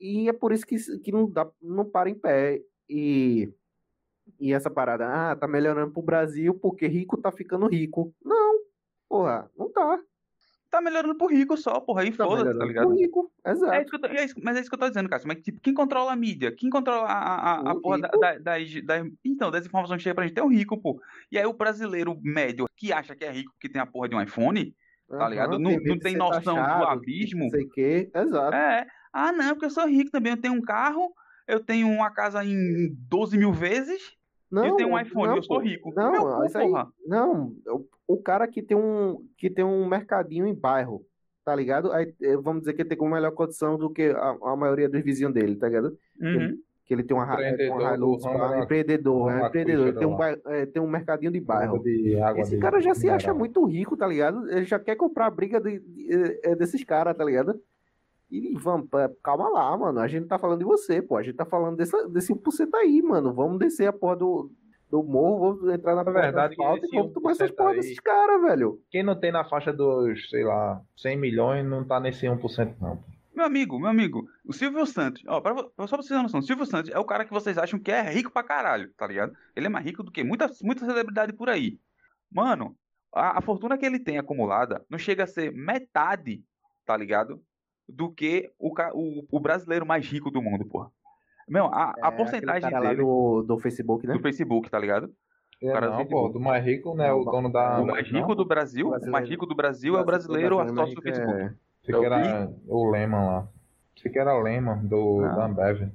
E 0.00 0.28
é 0.28 0.32
por 0.32 0.52
isso 0.52 0.64
que, 0.66 0.76
que 1.00 1.10
não 1.10 1.28
dá, 1.28 1.50
não 1.60 1.84
para 1.84 2.08
em 2.08 2.14
pé. 2.14 2.60
E, 2.88 3.52
e 4.38 4.52
essa 4.52 4.70
parada, 4.70 5.06
ah, 5.08 5.36
tá 5.36 5.48
melhorando 5.48 5.92
pro 5.92 6.02
Brasil 6.02 6.54
porque 6.54 6.86
rico 6.86 7.16
tá 7.20 7.32
ficando 7.32 7.66
rico. 7.66 8.14
Não, 8.24 8.60
porra, 9.08 9.50
não 9.56 9.70
tá. 9.70 10.00
Tá 10.72 10.80
melhorando 10.80 11.14
pro 11.14 11.26
rico 11.26 11.54
só, 11.56 11.78
porra. 11.80 12.00
Aí 12.00 12.10
Tá 12.10 12.24
foda-se, 12.24 12.58
tá 12.58 12.64
ligado? 12.64 12.86
pro 12.88 12.96
rico, 12.96 13.30
É 13.44 13.50
exato. 13.50 13.76
isso 13.82 13.90
que 13.90 13.96
eu 13.96 14.00
tô- 14.00 14.06
é 14.06 14.24
isso- 14.24 14.34
mas 14.42 14.56
é 14.56 14.60
isso 14.60 14.70
que 14.70 14.74
eu 14.74 14.78
tô 14.80 14.88
dizendo, 14.88 15.08
cara. 15.08 15.22
Mas, 15.26 15.42
tipo, 15.42 15.60
quem 15.60 15.74
controla 15.74 16.12
a 16.12 16.16
mídia? 16.16 16.50
Quem 16.50 16.70
controla 16.70 17.06
a, 17.06 17.12
a, 17.12 17.70
a, 17.72 17.74
porra 17.78 17.98
da, 18.00 18.08
da, 18.08 18.38
das- 18.38 18.82
das- 18.82 19.06
Então, 19.22 19.50
das 19.50 19.66
informações 19.66 19.98
que 19.98 20.04
chegam 20.04 20.14
pra 20.14 20.26
gente 20.26 20.38
é 20.38 20.42
o 20.42 20.48
rico, 20.48 20.80
pô. 20.80 20.98
E 21.30 21.36
aí 21.38 21.44
o 21.44 21.52
brasileiro 21.52 22.18
médio 22.22 22.64
que 22.74 22.90
acha 22.90 23.14
que 23.14 23.22
é 23.22 23.30
rico 23.30 23.52
porque 23.52 23.68
tem 23.68 23.82
a 23.82 23.86
porra 23.86 24.08
de 24.08 24.14
um 24.16 24.22
iPhone, 24.22 24.74
tá 25.08 25.28
ligado? 25.28 25.58
Não, 25.58 25.70
medo 25.72 25.84
não 25.86 25.98
tem 25.98 26.16
noção 26.16 26.40
do 26.54 26.60
taxado, 26.62 26.84
abismo. 26.86 27.44
Não 27.44 27.50
sei 27.50 27.64
o 27.64 27.68
quê. 27.68 28.10
Exato. 28.14 28.56
É. 28.56 28.86
Ah, 29.12 29.30
não, 29.30 29.50
porque 29.50 29.66
eu 29.66 29.70
sou 29.70 29.86
rico 29.86 30.10
também. 30.10 30.32
Eu 30.32 30.40
tenho 30.40 30.54
um 30.54 30.62
carro, 30.62 31.12
eu 31.46 31.60
tenho 31.60 31.86
uma 31.86 32.10
casa 32.10 32.42
em 32.42 32.96
12 33.10 33.36
mil 33.36 33.52
vezes, 33.52 34.00
Não, 34.52 34.64
e 34.64 34.68
eu 34.68 34.76
tenho 34.76 34.90
um 34.90 34.98
iPhone, 35.00 35.28
não, 35.28 35.36
eu 35.36 35.42
sou 35.42 35.58
rico. 35.58 35.92
Não, 35.94 36.36
cu, 36.38 36.44
isso 36.44 36.58
aí-. 36.58 36.72
Não, 37.06 37.54
o, 37.66 37.86
o 38.14 38.16
cara 38.22 38.46
que 38.46 38.62
tem 38.62 38.76
um 38.76 39.24
que 39.38 39.48
tem 39.48 39.64
um 39.64 39.86
mercadinho 39.88 40.46
em 40.46 40.54
bairro, 40.54 41.04
tá 41.44 41.54
ligado? 41.56 41.90
Aí 41.92 42.14
eh, 42.22 42.36
vamos 42.36 42.60
dizer 42.62 42.74
que 42.74 42.82
ele 42.82 42.88
tem 42.90 42.98
com 42.98 43.08
melhor 43.08 43.32
condição 43.32 43.78
do 43.78 43.88
que 43.90 44.10
a, 44.10 44.36
a 44.42 44.56
maioria 44.56 44.88
dos 44.88 45.00
vizinhos 45.02 45.32
dele, 45.32 45.56
tá 45.56 45.68
ligado? 45.68 45.96
Uhum. 46.20 46.58
Que 46.84 46.94
ele 46.94 47.04
tem 47.04 47.16
uma, 47.16 47.24
uma 47.24 47.94
Hilux, 47.94 48.24
pá, 48.24 48.48
da- 48.48 48.58
empreendedor, 48.60 49.30
é 49.32 49.46
empreendedor, 49.46 49.86
ele 49.86 49.96
tem 49.98 50.06
um, 50.06 50.14
aquífero 50.14 50.42
bai- 50.44 50.56
eh, 50.60 50.66
tem 50.66 50.82
um 50.82 50.88
mercadinho 50.88 51.30
de 51.32 51.40
bairro. 51.40 51.78
De 51.82 52.20
água 52.20 52.42
Esse 52.42 52.50
de 52.56 52.58
cara 52.60 52.80
já 52.80 52.92
se 52.94 53.08
acha 53.08 53.32
muito 53.32 53.64
rico, 53.64 53.96
tá 53.96 54.06
ligado? 54.06 54.50
Ele 54.50 54.64
já 54.64 54.78
quer 54.78 54.96
comprar 54.96 55.26
a 55.26 55.30
briga 55.30 55.60
de- 55.60 55.78
de- 55.78 56.12
eh, 56.12 56.40
eh, 56.44 56.56
desses 56.56 56.82
caras, 56.84 57.16
tá 57.16 57.24
ligado? 57.24 57.58
E 58.32 58.54
vamos, 58.58 58.88
calma 59.22 59.48
lá, 59.50 59.76
mano. 59.76 60.00
A 60.00 60.08
gente 60.08 60.22
não 60.22 60.28
tá 60.28 60.38
falando 60.38 60.60
de 60.60 60.64
você, 60.64 61.02
pô. 61.02 61.16
A 61.18 61.22
gente 61.22 61.36
tá 61.36 61.44
falando 61.44 61.76
dessa, 61.76 62.08
desse 62.08 62.32
1% 62.32 62.68
aí, 62.76 63.02
mano. 63.02 63.34
Vamos 63.34 63.58
descer 63.58 63.86
a 63.88 63.92
porra 63.92 64.16
do, 64.16 64.50
do 64.90 65.02
morro, 65.02 65.54
vamos 65.56 65.74
entrar 65.74 65.94
na 65.94 66.02
verdade, 66.02 66.54
asfalto 66.54 66.86
e 66.86 66.96
vamos 66.96 67.12
tomar 67.12 67.30
essas 67.32 67.50
1% 67.50 67.54
porra 67.56 67.74
desses 67.74 68.00
caras, 68.00 68.40
velho. 68.40 68.80
Quem 68.90 69.02
não 69.02 69.14
tem 69.20 69.30
na 69.30 69.44
faixa 69.44 69.70
dos, 69.70 70.30
sei 70.30 70.44
lá, 70.44 70.80
100 70.96 71.18
milhões 71.18 71.66
não 71.66 71.84
tá 71.84 72.00
nesse 72.00 72.26
1% 72.26 72.74
não. 72.80 73.04
Meu 73.34 73.44
amigo, 73.46 73.78
meu 73.78 73.88
amigo, 73.88 74.26
o 74.46 74.52
Silvio 74.52 74.84
Santos, 74.86 75.22
ó, 75.26 75.40
pra, 75.40 75.52
vo- 75.54 75.62
só 75.62 75.86
pra 75.86 75.86
vocês 75.98 76.08
terem 76.08 76.22
noção, 76.22 76.40
o 76.40 76.42
Silvio 76.42 76.66
Santos 76.66 76.90
é 76.90 76.98
o 76.98 77.04
cara 77.04 77.24
que 77.24 77.32
vocês 77.32 77.56
acham 77.56 77.78
que 77.80 77.90
é 77.90 78.02
rico 78.02 78.30
pra 78.30 78.42
caralho, 78.42 78.92
tá 78.94 79.06
ligado? 79.06 79.32
Ele 79.56 79.66
é 79.66 79.70
mais 79.70 79.84
rico 79.86 80.02
do 80.02 80.10
que 80.12 80.22
muita, 80.22 80.50
muita 80.62 80.84
celebridade 80.84 81.32
por 81.32 81.48
aí. 81.48 81.78
Mano, 82.30 82.76
a, 83.14 83.38
a 83.38 83.40
fortuna 83.42 83.78
que 83.78 83.86
ele 83.86 83.98
tem 83.98 84.18
acumulada 84.18 84.84
não 84.88 84.98
chega 84.98 85.24
a 85.24 85.26
ser 85.26 85.50
metade, 85.50 86.42
tá 86.84 86.94
ligado? 86.94 87.42
Do 87.94 88.10
que 88.10 88.50
o, 88.58 88.72
o, 88.94 89.24
o 89.30 89.40
brasileiro 89.40 89.84
mais 89.86 90.06
rico 90.06 90.30
do 90.30 90.40
mundo, 90.40 90.64
porra. 90.64 90.90
Meu, 91.48 91.66
a, 91.66 91.94
a 92.02 92.08
É, 92.08 92.10
porcentagem 92.10 92.56
aquele 92.58 92.70
cara 92.70 92.84
lá 92.84 92.90
dele 92.90 93.02
do, 93.02 93.42
do 93.42 93.58
Facebook, 93.58 94.06
né? 94.06 94.14
do 94.14 94.20
Facebook, 94.20 94.70
tá 94.70 94.78
ligado? 94.78 95.10
É, 95.62 95.72
cara 95.72 95.86
do 95.86 95.90
não, 95.92 95.98
Facebook. 95.98 96.26
pô, 96.32 96.38
do 96.38 96.40
mais 96.40 96.64
rico, 96.64 96.94
né? 96.94 97.12
O 97.12 97.24
dono 97.24 97.52
da. 97.52 97.80
O 97.80 97.86
mais 97.86 98.08
rico 98.08 98.34
do 98.34 98.44
Brasil, 98.44 98.86
o 98.86 98.90
mais 98.90 99.02
Brasileiro. 99.02 99.30
rico 99.30 99.46
do 99.46 99.54
Brasil 99.54 99.96
é 99.96 100.00
o 100.00 100.04
brasileiro 100.04 100.56
brasileiro 100.56 100.56
sócio 100.56 100.74
do 100.74 100.78
mais 100.78 100.88
rico 100.90 101.02
Facebook. 101.02 101.40
é- 101.40 101.54
Você 101.82 101.92
que 101.98 102.04
era 102.06 102.50
o 102.68 102.90
Lehman 102.90 103.26
lá. 103.26 103.48
Você 103.96 104.08
que 104.10 104.18
era 104.18 104.38
Lehman 104.40 104.86
do, 104.86 105.20
Não. 105.20 105.36
da 105.36 105.44
Ambev. 105.44 105.88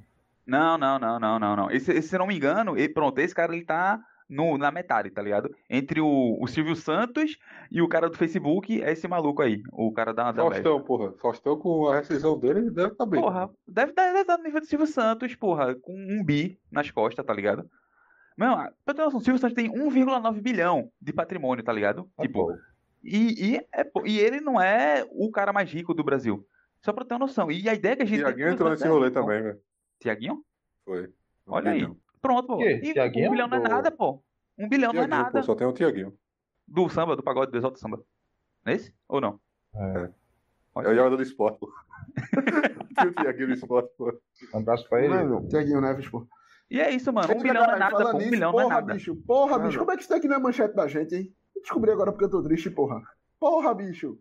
Não, 0.46 0.78
não, 0.78 0.98
não, 0.98 1.18
não, 1.18 1.38
não, 1.38 1.56
não. 1.56 1.70
Esse, 1.70 1.92
esse, 1.92 2.08
se 2.08 2.14
eu 2.14 2.20
não 2.20 2.26
me 2.26 2.36
engano, 2.36 2.78
e- 2.78 2.88
pronto, 2.88 3.18
esse 3.18 3.34
cara 3.34 3.54
ele 3.54 3.64
tá 3.64 4.00
no, 4.28 4.58
na 4.58 4.70
metade, 4.70 5.10
tá 5.10 5.22
ligado? 5.22 5.54
Entre 5.70 6.00
o, 6.00 6.38
o 6.40 6.46
Silvio 6.46 6.76
Santos 6.76 7.38
e 7.70 7.80
o 7.80 7.88
cara 7.88 8.10
do 8.10 8.16
Facebook, 8.16 8.82
é 8.82 8.92
esse 8.92 9.08
maluco 9.08 9.42
aí, 9.42 9.62
o 9.72 9.92
cara 9.92 10.12
da. 10.12 10.32
Faustão, 10.34 10.82
porra. 10.82 11.12
Faustão 11.18 11.58
com 11.58 11.88
a 11.88 11.96
rescisão 11.96 12.38
dele, 12.38 12.60
ele 12.60 12.70
deve 12.70 12.92
estar 12.92 13.06
bem. 13.06 13.20
Porra, 13.20 13.50
deve 13.66 13.92
estar 13.92 14.24
tá 14.24 14.36
no 14.36 14.44
nível 14.44 14.60
do 14.60 14.66
Silvio 14.66 14.86
Santos, 14.86 15.34
porra, 15.34 15.74
com 15.74 15.94
um 15.94 16.22
bi 16.22 16.58
nas 16.70 16.90
costas, 16.90 17.24
tá 17.24 17.32
ligado? 17.32 17.68
Não, 18.36 18.56
pra 18.84 18.94
ter 18.94 19.02
noção, 19.02 19.18
o 19.18 19.22
Silvio 19.22 19.40
Santos 19.40 19.56
tem 19.56 19.68
1,9 19.68 20.40
bilhão 20.40 20.92
de 21.00 21.12
patrimônio, 21.12 21.64
tá 21.64 21.72
ligado? 21.72 22.08
Ah, 22.16 22.22
Tipo, 22.22 22.56
e, 23.02 23.54
e, 23.54 23.56
é, 23.74 23.90
e 24.04 24.18
ele 24.18 24.40
não 24.40 24.60
é 24.60 25.04
o 25.10 25.30
cara 25.30 25.52
mais 25.52 25.70
rico 25.70 25.94
do 25.94 26.04
Brasil. 26.04 26.46
Só 26.80 26.92
pra 26.92 27.04
ter 27.04 27.14
uma 27.14 27.20
noção. 27.20 27.50
E 27.50 27.68
a 27.68 27.74
ideia 27.74 27.96
que 27.96 28.02
a 28.02 28.06
gente 28.06 28.20
Tiaguinho 28.20 28.46
tem 28.46 28.54
entrou 28.54 28.70
nesse 28.70 28.86
rolê 28.86 29.10
também, 29.10 29.42
velho. 29.42 29.60
Tiaguinho? 30.00 30.44
Foi. 30.84 31.12
Olha 31.46 31.72
aí. 31.72 31.88
Pronto, 32.20 32.46
pô. 32.46 32.58
Quê? 32.58 32.80
E 32.82 32.92
Tiaguinho 32.92 33.28
um 33.28 33.30
bilhão 33.30 33.48
não 33.48 33.56
é 33.58 33.60
nada, 33.60 33.90
pô. 33.90 34.22
Um 34.58 34.68
bilhão 34.68 34.92
não 34.92 35.02
é 35.02 35.06
nada. 35.06 35.30
pô, 35.30 35.42
só 35.42 35.54
tem 35.54 35.66
o 35.66 35.72
Tiaguinho. 35.72 36.16
Do 36.66 36.88
samba, 36.88 37.16
do 37.16 37.22
pagode, 37.22 37.50
do 37.50 37.56
exalto 37.56 37.78
samba. 37.78 37.98
Não 38.64 38.72
é 38.72 38.76
esse? 38.76 38.94
Ou 39.08 39.20
não? 39.20 39.40
É. 39.74 40.10
É 40.76 40.88
o 40.88 40.94
jogador 40.94 41.16
do 41.16 41.22
esporte, 41.22 41.58
pô. 41.58 41.72
Tem 42.94 43.08
o 43.08 43.14
Tiaguinho 43.14 43.48
do 43.48 43.54
esporte, 43.54 43.90
pô. 43.96 44.12
Um 44.54 44.58
abraço 44.58 44.88
pra 44.88 45.00
ele. 45.00 45.08
Mano, 45.08 45.48
Tiaguinho 45.48 45.80
Neves, 45.80 46.08
pô. 46.08 46.26
E 46.70 46.80
é 46.80 46.90
isso, 46.90 47.12
mano. 47.12 47.28
Um 47.28 47.32
Eita, 47.32 47.42
bilhão 47.42 47.66
não 47.66 47.74
é 47.74 47.78
nada, 47.78 48.10
pô. 48.10 48.16
Um 48.16 48.18
nisso, 48.18 48.30
bilhão 48.30 48.52
não 48.52 48.60
é 48.60 48.62
porra, 48.64 48.74
nada. 48.80 48.94
bicho. 48.94 49.16
Porra, 49.16 49.58
bicho. 49.58 49.78
Como 49.78 49.90
é 49.90 49.96
que 49.96 50.02
isso 50.02 50.10
daqui 50.10 50.28
não 50.28 50.36
é 50.36 50.38
manchete 50.38 50.74
da 50.74 50.86
gente, 50.86 51.14
hein? 51.14 51.34
Descobri 51.56 51.90
agora 51.90 52.12
porque 52.12 52.26
eu 52.26 52.30
tô 52.30 52.42
triste, 52.42 52.70
porra. 52.70 53.02
Porra, 53.40 53.74
bicho. 53.74 54.18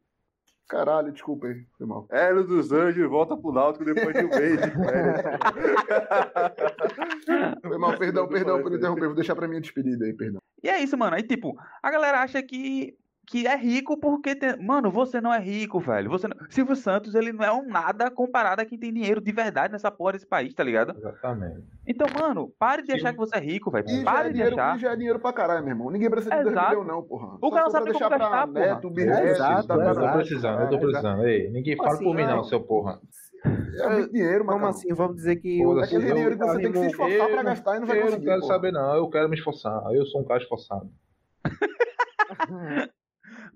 Caralho, 0.68 1.14
desculpa 1.14 1.48
aí. 1.48 1.66
Foi 1.78 1.88
mal. 1.88 2.06
Hélio 2.12 2.44
dos 2.44 2.74
Anjos 2.74 3.10
volta 3.10 3.38
pro 3.38 3.54
Náutico 3.54 3.86
depois 3.86 4.14
de 4.14 4.26
um 4.26 4.30
mês 4.30 4.62
de 4.62 4.72
férias. 4.72 5.22
Foi 7.62 7.78
mal, 7.78 7.98
perdão, 7.98 8.28
perdão 8.28 8.62
por 8.62 8.74
interromper. 8.74 9.06
Vou 9.06 9.16
deixar 9.16 9.36
pra 9.36 9.48
minha 9.48 9.62
despedida 9.62 10.04
aí, 10.06 10.14
perdão. 10.14 10.42
E 10.62 10.68
é 10.68 10.84
isso, 10.84 10.98
mano. 10.98 11.16
Aí, 11.16 11.24
tipo, 11.24 11.56
a 11.82 11.90
galera 11.90 12.22
acha 12.22 12.44
que, 12.44 12.98
que 13.30 13.46
é 13.46 13.58
rico 13.58 14.00
porque 14.00 14.34
tem... 14.34 14.56
Mano, 14.58 14.90
você 14.90 15.20
não 15.20 15.34
é 15.34 15.38
rico, 15.40 15.80
velho. 15.82 16.10
Você 16.10 16.30
não... 16.30 16.36
Silvio 16.50 16.78
Santos, 16.78 17.14
ele 17.14 17.34
não 17.34 17.44
é 17.44 17.52
um 17.52 17.68
nada 17.68 18.10
comparado 18.10 18.62
a 18.62 18.66
quem 18.66 18.78
tem 18.80 18.94
dinheiro 18.94 19.20
de 19.20 19.32
verdade 19.34 19.74
nessa 19.74 19.92
porra 19.92 20.14
desse 20.14 20.26
país, 20.26 20.54
tá 20.54 20.64
ligado? 20.64 20.98
Exatamente. 20.98 21.62
Então, 21.86 22.08
mano, 22.18 22.50
pare 22.58 22.84
de 22.84 22.88
Sim. 22.92 22.94
achar 22.98 23.12
que 23.12 23.18
você 23.20 23.36
é 23.38 23.42
rico, 23.42 23.70
velho. 23.70 23.86
Já, 23.88 24.04
Pare 24.06 24.20
é 24.20 24.32
de 24.32 24.34
dinheiro, 24.38 24.56
achar. 24.60 24.78
e 24.78 24.80
já 24.80 24.92
é 24.94 24.96
dinheiro 24.96 25.20
pra 25.20 25.34
caralho, 25.34 25.62
meu 25.62 25.74
irmão. 25.74 25.90
Ninguém 25.92 26.10
precisa 26.10 26.36
de 26.38 26.44
2 26.44 26.52
Exato. 26.56 26.70
milhões, 26.70 26.88
não, 26.88 27.04
porra. 27.04 27.38
O 27.42 27.52
cara 27.52 27.66
Só 27.66 27.72
sabe 27.72 27.84
pra 27.84 27.94
como 27.94 28.00
deixar 28.00 28.08
pra 28.08 28.18
gastar, 28.18 28.48
porra. 28.48 28.60
neto, 28.66 28.90
bisneto, 28.90 29.28
Exato, 29.28 29.68
tá 29.68 29.74
Eu 29.76 29.94
tô 29.96 30.12
precisando, 30.14 30.62
eu 30.62 30.70
tô 30.70 30.76
É, 30.76 30.80
precisando. 30.80 31.28
Ei, 31.28 31.50
ninguém 31.52 31.76
fala 31.76 31.92
Assim, 31.92 32.04
por 32.06 32.16
mim, 32.16 32.24
não, 32.26 32.44
seu 32.46 32.62
porra. 32.62 33.00
É 33.80 33.90
muito 33.90 34.12
dinheiro, 34.12 34.44
Como 34.46 34.58
mano. 34.58 34.70
assim? 34.70 34.92
Vamos 34.94 35.18
dizer 35.18 35.36
que 35.36 35.62
Pô, 35.62 35.76
o 35.76 35.80
Aquele 35.80 36.10
Eu- 36.10 36.16
dinheiro 36.16 36.38
que 36.38 36.44
você 36.46 36.60
tem 36.62 36.72
que 36.72 36.80
se 36.80 36.88
esforçar 36.88 37.28
pra 37.28 37.38
Eu- 37.38 37.44
gastar 37.44 37.76
e 37.76 37.80
não 37.82 37.88
vai 37.88 37.98
eu 38.00 38.02
conseguir. 38.06 38.26
não 38.26 38.34
quero 38.34 38.46
saber, 38.48 38.72
não. 38.72 38.96
Eu 38.96 39.10
quero 39.10 39.30
me 39.30 39.36
esforçar. 39.36 39.84
Eu 39.94 40.06
sou 40.08 40.22
um 40.22 40.26
cara 40.26 40.42
esforçado. 40.42 40.90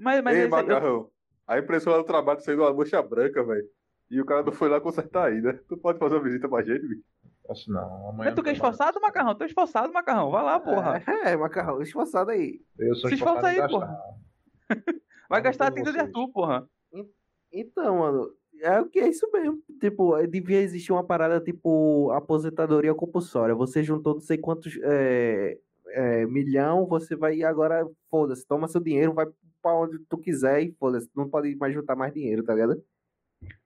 Mas, 0.01 0.21
mas 0.23 0.35
Ei, 0.35 0.43
esse- 0.45 0.47
eu- 0.47 0.57
Macarrão. 0.57 1.09
A 1.47 1.59
impressora 1.59 1.97
do 1.97 2.03
trabalho 2.03 2.39
tá 2.39 2.45
saindo 2.45 2.61
uma 2.63 2.73
mancha 2.73 3.01
branca, 3.01 3.43
velho. 3.43 3.67
E 4.09 4.19
o 4.19 4.25
cara 4.25 4.43
não 4.43 4.51
foi 4.51 4.67
lá 4.69 4.79
consertar 4.81 5.25
ainda. 5.27 5.53
Tu 5.67 5.77
pode 5.77 5.99
fazer 5.99 6.15
uma 6.15 6.23
visita 6.23 6.49
pra 6.49 6.63
gente, 6.63 6.85
bicho? 6.87 7.03
Assim, 7.49 7.71
não. 7.71 8.09
Amanhã 8.09 8.15
Mas 8.29 8.33
tu 8.33 8.37
não 8.37 8.43
que 8.43 8.49
é 8.49 8.53
esforçado, 8.53 8.99
Macarrão? 9.01 9.35
Tu 9.35 9.43
é 9.43 9.47
esforçado, 9.47 9.91
Macarrão. 9.93 10.31
Vai 10.31 10.43
lá, 10.43 10.59
porra. 10.59 11.01
É, 11.25 11.35
macarrão, 11.35 11.81
esforçado 11.81 12.31
aí. 12.31 12.59
Eu 12.77 12.95
sou 12.95 13.09
Se 13.09 13.15
esforçado 13.15 13.47
esforça 13.47 13.47
aí, 13.47 13.87
gastar. 13.87 14.03
Vai 15.29 15.39
Não 15.39 15.43
gastar 15.43 15.67
a 15.67 15.71
tinta 15.71 15.91
de. 15.91 15.99
Arthur, 15.99 16.27
porra. 16.29 16.67
Então, 17.53 17.99
mano, 17.99 18.31
é 18.61 18.79
o 18.79 18.85
que 18.89 18.99
é 18.99 19.07
isso 19.09 19.29
mesmo. 19.31 19.61
Tipo, 19.79 20.15
devia 20.27 20.61
existir 20.61 20.91
uma 20.91 21.03
parada 21.05 21.39
tipo 21.41 22.11
aposentadoria 22.11 22.93
compulsória. 22.93 23.55
Você 23.55 23.83
juntou 23.83 24.13
não 24.15 24.21
sei 24.21 24.37
quantos 24.37 24.77
é, 24.83 25.57
é, 25.93 26.25
milhão, 26.25 26.85
você 26.85 27.15
vai 27.15 27.41
agora, 27.43 27.87
foda-se, 28.09 28.45
toma 28.45 28.67
seu 28.67 28.81
dinheiro, 28.81 29.13
vai 29.13 29.25
pra 29.61 29.73
onde 29.75 29.99
tu 30.09 30.17
quiser 30.17 30.61
e 30.61 30.71
foda-se, 30.79 31.09
não 31.15 31.29
pode 31.29 31.55
mais 31.55 31.73
juntar 31.73 31.95
mais 31.95 32.13
dinheiro, 32.13 32.43
tá 32.43 32.53
ligado? 32.53 32.81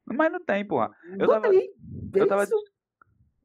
Mas 0.06 0.32
não 0.32 0.40
tem, 0.44 0.66
porra. 0.66 0.92
Eu 1.18 1.28
tava- 1.28 1.48
Aí, 1.48 1.70
eu 2.16 2.28
tava-. 2.28 2.46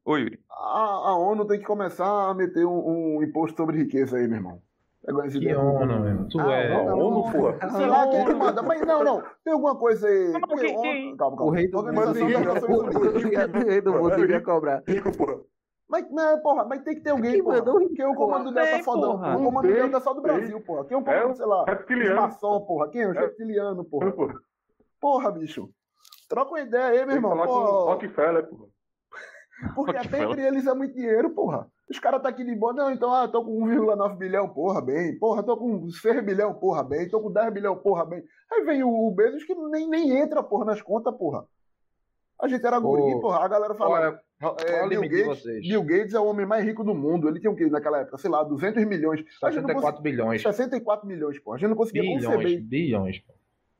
Oi, 0.05 0.21
Yuri. 0.21 0.39
A, 0.49 1.09
a 1.09 1.17
ONU 1.17 1.45
tem 1.45 1.59
que 1.59 1.65
começar 1.65 2.29
a 2.29 2.33
meter 2.33 2.65
um, 2.65 3.17
um 3.17 3.23
imposto 3.23 3.55
sobre 3.57 3.77
riqueza 3.77 4.17
aí, 4.17 4.27
meu 4.27 4.37
irmão. 4.37 4.61
Pegou 5.05 5.23
essa 5.23 5.31
Que 5.37 5.45
ideia. 5.45 5.59
onda, 5.59 5.99
mesmo. 5.99 6.27
Tu 6.29 6.39
Ah, 6.39 6.53
é. 6.53 6.75
A 6.75 6.95
ONU, 6.95 7.31
porra. 7.31 7.69
Sei 7.71 7.85
lá 7.87 8.07
quem 8.07 8.25
que 8.25 8.33
manda, 8.35 8.61
mas 8.61 8.81
não, 8.81 9.03
não. 9.03 9.23
Tem 9.43 9.53
alguma 9.53 9.75
coisa 9.75 10.07
aí. 10.07 10.31
Não, 10.31 10.41
porque 10.41 10.67
ONU- 10.67 10.81
quem- 10.81 11.17
Calma, 11.17 11.37
calma. 11.37 11.51
O 11.51 11.55
rei 11.55 11.67
do 11.67 11.77
mundo 11.83 11.91
o 13.63 13.67
rei 13.67 13.81
do 13.81 13.93
mundo 13.93 14.15
devia 14.15 14.41
cobrar. 14.41 14.83
Rico, 14.87 15.15
porra. 15.15 15.39
Mas, 15.91 16.09
mas, 16.09 16.41
porra, 16.41 16.63
mas 16.63 16.81
tem 16.83 16.95
que 16.95 17.01
ter 17.01 17.09
alguém, 17.09 17.33
Quem 17.33 17.43
porra. 17.43 17.61
Porque 17.63 18.03
o 18.05 18.15
comando 18.15 18.51
dela 18.53 18.65
tá 18.67 18.73
Tem, 18.75 18.83
fodão. 18.83 19.11
porra. 19.19 19.37
O 19.37 19.43
comando 19.43 19.67
dela 19.67 19.89
tá 19.91 19.99
só 19.99 20.13
do 20.13 20.21
tem. 20.21 20.33
Brasil, 20.33 20.61
porra. 20.61 20.85
Quem 20.85 20.95
é 20.95 20.99
o 20.99 21.03
É 21.09 21.19
comando, 21.21 21.35
sei 21.37 21.45
lá, 21.45 21.65
reptiliano. 21.65 22.15
maçom, 22.21 22.61
porra. 22.61 22.89
Quem 22.89 23.01
é 23.01 23.07
o 23.07 23.13
É. 23.13 23.19
reptiliano, 23.19 23.83
porra. 23.83 24.11
Porra. 24.13 24.33
Porra, 25.01 25.31
bicho. 25.31 25.69
Troca 26.29 26.51
uma 26.51 26.61
ideia 26.61 26.85
aí, 26.85 26.91
meu 26.91 26.99
Tem 26.99 27.07
que 27.09 27.13
irmão. 27.15 27.31
falar 27.31 27.47
com 27.47 27.53
Porra. 27.53 27.93
Rockefeller, 27.93 28.47
porra. 28.49 28.65
Porque 29.75 29.91
até 29.91 29.99
Rockefeller. 29.99 30.31
entre 30.31 30.47
eles 30.47 30.65
é 30.67 30.73
muito 30.73 30.93
dinheiro, 30.95 31.29
porra. 31.31 31.67
Os 31.89 31.99
caras 31.99 32.21
tá 32.21 32.29
aqui 32.29 32.45
de 32.45 32.55
boa. 32.55 32.71
Não, 32.71 32.89
então, 32.89 33.13
ah, 33.13 33.27
tô 33.27 33.43
com 33.43 33.51
1,9 33.65 34.15
bilhão, 34.17 34.47
porra, 34.47 34.81
bem. 34.81 35.19
Porra, 35.19 35.43
tô 35.43 35.57
com 35.57 35.89
6 35.89 36.23
bilhão, 36.23 36.53
porra, 36.53 36.83
bem. 36.83 37.09
Tô 37.09 37.19
com 37.21 37.29
10 37.29 37.51
bilhão, 37.53 37.75
porra, 37.75 38.05
bem. 38.05 38.23
Aí 38.49 38.63
vem 38.63 38.81
o, 38.81 38.89
o 38.89 39.11
Bezos 39.11 39.43
que 39.43 39.53
nem, 39.53 39.89
nem 39.89 40.17
entra, 40.17 40.41
porra, 40.41 40.63
nas 40.63 40.81
contas, 40.81 41.13
porra. 41.17 41.45
A 42.41 42.47
gente 42.47 42.65
era 42.65 42.79
guri, 42.79 43.01
Ô, 43.13 43.19
porra. 43.19 43.39
A 43.45 43.47
galera 43.47 43.75
fala. 43.75 43.91
Olha, 44.41 44.55
é, 44.67 44.87
Bill, 44.87 45.01
Gates? 45.01 45.43
Bill 45.67 45.83
Gates 45.83 46.13
é 46.15 46.19
o 46.19 46.25
homem 46.25 46.45
mais 46.45 46.65
rico 46.65 46.83
do 46.83 46.95
mundo. 46.95 47.29
Ele 47.29 47.39
tinha 47.39 47.51
o 47.51 47.55
quê 47.55 47.67
naquela 47.67 47.99
época? 47.99 48.17
Sei 48.17 48.29
lá, 48.29 48.43
200 48.43 48.83
milhões. 48.85 49.19
A 49.43 49.51
gente 49.51 49.61
não 49.61 49.67
64 49.67 50.01
bilhões. 50.01 50.41
conseguia- 50.43 50.53
64 50.53 51.07
milhões, 51.07 51.39
porra. 51.39 51.57
A 51.57 51.59
gente 51.59 51.69
não 51.69 51.75
conseguia 51.75 52.01
Bilhões, 52.01 52.25
conceber. 52.25 52.61
bilhões. 52.61 53.19
pô. 53.19 53.33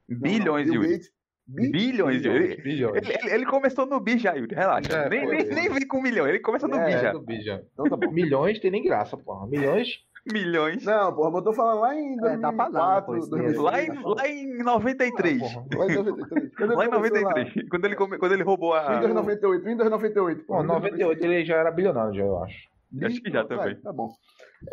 Não, 0.07 0.17
não, 0.17 0.21
Bilhões, 0.21 0.69
Bill. 0.69 0.81
Gates. 0.81 1.11
bi- 1.47 1.71
Bilhões, 1.71 2.23
Yuri. 2.23 2.43
Ele, 2.45 2.61
Bilhões. 2.61 3.01
ele- 3.09 3.33
ele 3.33 3.45
começou 3.45 3.85
no 3.87 3.99
bi 3.99 4.17
já, 4.19 4.33
Yuri. 4.33 4.53
Relaxa. 4.53 4.93
É, 4.93 5.09
nem, 5.09 5.27
nem, 5.27 5.43
nem 5.45 5.69
vem 5.69 5.87
com 5.87 5.97
um 5.97 6.01
milhão. 6.01 6.27
Ele 6.27 6.39
começou 6.39 6.69
no 6.69 6.75
É, 6.77 6.85
bi 6.85 6.91
É, 6.93 6.99
já. 6.99 7.11
do 7.11 7.19
bilhão. 7.21 7.61
Então 7.73 7.85
tá 7.89 7.97
bom. 7.97 8.11
Milhões 8.11 8.59
tem 8.59 8.69
nem 8.71 8.83
graça, 8.83 9.17
porra. 9.17 9.47
Milhões. 9.47 9.99
Milhões. 10.31 10.85
Não, 10.85 11.15
porra, 11.15 11.29
mas 11.31 11.37
eu 11.39 11.43
tô 11.45 11.53
falando 11.53 11.79
lá 11.81 11.95
em 11.95 12.13
É, 12.25 12.37
dá 12.37 12.53
pra 12.53 12.69
dar, 12.69 13.01
2004, 13.01 13.05
pô, 13.05 13.17
esse 13.17 13.29
2005. 13.29 13.63
Lá 13.63 13.81
em, 13.81 14.03
lá 14.15 14.27
em 14.27 14.63
93. 14.63 15.41
Ah, 15.41 15.45
porra. 15.45 15.65
Lá 15.79 15.85
em 15.91 15.95
93. 15.95 16.51
Quando 16.55 16.71
ele 16.71 16.75
Lá 16.75 16.85
em 16.85 16.89
começou 16.89 17.21
93. 17.21 17.69
Quando 17.69 17.85
ele, 17.85 17.95
come- 17.95 18.17
quando 18.19 18.31
ele 18.33 18.43
roubou 18.43 18.73
a. 18.73 18.93
Windows 18.95 19.13
98, 19.15 19.63
Windows 19.65 19.89
98. 19.89 20.43
Pô, 20.45 20.63
98 20.63 21.23
ele 21.25 21.45
já 21.45 21.55
era 21.57 21.71
bilionário, 21.71 22.13
já, 22.13 22.23
eu 22.23 22.43
acho. 22.43 22.69
Acho 23.03 23.21
que 23.21 23.31
já 23.31 23.43
Vai, 23.43 23.57
também. 23.57 23.75
Tá 23.81 23.91
bom. 23.93 24.09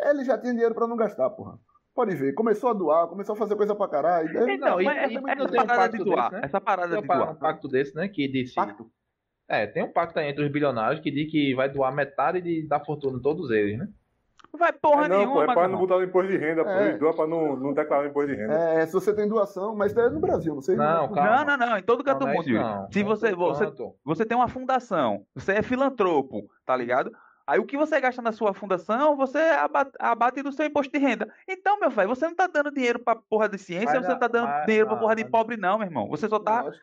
Ele 0.09 0.23
já 0.23 0.37
tinha 0.37 0.53
dinheiro 0.53 0.75
pra 0.75 0.87
não 0.87 0.95
gastar, 0.97 1.29
porra. 1.31 1.57
Pode 1.95 2.15
ver, 2.15 2.33
começou 2.33 2.69
a 2.69 2.73
doar, 2.73 3.07
começou 3.07 3.33
a 3.33 3.37
fazer 3.37 3.55
coisa 3.55 3.73
pra 3.75 3.87
caralho. 3.87 4.29
É, 4.37 4.53
Então, 4.53 4.69
Não, 4.71 4.81
e- 4.81 4.85
e- 4.85 4.87
essa, 4.87 5.13
e 5.13 5.17
essa 5.17 5.47
tem 5.47 5.59
um 5.61 5.65
parada 5.65 5.75
pacto 5.81 5.97
de 5.97 6.03
doar, 6.03 6.29
desse, 6.29 6.33
né? 6.41 6.41
essa 6.45 6.61
parada 6.61 6.89
Tem 6.93 7.01
de 7.01 7.03
um 7.11 7.17
doar. 7.17 7.31
um 7.31 7.35
pacto 7.35 7.67
desse, 7.67 7.95
né? 7.95 8.07
Que 8.07 8.27
disse. 8.27 8.53
pacto. 8.55 8.85
É, 9.49 9.65
tem 9.65 9.83
um 9.83 9.91
pacto 9.91 10.19
aí 10.19 10.29
entre 10.29 10.45
os 10.45 10.51
bilionários 10.51 11.01
que 11.01 11.09
diz 11.09 11.29
que 11.31 11.55
vai 11.55 11.67
doar 11.67 11.91
metade 11.93 12.39
de- 12.41 12.67
da 12.67 12.79
fortuna 12.79 13.19
todos 13.21 13.49
eles, 13.49 13.79
né? 13.79 13.87
Vai 14.57 14.73
porra 14.73 15.05
É, 15.05 15.07
não, 15.07 15.15
pô, 15.17 15.21
nenhuma, 15.25 15.43
é 15.43 15.53
pra 15.53 15.67
não 15.67 15.79
botar 15.79 15.95
no 15.97 16.03
imposto 16.03 16.31
de 16.31 16.37
renda, 16.37 16.63
pô. 16.63 16.69
É. 16.69 16.97
Doam 16.97 17.13
pra 17.15 17.27
não, 17.27 17.55
não 17.55 17.73
declarar 17.73 18.03
no 18.03 18.09
imposto 18.09 18.29
de 18.31 18.35
renda. 18.35 18.53
É, 18.53 18.85
se 18.85 18.93
você 18.93 19.13
tem 19.13 19.27
doação, 19.27 19.75
mas 19.75 19.95
é 19.95 20.09
no 20.09 20.19
Brasil, 20.19 20.53
não 20.55 20.61
sei. 20.61 20.75
Não, 20.75 21.07
mas- 21.07 21.15
calma. 21.15 21.45
Não, 21.45 21.57
não, 21.57 21.67
não, 21.69 21.77
em 21.77 21.83
todo 21.83 22.03
canto 22.03 22.19
do 22.19 22.25
não 22.25 22.33
é 22.33 22.35
mundo, 22.35 22.51
não. 22.53 22.91
Se 22.91 23.03
Não 23.03 23.09
você, 23.09 23.27
tem 23.27 23.35
você, 23.35 23.71
você 24.03 24.25
tem 24.25 24.37
uma 24.37 24.47
fundação, 24.47 25.23
você 25.35 25.53
é 25.53 25.61
filantropo, 25.61 26.49
tá 26.65 26.75
ligado? 26.75 27.11
Aí 27.47 27.57
o 27.59 27.65
que 27.65 27.77
você 27.77 27.99
gasta 27.99 28.21
na 28.21 28.31
sua 28.31 28.53
fundação, 28.53 29.15
você 29.17 29.39
abate, 29.39 29.91
abate 29.99 30.43
do 30.43 30.51
seu 30.51 30.67
imposto 30.67 30.91
de 30.91 30.99
renda. 31.03 31.27
Então, 31.47 31.79
meu 31.79 31.89
velho, 31.89 32.07
você 32.09 32.27
não 32.27 32.35
tá 32.35 32.45
dando 32.45 32.71
dinheiro 32.71 32.99
pra 32.99 33.15
porra 33.15 33.49
de 33.49 33.57
ciência, 33.57 33.87
Mas 33.95 34.05
você 34.05 34.11
não 34.11 34.19
tá 34.19 34.27
dando 34.27 34.47
mas- 34.47 34.65
dinheiro 34.67 34.85
pra 34.85 34.95
não, 34.95 35.01
porra 35.01 35.15
de 35.15 35.23
mas- 35.23 35.31
pobre, 35.31 35.57
não, 35.57 35.77
meu 35.79 35.87
irmão. 35.87 36.07
Você 36.09 36.27
só 36.27 36.37
Não, 36.37 36.43
tá. 36.45 36.59
acho- 36.67 36.79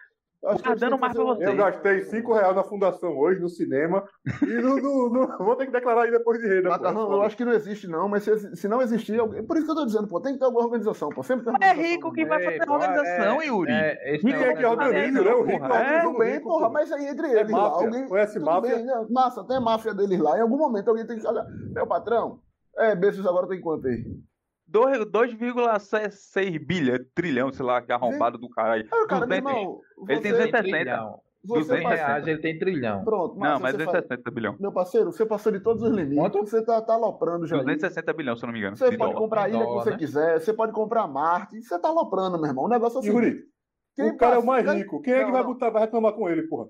acho 0.51 0.62
que 0.62 0.68
tá 0.76 0.88
que 0.88 0.97
mais 1.01 1.12
pra 1.12 1.24
você. 1.24 1.47
Eu 1.47 1.57
gastei 1.57 2.03
5 2.03 2.32
reais 2.34 2.55
na 2.57 2.62
fundação 2.64 3.16
hoje, 3.16 3.40
no 3.40 3.49
cinema, 3.49 4.05
e 4.42 4.47
não, 4.62 4.76
não- 4.76 5.09
não- 5.11 5.38
vou 5.44 5.57
ter 5.57 5.66
que 5.66 5.72
declarar 5.72 6.03
aí 6.03 6.11
depois 6.11 6.40
de 6.40 6.47
renda. 6.49 6.78
Pô. 6.78 6.86
eu 7.14 7.22
acho 7.22 7.36
que 7.36 7.44
não 7.44 7.53
existe, 7.53 7.88
não, 7.88 8.09
mas 8.09 8.22
se, 8.24 8.57
se 8.57 8.68
não 8.68 8.80
existir, 8.82 9.18
alguém- 9.18 9.44
por 9.44 9.57
isso 9.57 9.66
que 9.66 9.72
eu 9.72 9.76
tô 9.76 9.86
dizendo, 9.86 10.09
pô, 10.09 10.20
tem 10.20 10.32
que 10.34 10.38
ter 10.38 10.44
alguma 10.44 10.64
organização, 10.64 11.09
pô. 11.11 11.22
Sempre 11.22 11.44
tem 11.44 11.55
Mas 11.61 11.70
é 11.70 11.72
rico 11.82 12.09
né? 12.09 12.14
que 12.14 12.24
vai 12.26 12.42
fazer 12.42 12.68
a 12.68 12.72
organização, 12.72 13.42
Yuri. 13.42 13.72
É, 13.72 14.14
esse 14.14 14.26
Rico 14.26 14.38
é 14.38 14.49
que 14.55 14.62
negócio- 14.62 14.70
organiza, 14.86 15.22
né? 15.24 15.32
O 15.34 15.42
rico 15.42 15.64
é, 15.66 16.01
Tudo 16.03 16.18
bem, 16.18 16.32
rico, 16.34 16.49
porra, 16.49 16.70
mas 16.70 16.92
aí 16.92 17.07
entre 17.07 17.26
É 17.28 17.40
eles 17.40 17.53
lá, 17.53 17.70
máfia. 17.70 17.86
alguém. 17.86 18.09
Conhece 18.09 18.38
máfia? 18.38 18.76
bem, 18.76 18.84
né? 18.84 19.07
Massa, 19.11 19.44
tem 19.44 19.61
máfia 19.61 19.94
deles 19.94 20.18
lá. 20.20 20.38
Em 20.38 20.42
algum 20.42 20.57
momento 20.59 20.88
alguém 20.88 21.07
tem 21.07 21.18
que 21.18 21.26
olhar. 21.26 21.44
Meu 21.74 21.86
patrão, 21.86 22.40
é, 22.78 22.94
Bezos 22.94 23.26
agora 23.26 23.47
tem 23.49 23.61
quanto 23.61 23.86
aí? 23.86 24.05
Dois- 24.69 25.05
2,6 25.07 26.59
bilhão, 26.59 26.99
trilhão, 27.14 27.53
sei 27.53 27.64
lá, 27.64 27.81
que 27.81 27.93
arrombado 27.93 28.37
do 28.39 28.49
caralho. 28.49 28.87
Aí 28.93 29.01
o 29.01 29.07
cara, 29.07 29.27
meu 29.27 29.29
200 29.41 29.53
irmão, 29.53 29.81
ele 30.09 30.21
tem 30.21 30.33
você- 30.33 30.39
260. 30.47 30.62
trilhão. 30.62 31.21
você 31.45 31.59
200 31.61 31.83
passa- 31.85 31.95
reais 32.07 32.27
ele 32.27 32.41
tem 32.41 32.59
trilhão. 32.59 33.05
Pronto, 33.05 33.35
Não, 33.35 33.39
massa, 33.41 33.61
mas 33.62 33.73
você 33.77 33.85
faz- 33.85 33.93
260 34.03 34.31
bilhão. 34.33 34.57
Meu 34.59 34.73
parceiro, 34.73 35.12
você 35.12 35.25
passou 35.25 35.53
de 35.53 35.61
todos 35.61 35.81
os 35.85 35.91
limites. 35.91 36.19
Quanto? 36.19 36.41
Você 36.41 36.64
tá, 36.64 36.83
tá 36.83 36.95
aloprando 36.95 37.47
já. 37.47 37.55
aí. 37.57 37.62
260 37.62 38.12
bilhão, 38.12 38.35
se 38.37 38.43
eu 38.43 38.47
não 38.49 38.53
me 38.53 38.59
engano. 38.59 38.77
Você 38.77 38.91
de 38.91 38.99
pode 38.99 39.12
dólar. 39.12 39.25
comprar 39.25 39.43
a 39.45 39.49
ilha 39.49 39.59
que 39.61 39.64
dólar, 39.64 39.85
você 39.85 39.91
né? 39.91 39.97
quiser, 39.97 40.41
você 40.41 40.53
pode 40.53 40.73
comprar 40.73 41.07
Marte, 41.07 41.62
você 41.62 41.79
tá 41.79 41.87
aloprando, 41.89 42.37
meu 42.37 42.49
irmão. 42.49 42.64
O 42.64 42.69
negócio 42.69 42.97
é 42.97 43.01
assim. 43.01 43.11
Yuri, 43.11 43.45
quem 43.95 44.11
o 44.11 44.17
cara 44.17 44.35
é 44.35 44.39
o 44.39 44.45
passa- 44.45 44.64
mais 44.67 44.79
rico. 44.79 45.01
Quem 45.03 45.12
é 45.14 45.19
que 45.21 45.25
Não, 45.27 45.33
vai 45.33 45.43
não. 45.43 45.53
botar, 45.53 45.71
vai 45.71 45.83
reclamar 45.83 46.12
com 46.14 46.29
ele, 46.29 46.43
porra? 46.49 46.69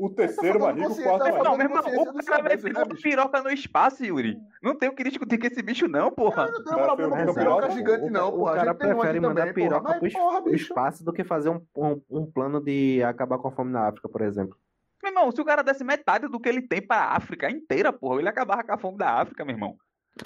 O 0.00 0.08
terceiro 0.08 0.58
falando 0.58 0.78
mais 0.78 0.78
rico, 0.78 0.86
o 0.86 0.88
consciência, 0.88 1.10
quarto 1.10 1.18
tá 1.18 1.24
mais 1.30 1.36
falando 1.36 1.50
Não, 1.50 1.56
meu 1.58 1.66
irmão, 1.66 2.14
o 2.14 2.24
cara 2.24 2.42
vai 2.42 2.56
ter 2.56 2.72
né, 2.72 2.82
uma 2.82 2.94
piroca 2.96 3.42
no 3.42 3.50
espaço, 3.50 4.04
Yuri. 4.04 4.38
Não 4.62 4.74
tem 4.74 4.88
o 4.88 4.94
que 4.94 5.04
discutir 5.04 5.38
com 5.38 5.46
esse 5.46 5.62
bicho, 5.62 5.86
não, 5.86 6.10
porra. 6.10 6.46
Eu 6.46 6.52
não 6.52 6.64
Cara, 6.64 6.84
problema 6.86 7.26
com 7.26 7.34
piroca, 7.34 7.70
gigante, 7.70 8.04
O- 8.04 8.10
não, 8.10 8.28
o 8.28 8.32
porra. 8.32 8.52
A 8.52 8.54
cara 8.56 8.74
tem 8.74 8.88
prefere 8.88 9.20
mandar 9.20 9.46
também, 9.46 9.54
porra. 9.54 9.68
piroca 9.68 9.88
Mas, 10.00 10.12
pro, 10.12 10.22
porra, 10.22 10.42
pro 10.42 10.54
espaço 10.54 11.04
do 11.04 11.12
que 11.12 11.22
fazer 11.22 11.50
um, 11.50 11.60
um, 11.76 12.00
um 12.10 12.26
plano 12.30 12.60
de 12.60 13.02
acabar 13.02 13.38
com 13.38 13.48
a 13.48 13.52
fome 13.52 13.70
na 13.70 13.86
África, 13.88 14.08
por 14.08 14.22
exemplo. 14.22 14.56
Meu 15.02 15.12
irmão, 15.12 15.30
se 15.32 15.40
o 15.40 15.44
cara 15.44 15.62
desse 15.62 15.84
metade 15.84 16.28
do 16.28 16.40
que 16.40 16.48
ele 16.48 16.62
tem 16.62 16.80
pra 16.80 17.16
África 17.16 17.50
inteira, 17.50 17.92
porra, 17.92 18.20
ele 18.20 18.28
acabava 18.28 18.62
com 18.64 18.72
a 18.72 18.78
fome 18.78 18.98
da 18.98 19.20
África, 19.20 19.44
meu 19.44 19.54
irmão. 19.54 19.76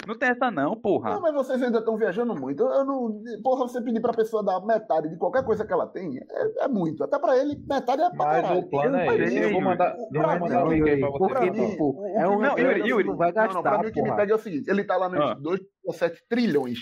Não 0.07 0.17
tem 0.17 0.29
essa 0.29 0.51
não, 0.51 0.75
porra. 0.75 1.11
Não, 1.15 1.21
mas 1.21 1.33
vocês 1.33 1.61
ainda 1.61 1.79
estão 1.79 1.97
viajando 1.97 2.35
muito. 2.35 2.63
Eu 2.63 2.85
não. 2.85 3.21
Porra, 3.43 3.67
você 3.67 3.81
pedir 3.81 3.99
pra 4.01 4.13
pessoa 4.13 4.43
dar 4.43 4.59
metade 4.65 5.09
de 5.09 5.17
qualquer 5.17 5.43
coisa 5.43 5.65
que 5.65 5.73
ela 5.73 5.87
tem 5.87 6.17
é, 6.19 6.65
é 6.65 6.67
muito. 6.67 7.03
Até 7.03 7.17
pra 7.17 7.37
ele, 7.37 7.55
metade 7.67 8.01
é 8.03 8.09
pra 8.09 8.17
Mas 8.25 8.41
caralho. 8.41 8.59
o 8.59 8.69
plano 8.69 8.97
é 8.97 9.17
esse. 9.17 9.37
Eu 9.37 9.51
vou 9.53 9.61
mandar, 9.61 9.95
eu 9.97 10.21
pra 10.21 10.39
mandar 10.39 10.65
um 10.65 10.67
link 10.71 10.89
aí 10.89 10.99
pra 10.99 11.09
você. 11.09 11.17
Porque, 11.17 11.33
pra 11.33 11.51
mim, 11.51 11.69
tipo, 11.71 11.83
o- 11.85 12.01
o 12.01 12.05
é 12.05 12.35
me 12.35 12.41
Não, 12.43 12.57
Yuri, 12.59 12.81
que 12.83 12.89
Yuri. 12.89 13.07
não 13.07 13.15
vai 13.17 13.31
Não, 13.31 13.43
não, 13.45 13.61
pra 13.61 13.61
gastar, 13.71 13.83
mim 13.83 13.89
o 13.89 13.93
que 13.93 14.01
me 14.01 14.15
pega 14.15 14.31
é 14.31 14.35
o 14.35 14.39
seguinte: 14.39 14.69
ele 14.69 14.83
tá 14.83 14.95
lá 14.97 15.09
nos 15.09 15.19
Ah. 15.19 15.33
2,7 15.35 16.19
trilhões. 16.29 16.79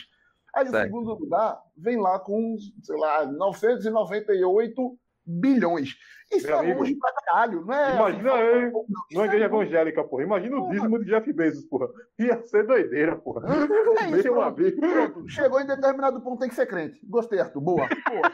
Aí 0.55 0.65
o 0.65 0.69
Certo. 0.69 0.83
segundo 0.85 1.13
lugar 1.15 1.57
vem 1.77 1.99
lá 1.99 2.19
com, 2.19 2.55
sei 2.83 2.97
lá, 2.97 3.25
998 3.25 4.97
bilhões. 5.25 5.95
Isso 6.31 6.47
Meu 6.47 6.55
é 6.55 6.59
amigo, 6.61 6.79
longe 6.79 6.95
pra 6.95 7.13
caralho, 7.13 7.65
não 7.65 7.73
é? 7.73 7.95
imagina 7.95 8.33
assim, 8.33 8.41
ele 8.43 8.71
não, 8.71 8.85
Numa 9.11 9.23
é 9.23 9.25
igreja 9.27 9.45
evangélica, 9.45 10.03
porra. 10.03 10.23
Imagina 10.23 10.55
o 10.57 10.59
Porra. 10.61 10.73
dízimo 10.73 10.99
de 10.99 11.05
Jeff 11.05 11.33
Bezos, 11.33 11.65
porra. 11.65 11.87
Ia 12.17 12.41
ser 12.43 12.65
doideira, 12.65 13.15
porra. 13.17 13.43
É 14.01 14.09
isso, 14.09 14.23
Meu 14.23 14.41
amigo. 14.41 15.29
Chegou 15.29 15.61
em 15.61 15.67
determinado 15.67 16.19
ponto, 16.21 16.39
tem 16.39 16.49
que 16.49 16.55
ser 16.55 16.65
crente. 16.65 16.99
Gostei, 17.03 17.39
Arthur. 17.39 17.61
Boa. 17.61 17.87
Boa. 18.09 18.31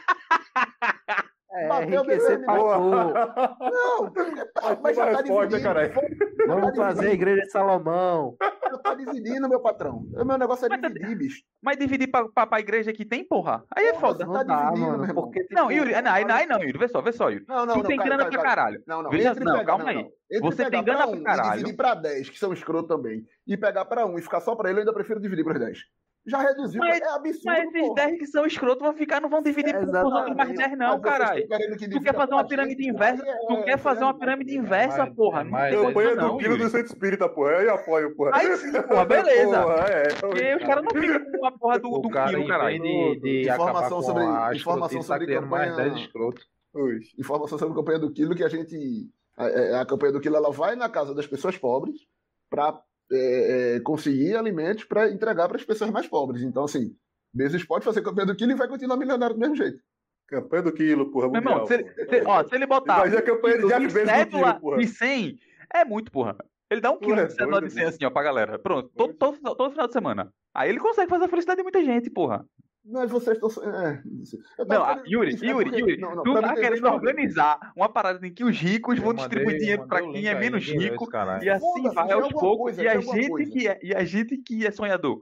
É, 1.59 1.67
Bateu 1.67 2.03
enriquecer. 2.03 2.39
Não, 2.39 4.11
Mas 4.81 4.95
já 4.95 5.05
tá 5.11 5.21
resposta, 5.21 5.59
dividindo. 5.59 6.47
Vamos 6.47 6.75
fazer 6.75 7.07
a 7.07 7.13
igreja 7.13 7.41
de 7.41 7.51
Salomão. 7.51 8.35
Já 8.41 8.77
tá 8.77 8.93
dividindo, 8.95 9.49
meu 9.49 9.59
patrão. 9.59 10.05
O 10.13 10.23
meu 10.25 10.37
negócio 10.37 10.65
é 10.65 10.69
Mas 10.69 10.81
tá- 10.81 10.87
dividir, 10.87 11.17
bicho. 11.17 11.41
Mas 11.61 11.77
dividir 11.77 12.09
pra, 12.09 12.27
pra, 12.29 12.47
pra 12.47 12.59
igreja 12.59 12.93
que 12.93 13.05
tem, 13.05 13.23
porra. 13.27 13.63
Aí 13.75 13.87
é 13.87 13.93
foda. 13.95 14.25
Tá 14.25 14.31
Não 14.31 14.45
dá, 14.45 14.63
dividindo, 14.65 14.85
mano. 14.87 14.97
meu 14.99 15.07
irmão. 15.07 15.23
Porque, 15.25 15.41
tipo, 15.41 15.53
Não, 15.55 15.71
Yuri, 15.71 16.01
não, 16.01 16.11
aí 16.11 16.25
não, 16.25 16.35
aí 16.35 16.45
não, 16.45 16.59
Yuri. 16.61 16.77
Vê 16.77 16.87
só, 16.87 17.01
vê 17.01 17.11
só, 17.11 17.29
Yuri. 17.29 17.45
Não, 17.47 17.65
não, 17.65 17.73
tu 17.75 17.79
não. 17.79 17.83
tem 17.85 17.97
cara, 17.97 18.09
grana 18.09 18.23
cara, 18.23 18.31
pra 18.31 18.41
cara. 18.43 18.55
caralho. 18.55 18.83
Não, 18.87 19.03
não. 19.03 19.09
Veja- 19.11 19.33
não, 19.35 19.65
calma 19.65 19.83
não, 19.83 19.89
aí. 19.91 20.39
Você 20.41 20.57
pegar 20.57 20.69
tem 20.69 20.83
grana 20.83 21.07
pra 21.07 21.15
pra 21.17 21.23
caralho. 21.25 21.49
E 21.49 21.57
dividir 21.57 21.75
pra 21.77 21.93
10, 21.95 22.29
que 22.29 22.39
são 22.39 22.53
escroto 22.53 22.87
também, 22.87 23.23
e 23.47 23.57
pegar 23.57 23.85
pra 23.85 24.05
um 24.05 24.17
e 24.17 24.21
ficar 24.21 24.39
só 24.41 24.55
pra 24.55 24.69
ele, 24.69 24.79
eu 24.79 24.81
ainda 24.81 24.93
prefiro 24.93 25.19
dividir 25.19 25.43
pros 25.43 25.59
10. 25.59 25.79
Já 26.29 26.39
reduziu, 26.41 26.79
Mas- 26.79 26.99
é 27.01 27.07
absurdo. 27.09 27.41
Mas 27.45 27.63
esses 27.67 27.81
porra. 27.81 27.95
10 27.95 28.17
que 28.19 28.27
são 28.27 28.45
escrotos 28.45 28.81
vão 28.83 28.93
ficar, 28.93 29.19
não 29.21 29.29
vão 29.29 29.41
dividir 29.41 29.73
por 29.73 29.83
Exatamente. 29.83 30.15
outros 30.15 30.35
mais 30.37 30.57
10, 30.57 30.77
não, 30.77 30.91
Mas 30.93 31.01
caralho. 31.01 31.47
que 31.77 31.89
Tu 31.89 32.01
quer 32.01 32.13
fazer 32.15 32.33
uma 32.33 32.47
pirâmide 32.47 32.87
inversa? 32.87 33.23
é- 33.27 33.37
Tu 33.47 33.63
quer 33.63 33.77
fazer 33.79 34.03
uma 34.03 34.11
é- 34.11 34.19
pirâmide 34.19 34.55
inversa, 34.57 35.07
porra? 35.07 35.41
é 35.41 35.43
Não 35.43 35.51
tem 35.59 35.85
Campanha 35.87 36.15
do 36.15 36.37
Quilo 36.37 36.57
do. 36.57 36.69
Centro 36.69 36.85
Espírita, 36.87 37.27
porra. 37.29 37.51
Aí 37.57 37.65
eu 37.65 37.73
apoio, 37.73 38.15
porra. 38.15 38.31
Aí 38.35 38.57
sim, 38.57 38.71
porra, 38.83 39.05
beleza. 39.05 39.61
Porra, 39.61 39.85
é. 39.89 40.07
Porque 40.13 40.55
os 40.55 40.63
caras 40.63 40.83
não 40.83 41.01
ficam 41.01 41.39
com 41.39 41.45
a 41.45 41.51
porra 41.51 41.79
do, 41.79 41.99
do 41.99 42.09
cara, 42.09 42.29
quilo, 42.29 42.47
caralho. 42.47 42.81
de, 42.81 43.19
de 43.21 43.41
Informação 43.49 43.97
com 43.97 44.03
sobre- 44.03 44.23
a 44.23 44.51
informação 44.53 44.99
tá 44.99 45.03
sobre 45.05 45.25
criando 45.25 45.47
mais 45.47 45.69
campanha- 45.71 45.89
10 45.91 46.01
escrotos. 46.05 46.45
Ui. 46.73 46.99
informação 47.17 47.57
sobre 47.57 47.73
a 47.73 47.75
campanha 47.77 47.97
do 47.99 48.11
Quilo 48.13 48.35
que 48.35 48.43
a 48.43 48.47
gente. 48.49 49.09
A, 49.35 49.81
a 49.81 49.85
campanha 49.85 50.11
do 50.13 50.19
Quilo 50.21 50.35
ela 50.35 50.51
vai 50.51 50.75
na 50.75 50.87
casa 50.89 51.15
das 51.15 51.25
pessoas 51.25 51.57
pobres 51.57 51.95
para 52.49 52.79
conseguir 53.83 54.35
alimentos 54.35 54.83
para 54.85 55.09
entregar 55.09 55.47
para 55.47 55.57
as 55.57 55.63
pessoas 55.65 55.89
mais 55.91 56.07
pobres. 56.07 56.41
Então, 56.43 56.63
assim, 56.63 56.95
Bezos 57.33 57.63
pode 57.63 57.85
fazer 57.85 58.01
campanha 58.01 58.27
do 58.27 58.35
Quilo 58.35 58.51
e 58.51 58.55
vai 58.55 58.67
continuar 58.67 58.97
milionário 58.97 59.35
do 59.35 59.39
mesmo 59.39 59.55
jeito. 59.55 59.79
Campanha 60.27 60.63
do 60.63 60.71
Quilo, 60.73 61.09
porra. 61.11 61.27
Meu 61.27 61.37
irmão, 61.41 61.59
mundial, 61.59 61.67
se 61.67 61.73
ele, 61.73 61.89
se- 62.09 62.23
ó, 62.25 62.43
se 62.47 62.55
ele 62.55 62.67
botar 62.67 62.97
Imagina 62.99 63.19
a 63.19 63.23
campanha 63.23 63.57
Jeff 63.57 63.67
de 63.87 63.93
Bezos 63.93 64.01
do 64.01 64.05
cédula 64.05 64.47
Quilo, 64.53 64.59
porra. 64.61 64.77
de 64.77 64.87
100, 64.87 65.39
é 65.73 65.85
muito, 65.85 66.11
porra. 66.11 66.37
Ele 66.69 66.81
dá 66.81 66.91
um 66.91 66.99
quilo 66.99 67.19
é 67.19 67.25
de 67.25 67.33
cédula 67.33 67.55
de 67.55 67.61
doido, 67.61 67.71
100 67.71 67.83
bicho. 67.85 67.95
assim, 67.95 68.05
ó, 68.05 68.11
pra 68.11 68.21
galera. 68.21 68.59
Pronto, 68.59 68.91
todo, 68.95 69.13
todo, 69.15 69.39
todo 69.55 69.71
final 69.71 69.87
de 69.87 69.93
semana. 69.93 70.31
Aí 70.53 70.69
ele 70.69 70.79
consegue 70.79 71.09
fazer 71.09 71.25
a 71.25 71.27
felicidade 71.27 71.57
de 71.57 71.63
muita 71.63 71.83
gente, 71.83 72.11
porra. 72.11 72.45
Mas 72.91 73.11
vocês 73.11 73.37
estão. 73.37 73.49
É, 73.63 74.01
Não, 74.67 74.85
querendo- 74.85 75.03
Yuri, 75.07 75.35
é 75.41 75.45
Yuri, 75.51 75.65
porque- 75.65 75.79
Yuri, 75.81 75.97
não, 75.97 76.15
não, 76.15 76.23
tu 76.23 76.33
tá 76.41 76.53
querendo 76.55 76.87
organizar 76.87 77.71
uma 77.75 77.89
parada 77.89 78.25
em 78.25 78.33
que 78.33 78.43
os 78.43 78.57
ricos 78.57 78.97
vão 78.97 79.09
Eu 79.09 79.13
distribuir 79.15 79.45
mandei- 79.45 79.59
dinheiro 79.59 79.81
mandei 79.83 79.99
pra 79.99 80.07
o 80.09 80.13
quem 80.13 80.27
é 80.27 80.33
menos 80.39 80.65
rico 80.65 81.07
e 81.43 81.49
assim 81.49 81.83
vai 81.93 82.11
aos 82.11 82.29
poucos. 82.29 82.57
coisa, 82.57 82.83
E 82.83 82.87
a, 82.87 82.99
gente 82.99 83.29
coisa. 83.29 83.51
que 83.51 83.67
é, 83.67 83.79
e 83.83 83.93
a 83.95 84.03
gente 84.03 84.37
que 84.37 84.65
é 84.65 84.71
sonhador. 84.71 85.21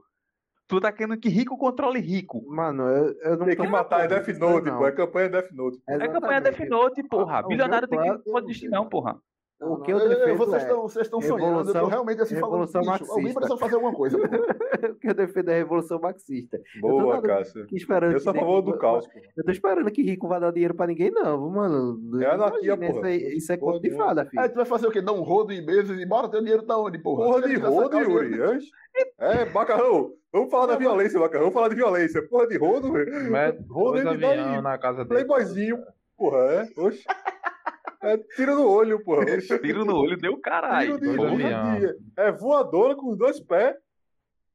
Tu 0.66 0.78
tá 0.80 0.92
querendo 0.92 1.18
que 1.18 1.30
rico 1.30 1.56
controle 1.56 1.98
rico. 1.98 2.44
Mano, 2.46 2.82
eu, 2.88 3.14
eu 3.22 3.36
não 3.38 3.46
Tem 3.46 3.56
que 3.56 3.66
matar, 3.66 4.04
é 4.04 4.08
Death 4.08 4.28
isso, 4.28 4.38
Note, 4.40 4.70
pô. 4.70 4.86
É 4.86 4.92
campanha 4.92 5.28
Death 5.30 5.50
Note. 5.52 5.78
É 5.88 6.08
campanha. 6.08 6.40
Death 6.42 6.60
Note, 6.68 7.02
porra. 7.04 7.38
Ah, 7.38 7.42
Bilionário 7.42 7.88
tem 7.88 7.98
que 7.98 8.06
não 8.08 8.18
pode 8.20 8.46
existir, 8.50 8.68
não, 8.68 8.86
porra. 8.86 9.18
Não, 9.60 9.72
O 9.72 9.82
que 9.82 9.92
eu 9.92 9.98
defendo 10.08 10.36
vocês 10.36 10.62
é 10.62 10.66
estão 10.66 10.82
vocês 10.82 11.06
estão 11.06 11.20
sonhando, 11.20 11.42
eu 11.42 11.48
tô 11.48 11.48
revolução- 11.72 11.86
realmente 11.88 12.20
assim 12.22 12.36
falando. 12.36 12.52
revolução 12.66 12.80
alguém 12.80 12.90
marxista. 12.92 13.34
precisa 13.40 13.56
fazer 13.58 13.74
alguma 13.74 13.92
coisa. 13.92 14.16
o 14.90 14.94
que 14.94 15.08
eu 15.08 15.14
defendo 15.14 15.48
é 15.48 15.54
a 15.54 15.56
revolução 15.56 15.98
marxista. 16.00 16.60
Boa, 16.80 17.20
Cássio. 17.20 17.66
Que 17.66 17.76
esperando 17.76 18.12
Eu 18.12 18.20
sou 18.20 18.30
a 18.30 18.34
favor 18.36 18.62
do 18.62 18.78
caos. 18.78 19.08
Eu 19.36 19.44
tô 19.44 19.50
esperando 19.50 19.90
que 19.90 20.02
rico 20.02 20.28
vai 20.28 20.38
dar 20.40 20.52
dinheiro 20.52 20.74
pra 20.74 20.86
ninguém, 20.86 21.10
não, 21.10 21.50
mano. 21.50 22.22
É 22.22 22.26
anarquia, 22.26 22.76
porra. 22.76 23.10
Isso, 23.10 23.36
isso 23.36 23.52
é 23.52 23.56
Porra 23.56 23.72
conto 23.72 23.82
de 23.82 23.90
fada, 23.90 24.26
filho. 24.26 24.40
Aí 24.42 24.48
tu 24.48 24.54
vai 24.54 24.64
fazer 24.64 24.86
o 24.86 24.90
quê? 24.92 25.02
Dar 25.02 25.12
um 25.12 25.22
rodo 25.22 25.52
em 25.52 25.64
Bezos 25.64 25.98
e 26.00 26.06
bora, 26.06 26.28
teu 26.28 26.40
dinheiro 26.40 26.62
tá 26.62 26.78
onde, 26.78 26.98
porra? 26.98 27.24
Porra 27.24 27.42
de 27.48 27.56
rodo, 27.56 27.98
Yuri. 27.98 28.38
É, 29.18 29.44
Macarrão. 29.46 30.12
Vamos 30.32 30.50
falar 30.50 30.66
da 30.66 30.76
violência, 30.76 31.18
Macarrão. 31.18 31.46
Vamos 31.46 31.54
falar 31.54 31.68
de 31.68 31.74
violência. 31.74 32.22
Porra 32.28 32.46
de 32.46 32.56
rodo, 32.58 32.92
velho. 32.92 33.30
Dá 33.32 34.10
avião 34.10 34.30
aí. 34.30 34.62
na 34.62 34.78
casa 34.78 35.04
dele. 35.04 35.24
Playboyzinho. 35.24 35.78
Porra, 36.16 36.38
é. 36.38 36.68
Oxe. 36.80 37.04
É 38.00 38.16
tiro 38.36 38.54
no 38.54 38.68
olho, 38.68 39.02
porra. 39.02 39.24
Oxe. 39.36 39.58
Tiro 39.58 39.84
no 39.84 39.96
olho 39.96 40.16
deu 40.16 40.36
caralho. 40.38 40.98
Tiro 40.98 41.10
de, 41.12 41.16
porra 41.16 41.32
avião. 41.32 41.80
de- 41.80 41.96
É 42.16 42.30
voadora 42.32 42.94
com 42.94 43.10
os 43.10 43.18
dois 43.18 43.40
pés 43.40 43.74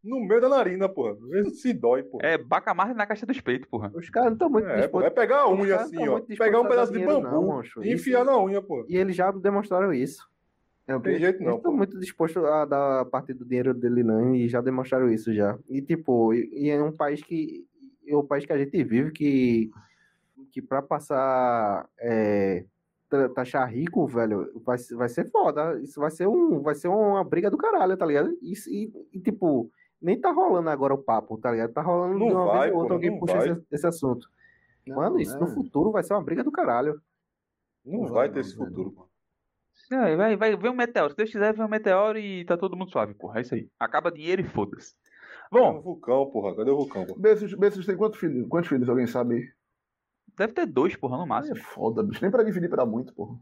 no 0.03 0.19
meio 0.19 0.41
da 0.41 0.49
narina, 0.49 0.87
porra. 0.89 1.15
Se 1.45 1.49
se 1.55 1.73
dói, 1.73 2.03
porra. 2.03 2.25
É 2.25 2.37
bacamarra 2.37 2.93
na 2.93 3.05
caixa 3.05 3.25
dos 3.25 3.39
peitos, 3.41 3.67
porra. 3.69 3.91
Os 3.93 4.09
caras 4.09 4.27
não 4.29 4.33
estão 4.33 4.49
muito 4.49 4.67
É, 4.67 4.87
pô, 4.87 5.01
é 5.01 5.09
pegar 5.09 5.41
a 5.41 5.49
unha 5.51 5.75
assim, 5.77 6.07
ó. 6.07 6.19
Pegar 6.21 6.59
um 6.61 6.67
pedaço 6.67 6.91
de 6.91 6.99
bambu 7.05 7.21
não, 7.29 7.47
mancho. 7.47 7.83
e 7.83 7.93
enfiar 7.93 8.25
na 8.25 8.37
unha, 8.41 8.61
pô. 8.61 8.85
E 8.87 8.97
eles 8.97 9.15
já 9.15 9.31
demonstraram 9.31 9.93
isso. 9.93 10.27
É 10.85 10.93
o 10.95 10.99
Tem 10.99 11.17
jeito 11.17 11.37
Eles 11.37 11.47
não, 11.47 11.55
estão 11.57 11.71
pô. 11.71 11.77
muito 11.77 11.97
dispostos 11.97 12.43
a 12.43 12.65
dar 12.65 13.05
parte 13.05 13.33
do 13.33 13.45
dinheiro 13.45 13.73
dele, 13.73 14.03
não, 14.03 14.35
e 14.35 14.49
já 14.49 14.59
demonstraram 14.59 15.09
isso 15.09 15.33
já. 15.33 15.57
E 15.69 15.81
tipo, 15.81 16.33
e, 16.33 16.49
e 16.65 16.69
é 16.69 16.81
um 16.83 16.91
país 16.91 17.21
que. 17.23 17.65
É 18.05 18.13
o 18.15 18.23
país 18.23 18.45
que 18.45 18.51
a 18.51 18.57
gente 18.57 18.83
vive 18.83 19.11
que. 19.11 19.69
Que 20.51 20.61
pra 20.61 20.81
passar. 20.81 21.87
É, 21.97 22.65
taxar 23.29 23.69
rico, 23.71 24.05
velho, 24.07 24.51
vai, 24.65 24.77
ser- 24.77 24.95
vai 24.95 25.09
ser 25.09 25.29
foda. 25.31 25.79
Isso 25.81 25.99
vai 25.99 26.11
ser, 26.11 26.27
um, 26.27 26.61
vai 26.61 26.75
ser 26.75 26.87
uma 26.87 27.23
briga 27.23 27.49
do 27.51 27.57
caralho, 27.57 27.97
tá 27.97 28.05
ligado? 28.05 28.37
Isso, 28.41 28.69
e, 28.69 28.91
e, 29.13 29.19
tipo, 29.19 29.71
nem 30.01 30.19
tá 30.19 30.31
rolando 30.31 30.69
agora 30.69 30.93
o 30.93 30.97
papo, 30.97 31.37
tá 31.37 31.51
ligado? 31.51 31.73
Tá 31.73 31.81
rolando 31.81 32.17
Não 32.19 32.27
de 32.27 32.33
uma 32.33 32.45
vai, 32.45 32.61
vez 32.69 32.73
ou 32.73 32.79
outra 32.81 32.95
porra, 32.97 33.07
alguém 33.07 33.19
puxa 33.19 33.37
esse, 33.37 33.63
esse 33.71 33.87
assunto. 33.87 34.29
Não, 34.85 34.97
Mano, 34.97 35.19
isso 35.19 35.37
no 35.39 35.47
é. 35.47 35.53
futuro 35.53 35.91
vai 35.91 36.03
ser 36.03 36.13
uma 36.13 36.23
briga 36.23 36.43
do 36.43 36.51
caralho. 36.51 37.01
Não 37.85 38.01
Não 38.03 38.07
vai 38.09 38.27
vai, 38.27 38.29
ter 38.29 38.35
não, 38.35 38.41
esse 38.41 38.57
velho. 38.57 38.69
futuro. 38.69 38.91
pô. 38.91 39.07
Vai, 39.89 40.15
vai, 40.15 40.35
vai, 40.37 40.55
vem 40.55 40.71
um 40.71 40.75
meteoro. 40.75 41.11
Se 41.11 41.17
Deus 41.17 41.31
quiser, 41.31 41.53
vem 41.53 41.65
um 41.65 41.69
meteoro 41.69 42.17
e 42.17 42.45
tá 42.45 42.57
todo 42.57 42.75
mundo 42.75 42.91
suave, 42.91 43.13
porra. 43.13 43.39
É 43.39 43.41
isso 43.41 43.55
aí. 43.55 43.69
Acaba 43.79 44.11
dinheiro 44.11 44.41
e 44.41 44.45
foda-se. 44.45 44.93
É 45.51 45.55
um 45.55 45.59
Bom, 45.59 45.81
vulcão, 45.81 46.29
porra. 46.31 46.55
Cadê 46.55 46.71
o 46.71 46.77
vulcão? 46.77 47.05
Bezos, 47.17 47.53
Bezos 47.53 47.85
tem 47.85 47.95
quantos 47.97 48.19
filhos? 48.19 48.47
Quantos 48.47 48.69
filhos 48.69 48.89
alguém 48.89 49.07
sabe? 49.07 49.51
Deve 50.37 50.53
ter 50.53 50.65
dois, 50.65 50.95
porra, 50.95 51.17
no 51.17 51.23
É 51.23 51.27
máximo. 51.27 51.55
foda, 51.57 52.03
bicho. 52.03 52.21
Nem 52.21 52.31
pra 52.31 52.43
dividir 52.43 52.69
pra 52.69 52.85
muito, 52.85 53.13
porra. 53.13 53.35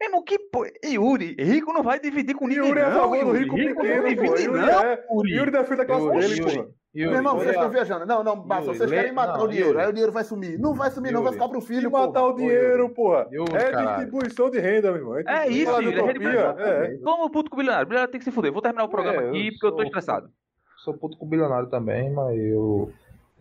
Meu 0.00 0.08
irmão, 0.08 0.22
que 0.22 0.38
porra. 0.38 0.68
Yuri, 0.84 1.34
rico 1.38 1.72
não 1.72 1.82
vai 1.82 1.98
dividir 1.98 2.34
com 2.34 2.46
ninguém. 2.46 2.66
Yuri 2.68 2.80
é 2.80 2.84
a 2.84 2.90
não, 2.90 3.00
favor 3.00 3.18
do 3.18 3.26
Yuri. 3.30 3.38
rico 3.40 3.56
Rico 3.56 3.74
não 3.74 3.82
pequeno, 3.82 4.02
pô. 4.02 4.08
divide, 4.08 4.42
Yuri 4.44 4.60
não, 4.60 4.80
é. 4.80 5.04
Yuri. 5.10 5.50
Defende 5.50 5.80
a 5.82 5.84
classe 5.84 6.04
Yuri, 6.04 6.18
dele, 6.20 6.34
Yuri, 6.40 6.54
porra. 6.56 6.68
Yuri, 6.94 7.08
Meu 7.10 7.16
irmão, 7.16 7.36
vocês 7.38 7.50
estão 7.54 7.70
viajando. 7.70 8.06
Não, 8.06 8.22
não, 8.22 8.34
Yuri, 8.36 8.66
vocês 8.66 8.90
lê- 8.90 8.96
querem 8.98 9.12
matar 9.12 9.38
não, 9.38 9.44
o 9.44 9.48
dinheiro. 9.48 9.70
Yuri. 9.70 9.80
Aí 9.80 9.88
o 9.88 9.92
dinheiro 9.92 10.12
vai 10.12 10.24
sumir. 10.24 10.58
Não 10.58 10.74
vai 10.74 10.90
sumir, 10.90 11.10
não. 11.12 11.22
Vai 11.22 11.32
ficar 11.32 11.48
pro 11.48 11.58
E 11.58 11.62
filho, 11.62 11.90
matar 11.90 12.20
porra. 12.20 12.32
o 12.32 12.36
dinheiro, 12.36 12.88
porra. 12.90 13.28
É 13.54 13.70
caralho. 13.70 13.88
distribuição 14.06 14.50
de 14.50 14.58
renda, 14.60 14.92
meu 14.92 15.00
irmão. 15.00 15.16
É 15.18 15.24
que 15.46 15.52
isso, 15.52 15.82
Yuri, 15.82 15.96
é. 16.26 16.94
É. 16.94 16.96
Vamos 17.02 17.30
puto 17.30 17.50
com 17.50 17.56
o 17.56 17.58
bilionário. 17.58 17.84
O 17.84 17.88
bilionário 17.88 18.12
tem 18.12 18.18
que 18.18 18.24
se 18.24 18.30
fuder. 18.30 18.52
Vou 18.52 18.62
terminar 18.62 18.84
o 18.84 18.88
programa 18.88 19.22
É, 19.22 19.28
aqui 19.28 19.50
porque 19.52 19.66
eu 19.66 19.72
tô 19.72 19.82
estressado. 19.82 20.30
Sou 20.78 20.94
puto 20.94 21.16
com 21.16 21.26
bilionário 21.28 21.68
também, 21.68 22.10
mas 22.12 22.36
eu 22.38 22.90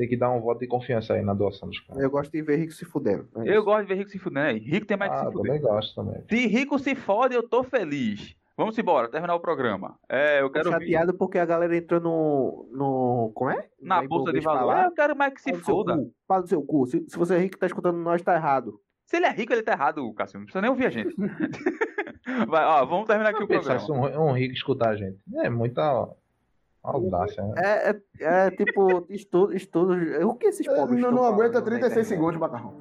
tenho 0.01 0.09
que 0.09 0.17
dar 0.17 0.31
um 0.31 0.41
voto 0.41 0.59
de 0.59 0.67
confiança 0.67 1.13
aí 1.13 1.21
na 1.21 1.33
doação 1.33 1.67
dos 1.69 1.79
caras. 1.79 2.01
Eu 2.01 2.09
gosto 2.09 2.31
de 2.31 2.41
ver 2.41 2.57
rico 2.57 2.71
se 2.73 2.83
fudendo. 2.85 3.27
É 3.37 3.55
Eu 3.55 3.63
gosto 3.63 3.81
de 3.83 3.87
ver 3.93 3.99
rico 3.99 4.09
se 4.09 4.17
fudendo 4.19 4.47
aí. 4.47 4.57
Rico 4.59 4.85
tem 4.87 4.97
mais 4.97 5.11
que 5.11 5.17
Ah, 5.17 5.25
se 5.27 5.31
fuder. 5.31 5.43
também 5.45 5.61
gosto 5.61 5.95
também. 5.95 6.23
Se 6.29 6.47
rico 6.47 6.79
se 6.79 6.95
fode, 6.95 7.35
eu 7.35 7.47
tô 7.47 7.63
feliz. 7.63 8.35
Vamos 8.57 8.77
embora, 8.77 9.07
terminar 9.09 9.33
o 9.35 9.39
programa. 9.39 9.97
É, 10.09 10.39
eu 10.41 10.47
Tô 10.47 10.53
quero 10.53 10.69
ver 10.71 10.79
chateado 10.81 11.13
porque 11.13 11.39
a 11.39 11.45
galera 11.45 11.75
entrou 11.75 11.99
no. 12.01 12.67
no 12.71 13.31
como 13.33 13.49
é? 13.49 13.67
na 13.81 13.99
Aí 13.99 14.07
bolsa 14.07 14.31
de 14.33 14.39
valor. 14.41 14.59
falar, 14.59 14.83
É, 14.83 14.87
eu 14.87 14.91
quero 14.91 15.15
mais 15.15 15.33
que 15.33 15.41
se 15.41 15.49
Fala 15.53 15.59
do 15.61 15.65
seu 15.65 15.75
foda. 15.75 15.97
cu, 15.97 16.13
Fala 16.27 16.41
do 16.43 16.47
seu 16.49 16.61
cu. 16.63 16.85
Se, 16.87 17.05
se 17.07 17.17
você 17.17 17.35
é 17.35 17.39
rico 17.39 17.55
e 17.55 17.59
tá 17.59 17.65
escutando 17.65 17.97
nós, 17.97 18.21
tá 18.21 18.35
errado. 18.35 18.79
Se 19.07 19.17
ele 19.17 19.25
é 19.25 19.31
rico, 19.31 19.51
ele 19.53 19.63
tá 19.63 19.71
errado, 19.71 20.13
Cássio. 20.13 20.37
Não 20.39 20.45
precisa 20.45 20.61
nem 20.61 20.69
ouvir 20.69 20.85
a 20.85 20.89
gente. 20.89 21.15
Vai, 22.47 22.63
ó, 22.65 22.85
vamos 22.85 23.07
terminar 23.07 23.31
aqui 23.31 23.43
o 23.43 23.47
Pensar 23.47 23.77
programa. 23.79 24.09
se 24.11 24.17
um, 24.17 24.29
um 24.29 24.31
rico 24.33 24.53
escutar 24.53 24.89
a 24.89 24.95
gente. 24.95 25.17
É 25.37 25.49
muita 25.49 26.07
audácia, 26.83 27.43
né? 27.43 27.53
É, 27.57 27.89
é, 27.89 27.95
é 28.19 28.51
tipo, 28.51 29.05
estudo, 29.09 29.55
estudo. 29.55 29.93
O 30.27 30.35
que 30.35 30.47
esses 30.47 30.65
pobres 30.65 30.99
Não, 30.99 31.09
estão 31.09 31.11
não 31.11 31.25
aguenta 31.25 31.53
falando 31.53 31.65
na 31.65 31.79
36 31.79 31.91
internet? 31.91 32.07
segundos, 32.07 32.37
macarrão. 32.39 32.73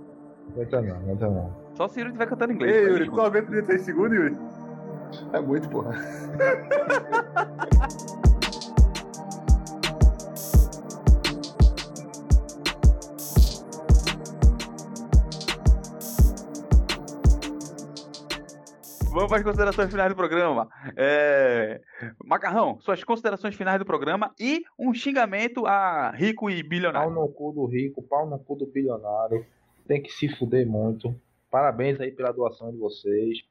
Aguenta 0.53 0.82
não, 0.82 0.96
aguenta 0.96 1.30
não. 1.30 1.57
Só 1.74 1.88
se 1.88 2.01
Yuri 2.01 2.11
estiver 2.11 2.26
cantando 2.26 2.53
inglês. 2.53 2.74
Ei, 2.74 2.82
pô, 2.82 2.88
Yuri, 2.92 3.11
tu 3.11 3.20
aguenta 3.20 3.46
36 3.48 3.82
segundos, 3.82 4.12
Yuri? 4.16 4.36
É 5.32 5.40
muito, 5.40 5.68
porra. 5.68 5.92
Vamos 19.21 19.29
para 19.33 19.41
as 19.41 19.45
considerações 19.45 19.91
finais 19.91 20.09
do 20.09 20.16
programa. 20.16 20.66
É, 20.97 21.83
Macarrão, 22.25 22.81
suas 22.81 23.05
considerações 23.05 23.55
finais 23.55 23.79
do 23.79 23.85
programa 23.85 24.35
e 24.41 24.62
um 24.79 24.95
xingamento 24.95 25.66
a 25.66 26.11
rico 26.11 26.49
e 26.49 26.62
Pau 26.62 26.71
bilionário. 26.71 27.11
no 27.11 27.29
cu 27.29 27.53
do 27.53 27.66
rico, 27.66 28.01
pau 28.03 28.27
no 28.27 28.39
cu 28.39 28.57
do 28.57 28.64
bilionário. 28.64 29.45
Tem 29.87 30.03
que 30.03 30.11
se 30.11 30.27
fuder 30.37 30.66
muito. 30.66 31.14
Parabéns 31.51 32.01
aí 32.01 32.11
pela 32.11 32.33
doação 32.33 32.71
de 32.71 32.79
vocês. 32.79 33.43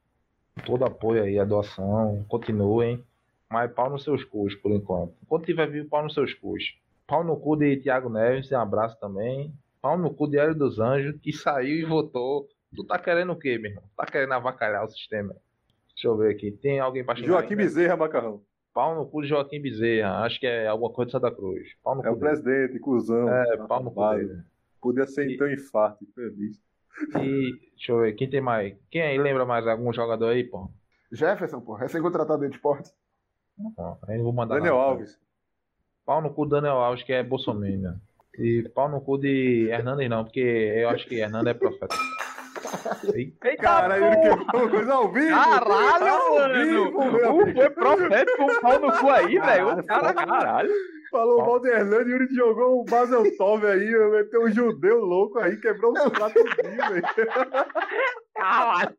Todo 0.66 0.86
apoio 0.86 1.22
aí 1.22 1.38
à 1.38 1.46
doação. 1.46 2.26
Continuem. 2.28 3.04
Mas 3.48 3.72
pau 3.72 3.92
nos 3.92 4.04
seus 4.04 4.24
cus, 4.24 4.56
por 4.56 4.72
enquanto. 4.72 5.14
Enquanto 5.22 5.46
tiver 5.46 5.70
vivo, 5.70 5.88
pau 5.88 6.02
nos 6.02 6.16
seus 6.16 6.34
cus. 6.34 6.64
Pau 7.06 7.24
no 7.24 7.38
cu 7.38 7.56
de 7.56 7.78
Thiago 7.78 8.10
Neves, 8.10 8.52
um 8.52 8.58
abraço 8.58 9.00
também. 9.00 9.54
Pau 9.80 9.96
no 10.00 10.12
cu 10.16 10.28
de 10.28 10.40
Hélio 10.40 10.56
dos 10.56 10.80
Anjos, 10.80 11.16
que 11.22 11.32
saiu 11.32 11.78
e 11.78 11.86
votou. 11.86 12.48
Tu 12.76 12.84
tá 12.84 12.98
querendo 12.98 13.34
o 13.34 13.36
quê, 13.36 13.60
meu 13.60 13.70
irmão? 13.70 13.84
Tá 13.96 14.08
querendo 14.08 14.34
avacalhar 14.34 14.84
o 14.84 14.90
sistema? 14.90 15.36
Deixa 16.00 16.08
eu 16.08 16.16
ver 16.16 16.32
aqui. 16.34 16.50
Tem 16.52 16.80
alguém 16.80 17.04
pra 17.04 17.14
xingar 17.14 17.28
Joaquim 17.28 17.50
ainda? 17.56 17.64
Bezerra, 17.64 17.98
macarrão. 17.98 18.42
Pau 18.74 18.96
no 18.96 19.06
cu 19.06 19.22
de 19.22 19.28
Joaquim 19.28 19.62
Bezerra. 19.62 20.20
Acho 20.24 20.40
que 20.40 20.48
é 20.48 20.66
alguma 20.68 20.90
coisa 20.94 21.08
de 21.08 21.12
Santa 21.12 21.30
Cruz. 21.30 21.68
Pau 21.84 21.94
no 21.96 22.06
É 22.06 22.10
o 22.10 22.14
cu 22.14 22.20
dele. 22.22 22.32
presidente, 22.42 22.80
cuzão. 22.80 23.28
É, 23.30 23.58
pau 23.68 23.84
no 23.84 23.92
cu 23.92 24.10
dele. 24.16 24.42
Podia 24.82 25.06
ser 25.06 25.28
E- 25.30 25.36
então 25.36 25.52
infarto, 25.52 26.06
feliz. 26.16 26.58
E 27.22 27.52
deixa 27.76 27.92
eu 27.92 28.00
ver, 28.00 28.14
quem 28.14 28.30
tem 28.30 28.40
mais? 28.40 28.78
Quem 28.90 29.02
aí 29.02 29.18
lembra 29.18 29.46
mais 29.46 29.68
algum 29.68 29.92
jogador 29.92 30.28
aí, 30.28 30.46
pô? 30.46 30.70
Jefferson, 31.12 31.60
porra. 31.60 31.80
Recém-contratado 31.82 32.48
de 32.48 32.56
esporte. 32.56 32.90
Não, 33.58 33.98
aí 34.08 34.16
não 34.18 34.24
vou 34.24 34.32
mandar 34.34 34.56
Daniel 34.56 34.76
nada. 34.76 34.88
Alves. 34.88 35.20
Pau 36.06 36.22
no 36.22 36.34
cu 36.34 36.46
do 36.46 36.52
Daniel 36.52 36.78
Alves, 36.78 37.04
que 37.04 37.12
é 37.12 37.22
Bolsonaro. 37.22 38.00
E 38.38 38.70
pau 38.74 38.88
no 38.88 39.02
cu 39.02 39.18
de 39.18 39.68
Hernandes 39.70 40.10
não, 40.10 40.24
porque 40.24 40.40
eu 40.40 40.88
acho 40.90 41.06
que 41.08 41.16
Hernandes 41.16 41.48
é 41.50 41.54
profeta. 41.54 41.94
E- 43.16 43.34
Eita, 43.44 43.62
Cara, 43.64 43.98
Yuri 43.98 44.16
porra! 44.16 44.38
quebrou 44.46 44.70
coisa 44.70 44.94
ao 44.94 45.12
vivo. 45.12 45.30
Caralho, 45.36 46.08
Ao 46.08 46.36
mano! 46.36 46.54
vivo, 46.54 46.98
Uh, 47.00 47.42
amigo. 47.42 47.60
foi 47.60 47.70
profético 47.70 48.44
um 48.44 48.62
pau 48.62 48.80
no 48.80 48.92
cu 49.00 49.10
aí, 49.10 49.40
velho. 49.40 49.84
Cara, 49.86 50.14
caralho. 50.14 50.72
Falou 51.12 51.40
mal 51.46 51.60
de 51.60 51.70
Hernando, 51.70 52.08
Yuri 52.10 52.28
jogou 52.36 52.82
um 52.82 52.86
Basel 52.86 53.24
Tov 53.38 53.66
aí, 53.66 53.90
meteu 54.12 54.44
um 54.44 54.52
judeu 54.52 55.00
louco 55.00 55.40
aí, 55.40 55.58
quebrou 55.58 55.92
os 55.94 56.04
pratos 56.12 56.44
tudinho, 56.44 56.78
velho. 56.78 57.04
Caralho. 58.36 58.96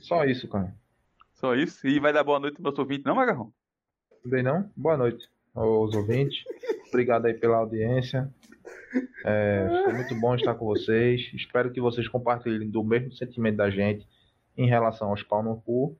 Só 0.00 0.24
isso, 0.24 0.48
cara. 0.48 0.74
Só 1.34 1.54
isso? 1.54 1.86
E 1.86 1.98
vai 2.00 2.12
dar 2.12 2.24
boa 2.24 2.38
noite 2.40 2.54
pro 2.54 2.64
nosso 2.64 2.80
ouvinte, 2.80 3.04
não, 3.04 3.14
Macarrão? 3.14 3.52
Não 4.24 4.30
dei 4.30 4.42
não? 4.42 4.70
Boa 4.76 4.96
noite 4.96 5.28
aos 5.54 5.94
ouvintes. 5.94 6.44
Obrigado 6.88 7.26
aí 7.26 7.34
pela 7.34 7.58
audiência. 7.58 8.28
É, 9.24 9.82
foi 9.84 9.92
muito 9.92 10.14
bom 10.20 10.34
estar 10.34 10.54
com 10.54 10.66
vocês. 10.66 11.30
Espero 11.34 11.70
que 11.70 11.80
vocês 11.80 12.08
compartilhem 12.08 12.68
do 12.68 12.82
mesmo 12.82 13.12
sentimento 13.12 13.56
da 13.56 13.70
gente 13.70 14.06
em 14.56 14.68
relação 14.68 15.10
aos 15.10 15.22
pau 15.22 15.42
no 15.42 15.60
cu. 15.60 15.96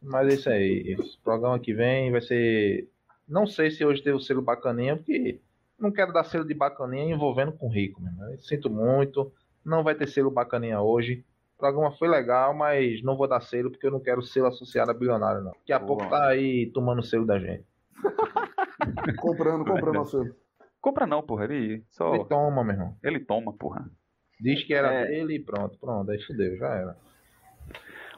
Mas 0.00 0.28
é 0.28 0.34
isso 0.34 0.50
aí. 0.50 0.96
Esse 0.98 1.18
programa 1.18 1.58
que 1.58 1.72
vem 1.72 2.10
vai 2.10 2.20
ser. 2.20 2.88
Não 3.28 3.46
sei 3.46 3.70
se 3.70 3.84
hoje 3.84 4.02
tem 4.02 4.12
o 4.12 4.20
selo 4.20 4.42
bacaninha, 4.42 4.96
porque 4.96 5.40
não 5.78 5.92
quero 5.92 6.12
dar 6.12 6.24
selo 6.24 6.44
de 6.44 6.54
bacaninha 6.54 7.14
envolvendo 7.14 7.52
com 7.52 7.68
rico, 7.68 8.02
mesmo. 8.02 8.38
Sinto 8.40 8.68
muito. 8.68 9.32
Não 9.64 9.84
vai 9.84 9.94
ter 9.94 10.08
selo 10.08 10.30
bacaninha 10.30 10.80
hoje. 10.80 11.24
O 11.54 11.58
programa 11.58 11.92
foi 11.92 12.08
legal, 12.08 12.52
mas 12.52 13.02
não 13.02 13.16
vou 13.16 13.28
dar 13.28 13.40
selo 13.40 13.70
porque 13.70 13.86
eu 13.86 13.92
não 13.92 14.00
quero 14.00 14.22
selo 14.22 14.48
associado 14.48 14.90
a 14.90 14.94
bilionário, 14.94 15.42
não. 15.42 15.52
Daqui 15.52 15.72
a 15.72 15.78
pouco 15.78 16.08
tá 16.08 16.26
aí 16.26 16.66
tomando 16.66 17.02
selo 17.04 17.24
da 17.24 17.38
gente. 17.38 17.64
Comprando, 19.18 19.64
comprando 19.64 20.00
o 20.00 20.04
seu. 20.04 20.34
Compra 20.82 21.06
não, 21.06 21.22
porra. 21.22 21.44
Ele 21.44 21.82
só. 21.88 22.14
Ele 22.14 22.24
toma, 22.24 22.62
meu 22.62 22.74
irmão. 22.74 22.96
Ele 23.02 23.20
toma, 23.20 23.52
porra. 23.54 23.88
Diz 24.40 24.62
que 24.64 24.74
era 24.74 24.92
É. 24.92 25.06
dele 25.06 25.36
e 25.36 25.40
pronto, 25.40 25.78
pronto, 25.78 26.10
aí 26.10 26.20
fudeu, 26.20 26.56
já 26.58 26.68
era. 26.74 26.96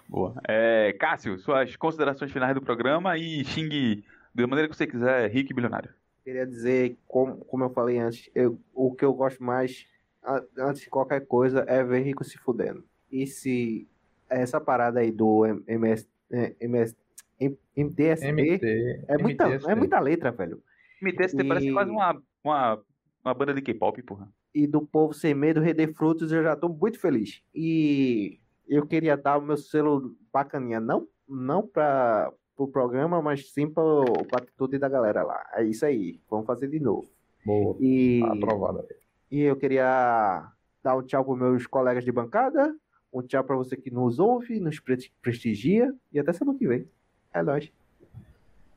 Boa. 0.09 0.35
É, 0.49 0.93
Cássio, 0.99 1.39
suas 1.39 1.77
considerações 1.77 2.33
finais 2.33 2.55
do 2.55 2.63
programa 2.63 3.17
e 3.19 3.45
xingue 3.45 4.05
da 4.35 4.47
maneira 4.47 4.69
que 4.69 4.77
você 4.77 4.87
quiser, 4.87 5.31
rico 5.31 5.53
e 5.53 5.55
bilionário. 5.55 5.91
Queria 6.25 6.47
dizer, 6.47 6.97
como, 7.07 7.37
como 7.45 7.65
eu 7.65 7.71
falei 7.71 7.99
antes, 7.99 8.31
eu- 8.35 8.59
o 8.75 8.95
que 8.95 9.05
eu 9.05 9.13
gosto 9.13 9.43
mais, 9.45 9.87
a- 10.23 10.43
antes 10.59 10.83
de 10.83 10.89
qualquer 10.91 11.27
coisa, 11.27 11.65
é 11.69 11.85
ver 11.85 12.01
rico 12.03 12.25
se 12.25 12.39
fudendo. 12.39 12.83
E 13.13 13.27
se 13.27 13.87
essa 14.29 14.59
parada 14.61 15.01
aí 15.01 15.11
do 15.11 15.45
M- 15.45 15.63
MS, 15.69 16.09
é, 16.33 16.55
MS, 16.61 16.97
M- 17.39 17.59
MTST 17.77 18.27
MT. 18.29 19.05
é, 19.09 19.19
muita, 19.19 19.45
MTST. 19.49 19.71
é 19.71 19.75
muita 19.75 20.01
letra, 20.01 20.31
velho. 20.33 20.63
MTST 21.03 21.45
parece 21.45 21.69
E- 21.69 21.73
quase 21.73 21.91
uma, 21.91 22.23
uma, 22.45 22.81
uma 23.25 23.35
banda 23.35 23.55
de 23.55 23.63
K-pop, 23.63 24.01
porra. 24.03 24.29
E 24.55 24.67
do 24.67 24.83
povo 24.87 25.13
sem 25.13 25.35
medo, 25.35 25.61
render 25.61 25.93
frutos, 25.95 26.31
eu 26.31 26.43
já 26.43 26.55
tô 26.55 26.69
muito 26.69 27.01
feliz. 27.01 27.43
E 27.55 28.39
eu 28.69 28.87
queria 28.87 29.17
dar 29.17 29.39
o 29.39 29.43
meu 29.43 29.57
selo 29.57 30.15
bacaninha, 30.33 30.79
não, 30.79 31.09
não 31.29 31.67
para 31.67 32.33
o 32.57 32.69
programa, 32.69 33.21
mas 33.21 33.51
sim 33.53 33.69
para 33.69 33.83
a 33.83 34.37
atitude 34.39 34.79
da 34.79 34.89
galera 34.89 35.25
lá. 35.25 35.45
É 35.55 35.65
isso 35.65 35.85
aí, 35.85 36.21
vamos 36.31 36.47
fazer 36.47 36.69
de 36.69 36.79
novo. 36.79 37.09
Boa, 37.45 37.77
E, 37.81 38.21
tá 38.21 38.33
aprovado. 38.33 38.85
e 39.31 39.41
eu 39.41 39.57
queria 39.57 40.49
dar 40.83 40.97
um 40.97 41.03
tchau 41.03 41.25
para 41.25 41.35
meus 41.35 41.67
colegas 41.67 42.05
de 42.05 42.13
bancada, 42.13 42.77
um 43.13 43.23
tchau 43.23 43.43
para 43.43 43.57
você 43.57 43.77
que 43.77 43.91
nos 43.91 44.19
ouve, 44.21 44.61
nos 44.61 44.79
pre- 44.79 45.11
prestigia, 45.21 45.93
e 46.13 46.19
até 46.21 46.33
semana 46.33 46.57
que 46.59 46.67
vem. 46.69 46.89
É 47.33 47.43
nóis. 47.43 47.73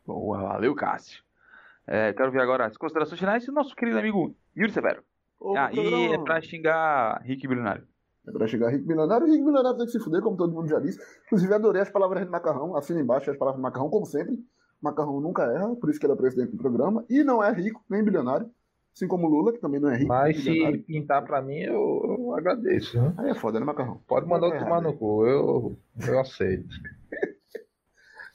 Boa, 0.05 0.39
valeu, 0.41 0.73
Cássio. 0.73 1.21
É, 1.87 2.11
quero 2.13 2.31
ver 2.31 2.41
agora 2.41 2.65
as 2.65 2.75
considerações 2.75 3.19
finais 3.19 3.45
do 3.45 3.53
nosso 3.53 3.73
querido 3.75 3.97
amigo 3.97 4.35
Yuri 4.55 4.71
Severo. 4.71 5.01
Ô, 5.39 5.55
Ah, 5.55 5.71
e 5.71 6.13
é 6.13 6.17
pra 6.17 6.41
xingar 6.41 7.21
rico 7.23 7.45
e 7.45 7.47
bilionário. 7.47 7.87
É 8.27 8.31
pra 8.31 8.45
chegar 8.45 8.69
rico 8.69 8.85
milionário. 8.85 9.25
Rico 9.25 9.45
milionário 9.45 9.77
tem 9.77 9.85
que 9.85 9.93
se 9.93 9.99
fuder, 9.99 10.21
como 10.21 10.35
todo 10.35 10.53
mundo 10.53 10.67
já 10.67 10.79
disse. 10.79 10.99
Inclusive, 11.27 11.53
adorei 11.53 11.81
as 11.81 11.89
palavras 11.89 12.25
de 12.25 12.29
macarrão. 12.29 12.75
Assina 12.75 12.99
embaixo 12.99 13.31
as 13.31 13.37
palavras 13.37 13.57
de 13.59 13.63
macarrão, 13.63 13.89
como 13.89 14.05
sempre. 14.05 14.37
Macarrão 14.81 15.21
nunca 15.21 15.43
erra, 15.43 15.73
por 15.77 15.89
isso 15.89 15.97
que 15.99 16.05
ele 16.05 16.13
é 16.13 16.15
presidente 16.17 16.51
do 16.51 16.57
programa. 16.57 17.05
E 17.09 17.23
não 17.23 17.41
é 17.41 17.51
rico, 17.53 17.81
nem 17.89 18.03
bilionário. 18.03 18.49
Assim 18.93 19.07
como 19.07 19.27
Lula, 19.29 19.53
que 19.53 19.59
também 19.61 19.79
não 19.79 19.89
é 19.89 19.95
rico. 19.95 20.09
Mas 20.09 20.37
se 20.37 20.43
bilionário. 20.49 20.83
pintar 20.83 21.23
pra 21.23 21.41
mim, 21.41 21.59
eu, 21.59 22.17
eu 22.19 22.35
agradeço. 22.35 22.99
né? 22.99 23.13
Aí 23.17 23.29
é 23.29 23.35
foda, 23.35 23.59
né, 23.59 23.65
macarrão? 23.65 24.01
Pode 24.07 24.27
mandar 24.27 24.47
é 24.47 24.59
tomar 24.59 24.69
errado. 24.71 24.83
no 24.83 24.93
cu, 24.97 25.25
eu, 25.25 25.77
eu 26.05 26.19
aceito. 26.19 26.67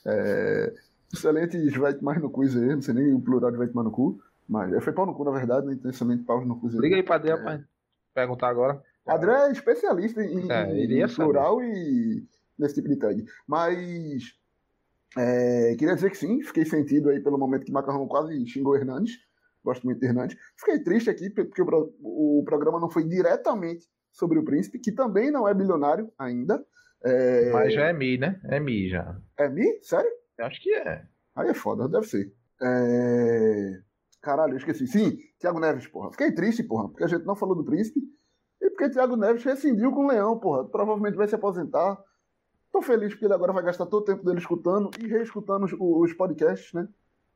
É, 0.05 0.73
Excelente 1.13 1.69
vai 1.77 1.95
mais 2.01 2.21
no 2.21 2.29
cu 2.29 2.41
aí, 2.41 2.49
não 2.75 2.81
sei 2.81 2.93
nem 2.93 3.13
o 3.13 3.21
plural 3.21 3.51
de 3.51 3.57
vai 3.57 3.67
tomar 3.67 3.83
no 3.83 3.91
cu. 3.91 4.19
Mas 4.49 4.73
é, 4.73 4.81
foi 4.81 4.91
pau 4.93 5.05
no 5.05 5.13
cu, 5.13 5.23
na 5.23 5.31
verdade, 5.31 5.65
né? 5.67 5.73
Então, 5.73 5.89
excelente 5.89 6.23
pau 6.23 6.43
no 6.45 6.59
cu. 6.59 6.67
Liga 6.79 6.95
aí 6.95 7.03
pra 7.03 7.15
Adriel 7.15 7.41
pra 7.41 7.61
perguntar 8.13 8.49
agora. 8.49 8.81
André 9.07 9.31
é 9.47 9.51
especialista 9.51 10.21
em, 10.23 10.49
É, 10.51 10.63
em- 10.85 11.07
saber. 11.07 11.15
plural 11.15 11.61
e 11.61 12.23
nesse 12.57 12.75
tipo 12.75 12.87
de 12.89 12.95
tag. 12.97 13.23
Mas 13.47 14.33
é, 15.17 15.75
queria 15.77 15.95
dizer 15.95 16.09
que 16.09 16.17
sim, 16.17 16.41
fiquei 16.41 16.65
sentido 16.65 17.09
aí 17.09 17.19
pelo 17.19 17.37
momento 17.37 17.65
que 17.65 17.71
Macarrão 17.71 18.07
quase 18.07 18.45
xingou 18.47 18.75
Hernandes. 18.75 19.13
Gosto 19.63 19.85
muito 19.85 19.99
de 19.99 20.05
Hernandes. 20.07 20.37
Fiquei 20.57 20.79
triste 20.79 21.09
aqui 21.09 21.29
porque 21.29 21.61
o, 21.61 21.93
o 22.01 22.43
programa 22.45 22.79
não 22.79 22.89
foi 22.89 23.03
diretamente 23.05 23.87
sobre 24.11 24.37
o 24.39 24.43
príncipe, 24.43 24.79
que 24.79 24.91
também 24.91 25.31
não 25.31 25.47
é 25.47 25.53
bilionário 25.53 26.11
ainda. 26.19 26.63
É, 27.03 27.51
Mas 27.51 27.73
já 27.73 27.85
é 27.87 27.93
Mi, 27.93 28.17
né? 28.17 28.39
É 28.45 28.59
Mi 28.59 28.89
já. 28.89 29.15
é 29.37 29.49
Mi? 29.49 29.79
Sério? 29.81 30.09
Eu 30.37 30.45
acho 30.45 30.61
que 30.61 30.73
é. 30.73 31.05
Aí 31.35 31.49
é 31.49 31.53
foda, 31.53 31.87
deve 31.87 32.07
ser. 32.07 32.33
É... 32.61 33.81
Caralho, 34.21 34.53
eu 34.53 34.57
esqueci. 34.57 34.87
Sim, 34.87 35.17
Thiago 35.39 35.59
Neves, 35.59 35.87
porra. 35.87 36.11
Fiquei 36.11 36.31
triste, 36.31 36.63
porra, 36.63 36.87
porque 36.87 37.03
a 37.03 37.07
gente 37.07 37.25
não 37.25 37.35
falou 37.35 37.55
do 37.55 37.63
príncipe. 37.63 37.99
E 38.61 38.69
porque 38.69 38.89
Thiago 38.89 39.17
Neves 39.17 39.43
rescindiu 39.43 39.91
com 39.91 40.05
o 40.05 40.07
Leão, 40.07 40.39
porra. 40.39 40.65
Provavelmente 40.65 41.17
vai 41.17 41.27
se 41.27 41.35
aposentar. 41.35 41.97
Tô 42.71 42.81
feliz 42.81 43.13
porque 43.13 43.25
ele 43.25 43.33
agora 43.33 43.53
vai 43.53 43.63
gastar 43.63 43.85
todo 43.85 44.01
o 44.01 44.05
tempo 44.05 44.23
dele 44.23 44.39
escutando 44.39 44.89
e 44.99 45.07
reescutando 45.07 45.65
os, 45.65 45.73
os 45.77 46.13
podcasts, 46.13 46.73
né? 46.73 46.87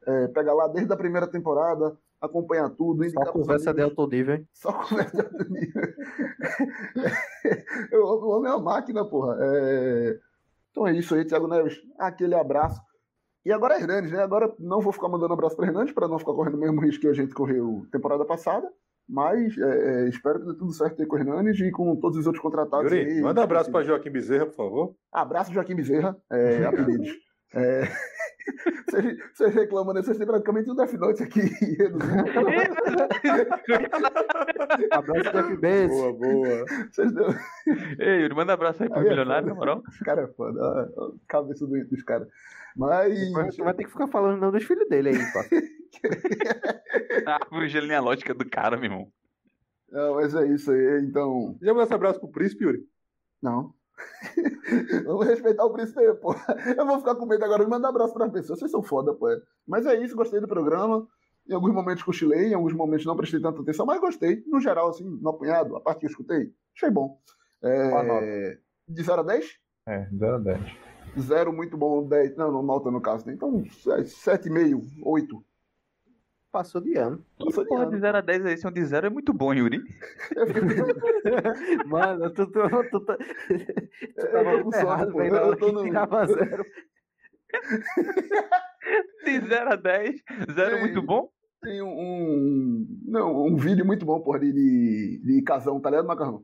É, 0.05 0.27
pega 0.29 0.53
lá 0.53 0.67
desde 0.67 0.93
a 0.93 0.97
primeira 0.97 1.27
temporada, 1.27 1.97
acompanha 2.21 2.69
tudo. 2.69 3.07
Só 3.09 3.31
conversa 3.31 3.73
de 3.73 3.81
alto 3.81 4.07
nível. 4.07 4.45
Só 4.53 4.71
conversa 4.71 5.17
de 5.17 5.21
alto 5.21 5.51
nível. 5.51 5.83
Eu 7.91 8.03
o 8.03 8.29
homem 8.29 8.49
é 8.49 8.55
uma 8.55 8.63
máquina, 8.63 9.05
porra. 9.05 9.37
É... 9.39 10.19
Então 10.71 10.87
é 10.87 10.93
isso 10.93 11.13
aí, 11.13 11.25
Thiago 11.25 11.47
Neves. 11.47 11.79
Aquele 11.99 12.35
abraço. 12.35 12.86
E 13.47 13.51
agora 13.53 13.75
é 13.75 13.81
Hernandes, 13.81 14.11
né? 14.11 14.21
Agora 14.21 14.53
não 14.59 14.81
vou 14.81 14.91
ficar 14.91 15.07
mandando 15.07 15.33
abraço 15.33 15.55
para 15.55 15.67
Hernandes, 15.67 15.93
para 15.93 16.05
não 16.05 16.19
ficar 16.19 16.33
correndo 16.33 16.55
o 16.55 16.59
mesmo 16.59 16.81
risco 16.81 16.99
que 16.99 17.07
a 17.07 17.13
gente 17.13 17.33
correu 17.33 17.87
temporada 17.89 18.25
passada. 18.25 18.69
Mas 19.07 19.57
é, 19.57 20.03
é, 20.03 20.09
espero 20.09 20.41
que 20.41 20.47
dê 20.47 20.53
tudo 20.53 20.73
certo 20.73 21.01
aí 21.01 21.07
com 21.07 21.15
o 21.15 21.19
Hernandes 21.19 21.57
e 21.61 21.71
com 21.71 21.95
todos 21.95 22.17
os 22.17 22.27
outros 22.27 22.41
contratados. 22.41 22.91
Yuri, 22.91 23.09
aí. 23.09 23.21
manda 23.21 23.39
um 23.39 23.43
abraço 23.45 23.71
pra 23.71 23.83
Joaquim 23.83 24.11
Bezerra, 24.11 24.47
por 24.47 24.55
favor. 24.55 24.95
Abraço, 25.13 25.53
Joaquim 25.53 25.75
Bezerra. 25.75 26.17
É, 26.29 26.65
apelidos. 26.65 27.09
É... 27.55 27.83
Vocês, 28.87 29.17
vocês 29.33 29.53
reclamam, 29.55 29.93
né? 29.93 30.01
Vocês 30.01 30.17
têm 30.17 30.25
praticamente 30.25 30.71
um 30.71 30.75
Death 30.75 30.93
Note 30.93 31.23
aqui. 31.23 31.41
Abraço 34.91 35.31
de 35.31 35.43
FBs. 35.55 35.89
Boa, 35.89 36.13
boa. 36.13 36.65
Vocês 36.91 37.11
deu... 37.13 37.25
Ei, 37.99 38.21
Yuri, 38.21 38.35
manda 38.35 38.51
um 38.51 38.55
abraço 38.55 38.83
aí 38.83 38.89
pro 38.89 38.99
Aí 38.99 39.05
é 39.05 39.09
milionário, 39.09 39.49
foda. 39.49 39.53
na 39.53 39.59
moral. 39.59 39.83
Os 39.87 39.99
caras 39.99 40.29
é 40.29 40.33
foda. 40.33 40.59
A 40.61 40.87
cabeça 41.27 41.65
doente 41.67 41.89
dos 41.89 42.03
caras. 42.03 42.27
Mas. 42.75 43.31
Vai 43.57 43.73
ter 43.73 43.85
que 43.85 43.91
ficar 43.91 44.07
falando 44.07 44.39
não 44.39 44.51
dos 44.51 44.63
filhos 44.63 44.87
dele 44.87 45.09
aí, 45.09 45.17
pá. 45.33 45.45
Ah, 47.25 47.39
por 47.45 47.65
genealógica 47.67 48.33
do 48.33 48.47
cara, 48.47 48.77
meu 48.77 48.85
irmão. 48.85 49.11
Não, 49.91 50.15
mas 50.15 50.33
é 50.35 50.45
isso 50.47 50.71
aí. 50.71 51.01
Então. 51.01 51.57
Já 51.61 51.73
manda 51.73 51.85
esse 51.85 51.93
abraço 51.93 52.19
pro 52.19 52.29
príncipe, 52.29 52.63
Yuri. 52.63 52.83
Não. 53.41 53.73
Vamos 55.05 55.25
respeitar 55.25 55.65
o 55.65 55.73
príncipe 55.73 56.01
pô. 56.15 56.35
Eu 56.77 56.85
vou 56.85 56.99
ficar 56.99 57.15
com 57.15 57.25
medo 57.25 57.43
agora 57.43 57.63
de 57.63 57.69
mandar 57.69 57.89
abraço 57.89 58.13
para 58.13 58.29
pessoas. 58.29 58.59
Vocês 58.59 58.71
são 58.71 58.83
foda, 58.83 59.13
pô. 59.13 59.27
Mas 59.67 59.85
é 59.85 59.95
isso, 59.95 60.15
gostei 60.15 60.39
do 60.39 60.47
programa. 60.47 61.07
Em 61.49 61.53
alguns 61.53 61.73
momentos 61.73 62.03
cochilei, 62.03 62.49
em 62.49 62.53
alguns 62.53 62.73
momentos 62.73 63.05
não 63.05 63.15
prestei 63.15 63.39
tanta 63.39 63.61
atenção, 63.61 63.85
mas 63.85 64.01
gostei. 64.01 64.43
No 64.47 64.59
geral, 64.59 64.89
assim, 64.89 65.05
no 65.05 65.29
apunhado, 65.29 65.75
a 65.75 65.81
parte 65.81 66.01
que 66.01 66.05
eu 66.05 66.09
escutei, 66.09 66.51
achei 66.75 66.89
bom. 66.89 67.19
É? 67.63 68.57
De 68.87 69.01
0 69.03 69.21
a 69.21 69.23
10? 69.23 69.45
É, 69.87 70.09
0 70.13 70.35
a 70.35 70.39
10. 70.39 70.59
0 71.19 71.53
muito 71.53 71.77
bom, 71.77 72.05
10. 72.05 72.35
Não, 72.35 72.51
não 72.51 72.61
nota 72.61 72.91
no 72.91 73.01
caso, 73.01 73.25
né? 73.25 73.33
Então, 73.33 73.63
7,5, 73.63 74.81
8. 75.03 75.45
Passou 76.51 76.81
de 76.81 76.95
ano. 76.97 77.23
Passou 77.37 77.63
de 77.63 77.69
Porra, 77.69 77.83
ano. 77.83 77.91
de 77.91 77.99
0 77.99 78.17
a 78.17 78.21
10 78.21 78.45
aí, 78.45 78.57
se 78.57 78.67
um 78.67 78.71
de 78.71 78.83
0 78.85 79.07
é 79.07 79.09
muito 79.09 79.33
bom, 79.33 79.53
Yuri. 79.53 79.81
Eu 80.35 80.45
Mano, 81.87 82.29
tu, 82.33 82.47
tu, 82.47 82.61
tu, 82.89 82.99
tu 83.01 83.11
eu 84.15 84.31
tava 84.31 84.57
tô 84.57 84.63
com 84.69 84.75
errado, 84.75 85.13
velho. 85.13 85.35
Eu 85.35 85.47
hora 85.47 85.57
tô 85.57 85.71
no- 85.71 85.83
tirava 85.83 86.25
zero. 86.25 86.65
De 89.25 89.39
0 89.41 89.73
a 89.73 89.75
10, 89.75 90.15
0 90.55 90.75
Ei. 90.75 90.81
muito 90.81 91.01
bom. 91.01 91.29
Tem 91.61 91.81
um, 91.81 91.87
um- 91.89 92.87
Não, 93.05 93.45
um 93.45 93.55
vídeo 93.57 93.85
muito 93.85 94.05
bom, 94.05 94.21
porra, 94.21 94.39
de, 94.39 94.53
de, 94.53 95.21
de 95.25 95.41
casão, 95.43 95.79
tá 95.81 95.89
ligado, 95.89 96.07
Macarrão? 96.07 96.43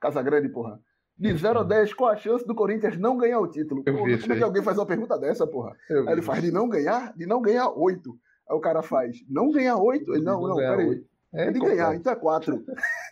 Casa 0.00 0.22
Grande, 0.22 0.48
porra. 0.48 0.78
De 1.18 1.36
0 1.36 1.60
a 1.60 1.64
10, 1.64 1.92
qual 1.94 2.10
a 2.10 2.16
chance 2.16 2.46
do 2.46 2.54
Corinthians 2.54 2.96
não 2.98 3.16
ganhar 3.16 3.40
o 3.40 3.48
título? 3.48 3.82
Eu 3.86 3.92
vi 3.94 3.98
como 3.98 4.10
isso 4.10 4.32
é 4.32 4.36
que 4.36 4.42
alguém 4.42 4.62
faz 4.62 4.78
uma 4.78 4.86
pergunta 4.86 5.18
dessa, 5.18 5.46
porra? 5.46 5.76
Eu 5.90 6.06
Aí 6.08 6.14
ele 6.14 6.22
faz 6.22 6.40
de 6.42 6.50
não 6.52 6.68
ganhar, 6.68 7.12
de 7.16 7.26
não 7.26 7.40
ganhar 7.42 7.68
8. 7.70 8.16
Aí 8.52 8.58
o 8.58 8.60
cara 8.60 8.82
faz, 8.82 9.24
não 9.28 9.50
ganhar 9.50 9.76
8? 9.78 10.14
Ele, 10.14 10.22
não, 10.24 10.40
não, 10.42 10.56
ganhar 10.56 10.70
peraí. 10.76 10.88
oito. 10.88 11.06
É, 11.34 11.46
complexo. 11.46 11.66
ganhar, 11.68 11.94
então 11.96 12.12
é 12.12 12.16
4. 12.16 12.64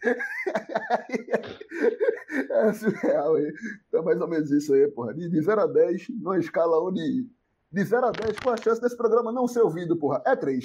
é 2.51 2.73
surreal 2.75 3.35
aí. 3.37 3.53
Então 3.89 4.01
é 4.01 4.05
mais 4.05 4.21
ou 4.21 4.29
menos 4.29 4.51
isso 4.51 4.75
aí, 4.75 4.87
porra. 4.89 5.15
De, 5.15 5.29
de 5.31 5.41
0 5.41 5.61
a 5.63 5.67
10, 5.67 6.09
numa 6.21 6.39
escala 6.39 6.79
onde. 6.87 7.27
De 7.73 7.85
0 7.85 8.07
a 8.07 8.11
10, 8.11 8.39
qual 8.41 8.55
a 8.55 8.59
chance 8.59 8.79
desse 8.81 8.97
programa 8.97 9.33
não 9.33 9.47
ser 9.49 9.61
ouvido, 9.63 9.97
porra? 9.97 10.23
É 10.27 10.37
3. 10.37 10.65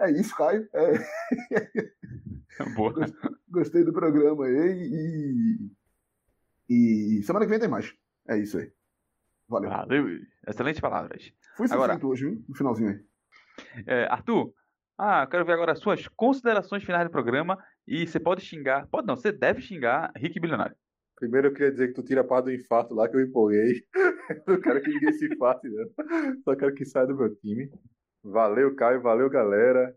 É 0.00 0.10
isso, 0.10 0.34
Caio. 0.36 0.68
É, 0.74 0.92
Boa. 2.74 2.92
gostei 3.48 3.84
do 3.84 3.92
programa 3.92 4.46
aí 4.46 5.70
e. 6.68 6.70
E 6.70 7.22
semana 7.22 7.44
que 7.46 7.50
vem 7.50 7.60
tem 7.60 7.68
mais. 7.68 7.94
É 8.28 8.36
isso 8.38 8.58
aí. 8.58 8.70
Valeu. 9.48 9.70
Valeu. 9.70 10.06
Excelentes 10.46 10.80
palavras. 10.80 11.32
Fui 11.56 11.66
Agora- 11.70 11.92
sucinto 11.94 12.08
hoje, 12.08 12.28
viu? 12.28 12.44
No 12.48 12.54
finalzinho 12.56 12.90
aí. 12.90 13.00
É, 13.86 14.04
Arthur, 14.10 14.52
ah, 14.96 15.26
quero 15.26 15.44
ver 15.44 15.52
agora 15.52 15.72
as 15.72 15.78
suas 15.78 16.08
considerações 16.08 16.82
finais 16.82 17.04
do 17.04 17.10
programa. 17.10 17.58
E 17.86 18.06
você 18.06 18.18
pode 18.20 18.42
xingar, 18.42 18.86
pode 18.88 19.06
não, 19.06 19.16
você 19.16 19.32
deve 19.32 19.60
xingar 19.60 20.12
Rick 20.16 20.38
Bilionário. 20.40 20.76
Primeiro 21.16 21.48
eu 21.48 21.52
queria 21.52 21.72
dizer 21.72 21.88
que 21.88 21.94
tu 21.94 22.02
tira 22.02 22.20
a 22.20 22.24
parte 22.24 22.46
do 22.46 22.52
infarto 22.52 22.94
lá 22.94 23.08
que 23.08 23.16
eu 23.16 23.20
empolguei. 23.20 23.82
Não 24.46 24.60
quero 24.60 24.80
que 24.80 24.88
ninguém 24.88 25.12
se 25.12 25.26
infarte. 25.26 25.68
Só 26.44 26.54
quero 26.54 26.74
que 26.74 26.84
saia 26.84 27.08
do 27.08 27.16
meu 27.16 27.34
time. 27.34 27.68
Valeu, 28.22 28.76
Caio. 28.76 29.02
Valeu, 29.02 29.28
galera. 29.28 29.96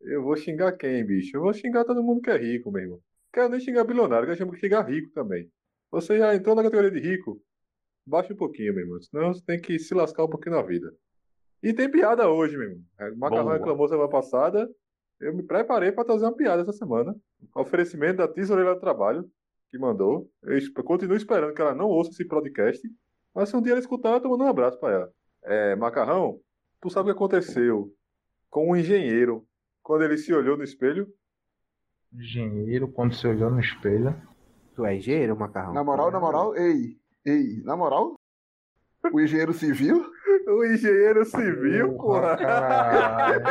Eu 0.00 0.22
vou 0.22 0.36
xingar 0.36 0.72
quem, 0.72 1.04
bicho? 1.04 1.36
Eu 1.36 1.42
vou 1.42 1.52
xingar 1.52 1.84
todo 1.84 2.02
mundo 2.02 2.22
que 2.22 2.30
é 2.30 2.36
rico, 2.36 2.70
meu 2.70 2.82
irmão. 2.82 3.00
Quero 3.32 3.48
nem 3.48 3.60
xingar 3.60 3.84
bilionário, 3.84 4.26
quero 4.26 4.56
xingar 4.56 4.82
rico 4.88 5.10
também. 5.10 5.50
Você 5.90 6.18
já 6.18 6.34
entrou 6.34 6.54
na 6.54 6.62
categoria 6.62 6.90
de 6.90 7.00
rico? 7.00 7.42
Baixa 8.06 8.32
um 8.32 8.36
pouquinho, 8.36 8.74
meu 8.74 8.84
irmão. 8.84 9.00
Senão 9.02 9.34
você 9.34 9.42
tem 9.44 9.60
que 9.60 9.78
se 9.78 9.94
lascar 9.94 10.24
um 10.24 10.30
pouquinho 10.30 10.56
na 10.56 10.62
vida. 10.62 10.94
E 11.64 11.72
tem 11.72 11.90
piada 11.90 12.28
hoje, 12.28 12.58
meu 12.58 12.68
irmão. 12.68 12.84
O 13.14 13.18
Macarrão 13.18 13.44
Boa. 13.44 13.56
reclamou 13.56 13.88
semana 13.88 14.10
passada. 14.10 14.68
Eu 15.18 15.34
me 15.34 15.42
preparei 15.42 15.90
para 15.90 16.04
trazer 16.04 16.26
uma 16.26 16.36
piada 16.36 16.60
essa 16.60 16.74
semana. 16.74 17.16
Oferecimento 17.56 18.18
da 18.18 18.28
Tesoureira 18.28 18.74
do 18.74 18.80
Trabalho, 18.80 19.24
que 19.70 19.78
mandou. 19.78 20.30
Eu 20.42 20.84
continuo 20.84 21.16
esperando 21.16 21.54
que 21.54 21.62
ela 21.62 21.74
não 21.74 21.86
ouça 21.86 22.10
esse 22.10 22.26
podcast. 22.26 22.86
Mas 23.34 23.48
se 23.48 23.56
um 23.56 23.62
dia 23.62 23.72
ela 23.72 23.80
escutar, 23.80 24.12
eu 24.12 24.20
tô 24.20 24.28
mandando 24.28 24.44
um 24.44 24.50
abraço 24.50 24.78
para 24.78 24.92
ela. 24.92 25.12
É, 25.42 25.74
Macarrão, 25.74 26.38
tu 26.82 26.90
sabe 26.90 27.08
o 27.08 27.14
que 27.14 27.16
aconteceu 27.16 27.90
com 28.50 28.70
um 28.70 28.76
engenheiro 28.76 29.46
quando 29.82 30.04
ele 30.04 30.18
se 30.18 30.34
olhou 30.34 30.58
no 30.58 30.64
espelho? 30.64 31.08
Engenheiro, 32.12 32.88
quando 32.88 33.14
você 33.14 33.26
olhou 33.26 33.50
no 33.50 33.60
espelho. 33.60 34.14
Tu 34.74 34.84
é 34.84 34.96
engenheiro, 34.96 35.34
macarrão? 35.34 35.72
Na 35.72 35.82
moral, 35.82 36.10
na 36.10 36.20
moral, 36.20 36.54
ei, 36.56 36.98
ei, 37.24 37.62
na 37.62 37.74
moral, 37.74 38.16
o 39.12 39.20
engenheiro 39.20 39.52
civil, 39.52 40.04
O 40.46 40.64
engenheiro 40.64 41.24
civil, 41.24 41.94
porra. 41.94 42.36
Caralho. 42.36 43.42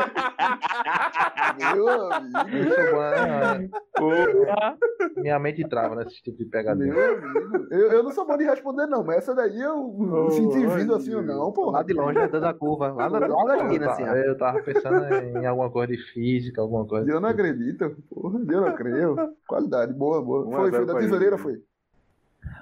meu 1.76 3.01
amigo, 3.01 3.72
Porra! 3.95 4.78
Minha 5.18 5.39
mente 5.39 5.68
trava 5.68 5.95
nesse 5.95 6.22
tipo 6.22 6.38
de 6.38 6.45
pegadinha. 6.45 6.93
meu 6.93 7.18
amigo. 7.18 7.68
Eu, 7.72 7.91
eu 7.91 8.04
não 8.04 8.12
sou 8.12 8.26
bom 8.26 8.38
de 8.38 8.43
responder, 8.43 8.88
não, 8.88 9.04
mas 9.04 9.18
essa 9.18 9.34
daí 9.34 9.60
eu 9.60 9.76
não 9.97 10.30
senti 10.30 10.66
vindo 10.66 10.93
assim, 10.95 11.12
não, 11.22 11.51
porra. 11.51 11.78
Lá 11.80 11.84
de 11.84 11.93
longe, 11.93 12.20
né, 12.20 12.28
dando 12.28 12.45
a 12.45 12.54
curva. 12.54 12.91
Lá 12.91 13.10
na, 13.10 13.20
lá 13.28 13.58
esquina, 13.58 13.91
assim, 13.91 14.04
ó. 14.04 14.16
Eu 14.16 14.38
tava 14.38 14.62
pensando 14.62 15.04
em 15.38 15.45
alguma 15.45 15.72
coisa 15.72 15.93
de 15.93 15.97
física, 16.14 16.62
alguma 16.62 16.86
coisa. 16.86 17.10
Eu 17.10 17.20
não 17.20 17.30
acredito, 17.30 17.95
porra, 18.10 18.39
eu 18.39 18.62
não 18.62 18.76
creio. 18.76 19.16
Qualidade, 19.47 19.93
boa, 19.93 20.22
boa. 20.22 20.45
Um 20.45 20.54
a 20.56 20.60
Foi, 20.62 20.72
zero 20.72 20.86
foi 20.86 20.93
da 20.93 20.99
tesoureira, 20.99 21.38
foi. 21.38 21.62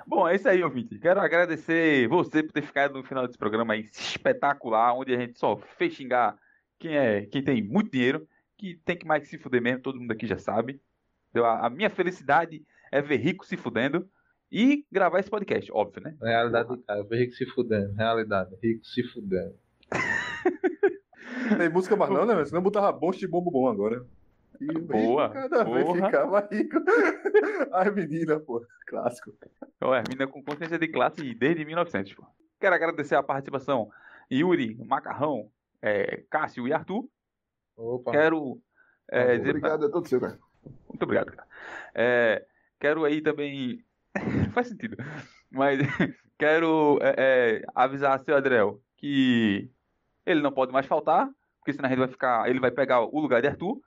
Bom, 0.06 0.28
é 0.28 0.36
isso 0.36 0.48
aí, 0.48 0.64
ouvinte. 0.64 1.00
Quero 1.00 1.20
agradecer 1.20 2.08
você 2.08 2.44
por 2.44 2.52
ter 2.52 2.62
ficado 2.62 2.94
no 2.94 3.04
final 3.04 3.26
desse 3.26 3.38
programa 3.38 3.74
aí 3.74 3.82
espetacular, 3.92 4.94
onde 4.94 5.14
a 5.14 5.20
gente 5.20 5.40
só 5.40 5.58
fez 5.78 5.94
xingar 5.94 6.38
quem 6.80 6.98
é, 6.98 7.26
quem 7.26 7.44
tem 7.44 7.62
muito 7.62 7.92
dinheiro, 7.92 8.28
que 8.58 8.76
tem 8.84 8.98
que 8.98 9.06
mais 9.06 9.28
se 9.28 9.38
fuder 9.38 9.62
mesmo, 9.62 9.82
todo 9.82 10.00
mundo 10.00 10.12
aqui 10.12 10.28
já 10.28 10.38
sabe. 10.38 10.82
A, 11.36 11.68
a 11.68 11.70
minha 11.70 11.90
felicidade 11.90 12.64
é 12.92 13.02
ver 13.02 13.18
rico 13.18 13.46
se 13.46 13.56
fudendo 13.56 14.08
e 14.52 14.86
gravar 14.92 15.20
esse 15.20 15.30
podcast, 15.30 15.72
óbvio, 15.72 16.04
né? 16.04 16.16
Realidade 16.22 16.68
do 16.68 16.78
cara. 16.80 17.00
Eu 17.00 17.08
vi 17.08 17.18
rico 17.18 17.34
se 17.34 17.46
fudendo. 17.46 17.94
Realidade. 17.94 18.56
Rico 18.62 18.84
se 18.86 19.04
fudendo. 19.04 19.56
Tem 21.58 21.70
música 21.70 21.96
mais 21.96 22.12
não, 22.12 22.26
né? 22.26 22.44
Senão 22.46 22.62
botava 22.62 22.92
bom 22.92 23.12
de 23.12 23.28
bombo 23.28 23.50
bom 23.50 23.68
agora. 23.68 24.06
Rico 24.68 24.82
Boa, 24.82 25.30
Cada 25.30 25.64
vez 25.64 25.86
porra. 25.86 26.06
ficava 26.06 26.48
rico. 26.52 26.78
As 27.72 27.94
meninas, 27.94 28.42
pô. 28.44 28.66
Clássico. 28.88 29.34
Então, 29.76 29.94
é, 29.94 30.04
mina 30.08 30.28
com 30.28 30.44
consciência 30.44 30.78
de 30.78 30.88
classe 30.88 31.34
desde 31.34 31.66
1900, 31.66 32.14
pô. 32.14 32.26
Quero 32.60 32.76
agradecer 32.76 33.16
a 33.16 33.24
participação 33.24 33.90
Yuri, 34.32 34.76
Macarrão, 34.86 35.50
é, 35.82 36.24
Cássio 36.30 36.68
e 36.68 36.74
Arthur. 36.74 37.08
Opa. 37.76 38.12
Quero 38.12 38.62
é, 39.10 39.38
dizer 39.38 39.60
pra- 39.60 39.74
Obrigado, 39.74 39.86
é 39.86 39.90
todo 39.90 40.08
seu, 40.08 40.20
cara. 40.22 40.38
Muito 40.88 41.04
obrigado, 41.04 41.32
cara. 41.32 41.48
É, 41.96 42.46
quero 42.80 43.04
aí 43.04 43.22
também. 43.22 43.84
Faz 44.54 44.68
sentido. 44.68 44.96
Mas 45.50 45.80
quero 46.38 47.00
é, 47.02 47.16
é, 47.18 47.66
avisar 47.74 48.20
seu 48.20 48.36
Adriel 48.36 48.80
que 48.98 49.72
ele 50.26 50.42
não 50.42 50.52
pode 50.52 50.72
mais 50.72 50.86
faltar, 50.86 51.28
porque 51.60 51.74
senão 51.74 51.88
a 51.88 51.90
gente 51.90 52.00
vai 52.00 52.08
ficar. 52.08 52.48
Ele 52.48 52.60
vai 52.60 52.70
pegar 52.70 53.02
o 53.02 53.20
lugar 53.20 53.42
de 53.42 53.48
Arthur, 53.48 53.82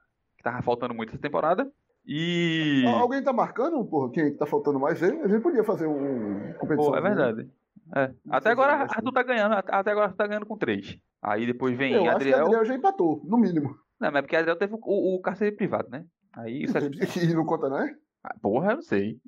tava 0.44 0.62
faltando 0.62 0.94
muito 0.94 1.10
essa 1.10 1.18
temporada. 1.18 1.68
E. 2.06 2.84
Al- 2.86 3.00
Alguém 3.00 3.22
tá 3.22 3.32
marcando, 3.32 3.82
porra, 3.84 4.12
quem 4.12 4.36
tá 4.36 4.46
faltando 4.46 4.78
mais? 4.78 5.02
A 5.02 5.08
gente 5.08 5.40
podia 5.40 5.64
fazer 5.64 5.86
um 5.86 6.52
competição. 6.54 6.92
Pô, 6.92 6.96
é 6.96 7.00
verdade. 7.00 7.50
É. 7.96 8.12
Até 8.30 8.50
agora 8.50 8.74
Arthur 8.74 9.12
tá 9.12 9.22
ganhando, 9.22 9.54
até 9.54 9.90
agora 9.90 10.06
Arthur 10.06 10.16
tá 10.16 10.26
ganhando 10.26 10.46
com 10.46 10.56
três. 10.56 10.98
Aí 11.22 11.46
depois 11.46 11.76
vem 11.76 11.94
Eu 11.94 12.02
acho 12.02 12.10
que 12.10 12.14
Adriel. 12.16 12.44
Adriel 12.44 12.64
já 12.64 12.74
empatou, 12.74 13.22
no 13.24 13.38
mínimo. 13.38 13.76
Não, 13.98 14.10
mas 14.10 14.16
é 14.16 14.22
porque 14.22 14.36
Adriel 14.36 14.56
teve 14.56 14.74
o, 14.74 15.14
o, 15.16 15.20
cárcere 15.20 15.52
privado, 15.52 15.88
né? 15.90 16.04
Aí 16.32 16.64
isso 16.64 16.76
é. 16.76 16.82
E 16.82 17.34
não 17.34 17.44
conta, 17.44 17.68
não 17.68 17.78
é? 17.78 17.94
Ah, 18.22 18.34
Porra, 18.40 18.72
eu 18.72 18.76
não 18.76 18.82
sei. 18.82 19.18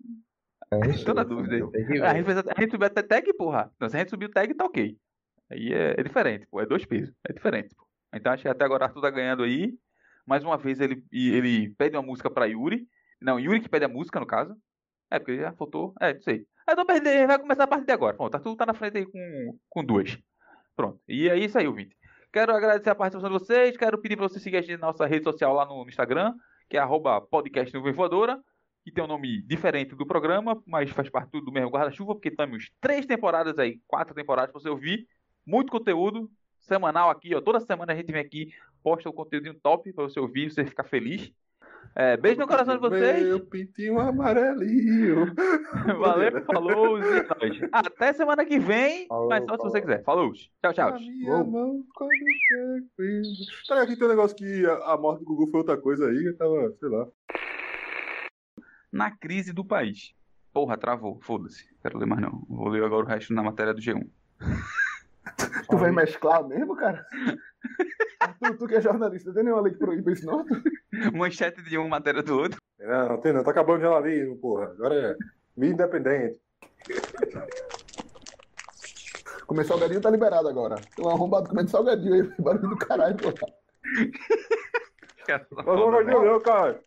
É. 0.70 0.78
Tô 1.04 1.14
na 1.14 1.22
dúvida 1.22 1.54
aí. 1.54 1.70
Tem 1.70 1.86
que 1.86 2.02
A 2.02 2.14
gente, 2.14 2.24
fez, 2.24 2.38
a 2.38 2.60
gente 2.60 2.70
subiu 2.70 2.86
até 2.86 3.02
tag, 3.02 3.32
porra. 3.34 3.70
Não, 3.80 3.88
se 3.88 3.96
a 3.96 4.00
gente 4.00 4.10
subiu 4.10 4.30
tag, 4.30 4.52
tá 4.54 4.64
ok. 4.64 4.96
Aí 5.50 5.72
é, 5.72 5.94
é 5.98 6.02
diferente, 6.02 6.46
pô. 6.50 6.60
É 6.60 6.66
dois 6.66 6.84
pesos. 6.84 7.14
É 7.28 7.32
diferente, 7.32 7.74
pô. 7.74 7.86
Então 8.12 8.32
acho 8.32 8.42
que 8.42 8.48
até 8.48 8.64
agora 8.64 8.86
Arthur 8.86 9.00
tá 9.00 9.10
ganhando 9.10 9.42
aí. 9.44 9.74
Mais 10.26 10.42
uma 10.42 10.56
vez 10.58 10.80
ele, 10.80 11.04
ele 11.12 11.70
pede 11.76 11.96
uma 11.96 12.02
música 12.02 12.30
pra 12.30 12.46
Yuri. 12.46 12.86
Não, 13.20 13.38
Yuri 13.38 13.60
que 13.60 13.68
pede 13.68 13.84
a 13.84 13.88
música, 13.88 14.18
no 14.18 14.26
caso. 14.26 14.56
É, 15.10 15.18
porque 15.18 15.38
já 15.38 15.52
faltou. 15.52 15.94
É, 16.00 16.14
não 16.14 16.20
sei. 16.20 16.46
Tô 16.74 16.84
perdendo, 16.84 17.28
vai 17.28 17.38
começar 17.38 17.64
a 17.64 17.68
partir 17.68 17.86
de 17.86 17.92
agora. 17.92 18.16
Pronto, 18.16 18.34
Arthur 18.34 18.56
tá 18.56 18.66
na 18.66 18.74
frente 18.74 18.98
aí 18.98 19.06
com, 19.06 19.58
com 19.68 19.84
duas. 19.84 20.18
Pronto. 20.74 21.00
E 21.08 21.28
é 21.28 21.38
isso 21.38 21.56
aí, 21.56 21.66
ouvinte. 21.66 21.96
Quero 22.32 22.52
agradecer 22.54 22.90
a 22.90 22.94
participação 22.94 23.30
de 23.30 23.44
vocês. 23.44 23.76
Quero 23.76 23.98
pedir 23.98 24.16
pra 24.16 24.28
você 24.28 24.40
seguir 24.40 24.56
a 24.56 24.60
gente 24.60 24.80
na 24.80 24.88
nossa 24.88 25.06
rede 25.06 25.24
social 25.24 25.54
lá 25.54 25.64
no, 25.64 25.88
Instagram, 25.88 26.34
que 26.68 26.76
é 26.76 26.80
arroba 26.80 27.20
podcast 27.20 27.72
que 28.84 28.92
tem 28.92 29.02
um 29.02 29.08
nome 29.08 29.42
diferente 29.42 29.96
do 29.96 30.06
programa, 30.06 30.62
mas 30.64 30.90
faz 30.90 31.08
parte 31.08 31.30
tudo 31.30 31.46
do 31.46 31.52
mesmo 31.52 31.70
guarda-chuva, 31.70 32.14
porque 32.14 32.30
temos 32.30 32.70
três 32.80 33.04
temporadas 33.04 33.58
aí, 33.58 33.80
quatro 33.84 34.14
temporadas 34.14 34.52
pra 34.52 34.60
você 34.60 34.68
ouvir, 34.68 35.08
muito 35.44 35.72
conteúdo 35.72 36.30
semanal 36.66 37.10
aqui, 37.10 37.34
ó. 37.34 37.40
Toda 37.40 37.60
semana 37.60 37.92
a 37.92 37.96
gente 37.96 38.12
vem 38.12 38.20
aqui, 38.20 38.52
posta 38.82 39.08
o 39.08 39.12
conteúdo 39.12 39.54
top 39.62 39.92
pra 39.92 40.04
você 40.04 40.20
ouvir, 40.20 40.50
você 40.50 40.64
ficar 40.64 40.84
feliz. 40.84 41.32
É, 41.94 42.16
beijo 42.16 42.40
no 42.40 42.48
coração 42.48 42.74
de 42.74 42.80
vocês. 42.80 43.22
Meu 43.22 43.40
pintinho 43.46 43.98
amarelinho. 43.98 45.32
Valeu, 45.98 46.44
falou 46.44 46.98
e. 46.98 47.02
Até 47.72 48.12
semana 48.12 48.44
que 48.44 48.58
vem, 48.58 49.06
Falou, 49.06 49.28
mas 49.28 49.44
só 49.44 49.56
se 49.56 49.62
você 49.62 49.80
falou. 49.80 49.82
quiser. 49.82 50.04
Falou. 50.04 50.32
Tchau, 50.32 50.72
tchau. 50.74 50.88
A 50.94 50.98
minha 50.98 51.44
mão 51.44 51.82
quando 51.94 52.10
quer 52.10 52.82
coisa. 52.96 53.30
Tá 53.68 53.86
que 53.86 53.96
tem 53.96 54.06
um 54.06 54.10
negócio 54.10 54.36
que 54.36 54.66
a, 54.66 54.92
a 54.92 54.98
morte 54.98 55.20
do 55.20 55.26
Gugu 55.26 55.50
foi 55.50 55.60
outra 55.60 55.76
coisa 55.76 56.08
aí, 56.08 56.24
eu 56.24 56.36
tava, 56.36 56.72
sei 56.78 56.88
lá. 56.88 57.06
Na 58.92 59.10
crise 59.16 59.52
do 59.52 59.64
país. 59.64 60.12
Porra, 60.52 60.76
travou. 60.76 61.18
Foda-se. 61.22 61.68
Quero 61.82 61.98
ler 61.98 62.06
mais 62.06 62.20
não. 62.20 62.44
Vou 62.48 62.68
ler 62.68 62.82
agora 62.82 63.04
o 63.04 63.08
resto 63.08 63.32
na 63.32 63.42
matéria 63.42 63.72
do 63.72 63.80
G1. 63.80 64.08
Tu 65.76 65.80
vai 65.80 65.92
mesclar 65.92 66.42
mesmo, 66.48 66.74
cara? 66.74 67.06
tu, 68.40 68.56
tu 68.56 68.66
que 68.66 68.76
é 68.76 68.80
jornalista, 68.80 69.30
tem 69.34 69.44
nenhuma 69.44 69.60
lei 69.60 69.74
que 69.74 69.78
proíbe 69.78 70.10
isso, 70.10 70.24
não? 70.24 70.42
Manchete 71.12 71.62
de 71.62 71.76
um, 71.76 71.86
matéria 71.86 72.22
do 72.22 72.38
outro. 72.38 72.58
Não, 72.78 73.08
não 73.10 73.20
tem 73.20 73.34
não, 73.34 73.44
tá 73.44 73.50
acabando 73.50 73.80
o 73.80 73.82
jornalismo, 73.82 74.38
porra. 74.38 74.70
Agora 74.70 74.94
é 74.94 75.14
mídia 75.54 75.74
independente. 75.74 76.40
Comer 79.46 79.64
salgadinho 79.66 80.00
tá 80.00 80.08
liberado 80.08 80.48
agora. 80.48 80.76
Tem 80.96 81.04
um 81.04 81.10
arrombado 81.10 81.50
comendo 81.50 81.70
salgadinho 81.70 82.14
aí, 82.14 82.22
barulho 82.42 82.70
do 82.70 82.78
caralho, 82.78 83.16
porra. 83.18 83.34
Não 85.66 85.98
dizer 85.98 86.14
não, 86.14 86.40
cara. 86.40 86.80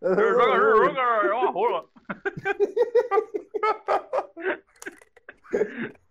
É 0.00 1.32
uma 1.32 1.50
rola. 1.50 1.86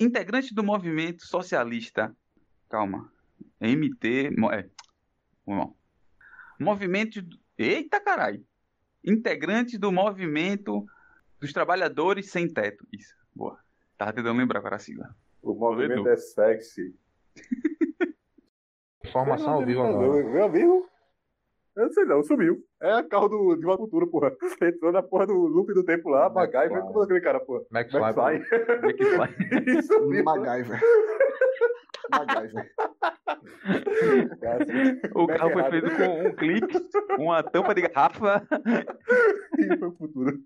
Integrante 0.00 0.54
do 0.54 0.64
movimento 0.64 1.26
socialista. 1.26 2.16
Calma. 2.70 3.12
MT. 3.60 4.30
É. 4.52 4.68
Vamos 5.46 5.66
lá. 5.66 5.72
Movimento. 6.58 7.20
Eita 7.58 8.00
caralho. 8.00 8.42
Integrante 9.04 9.76
do 9.76 9.92
movimento 9.92 10.86
dos 11.38 11.52
trabalhadores 11.52 12.30
sem 12.30 12.48
teto. 12.48 12.86
Isso. 12.90 13.14
Boa. 13.34 13.58
Tava 13.98 14.14
tentando 14.14 14.38
lembrar 14.38 14.64
era 14.64 14.76
a 14.76 14.78
sigla. 14.78 15.14
O 15.42 15.54
movimento 15.54 16.08
é 16.08 16.16
sexy. 16.16 16.94
Informação 19.04 19.54
ao 19.54 19.66
vivo 19.66 19.82
agora. 19.82 20.24
Meu 20.24 20.44
amigo? 20.44 20.88
Eu 21.76 21.84
não 21.84 21.92
sei 21.92 22.04
não, 22.04 22.22
sumiu. 22.22 22.66
É 22.82 23.02
carro 23.02 23.28
do, 23.28 23.56
de 23.56 23.66
uma 23.66 23.76
cultura, 23.76 24.06
porra. 24.06 24.32
Entrou 24.62 24.90
na 24.90 25.02
porra 25.02 25.26
do 25.26 25.34
loop 25.34 25.72
do 25.74 25.84
tempo 25.84 26.08
lá, 26.08 26.30
MacGyver, 26.30 26.70
McFly. 26.78 26.86
como 26.92 27.00
é 27.00 27.04
aquele 27.04 27.20
cara, 27.20 27.40
porra? 27.40 27.62
McFly. 27.70 28.00
McFly. 28.82 29.16
Faz? 29.16 29.66
E 29.66 29.82
sumiu. 29.82 30.24
MacGyver. 30.24 30.80
MacGyver. 32.10 32.72
O 35.14 35.26
carro 35.26 35.50
foi 35.52 35.70
feito 35.70 35.90
com 35.96 36.28
um 36.28 36.34
clipe, 36.34 36.74
uma 37.18 37.42
tampa 37.42 37.74
de 37.74 37.82
garrafa. 37.82 38.42
E 39.58 39.76
foi 39.76 39.88
o 39.88 39.92
futuro. 39.92 40.38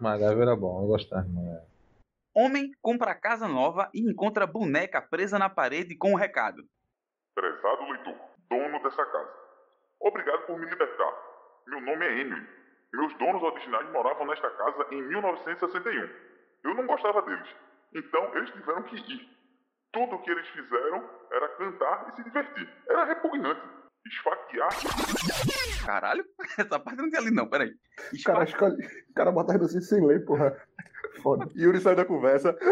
MacGyver 0.00 0.42
era 0.42 0.54
bom, 0.56 0.82
eu 0.82 0.86
gostava. 0.86 1.22
de 1.24 1.32
MacGyver. 1.32 1.62
Homem 2.34 2.70
compra 2.82 3.14
casa 3.14 3.48
nova 3.48 3.90
e 3.94 4.00
encontra 4.08 4.46
boneca 4.46 5.00
presa 5.00 5.38
na 5.38 5.48
parede 5.48 5.96
com 5.96 6.12
um 6.12 6.16
recado. 6.16 6.62
Prezado 7.34 7.82
leitor, 7.90 8.14
dono 8.48 8.82
dessa 8.82 9.04
casa, 9.06 9.32
obrigado 10.00 10.46
por 10.46 10.58
me 10.58 10.66
libertar. 10.66 11.12
Meu 11.66 11.80
nome 11.80 12.06
é 12.06 12.20
Emily. 12.20 12.46
Meus 12.92 13.14
donos 13.18 13.42
originais 13.42 13.90
moravam 13.90 14.26
nesta 14.26 14.48
casa 14.50 14.86
em 14.90 15.02
1961. 15.02 16.08
Eu 16.64 16.74
não 16.74 16.86
gostava 16.86 17.22
deles, 17.22 17.48
então 17.94 18.36
eles 18.36 18.50
tiveram 18.50 18.82
que 18.84 18.96
ir. 18.96 19.28
Tudo 19.92 20.16
o 20.16 20.22
que 20.22 20.30
eles 20.30 20.46
fizeram 20.48 21.08
era 21.30 21.48
cantar 21.56 22.08
e 22.08 22.16
se 22.16 22.24
divertir. 22.24 22.68
Era 22.88 23.04
repugnante. 23.04 23.60
Esfaquear 24.06 24.68
Caralho, 25.84 26.24
essa 26.58 26.78
parte 26.78 27.00
não 27.00 27.08
tinha 27.08 27.20
ali 27.20 27.32
não, 27.32 27.48
peraí. 27.48 27.74
O 28.12 28.22
cara, 28.24 28.44
escolhe... 28.44 28.86
o 29.10 29.14
cara 29.14 29.32
bota 29.32 29.56
assim 29.56 29.80
sem 29.80 30.06
ler, 30.06 30.24
porra. 30.24 30.56
Foda. 31.22 31.48
Yuri 31.56 31.80
saiu 31.80 31.96
da 31.96 32.04
conversa. 32.04 32.56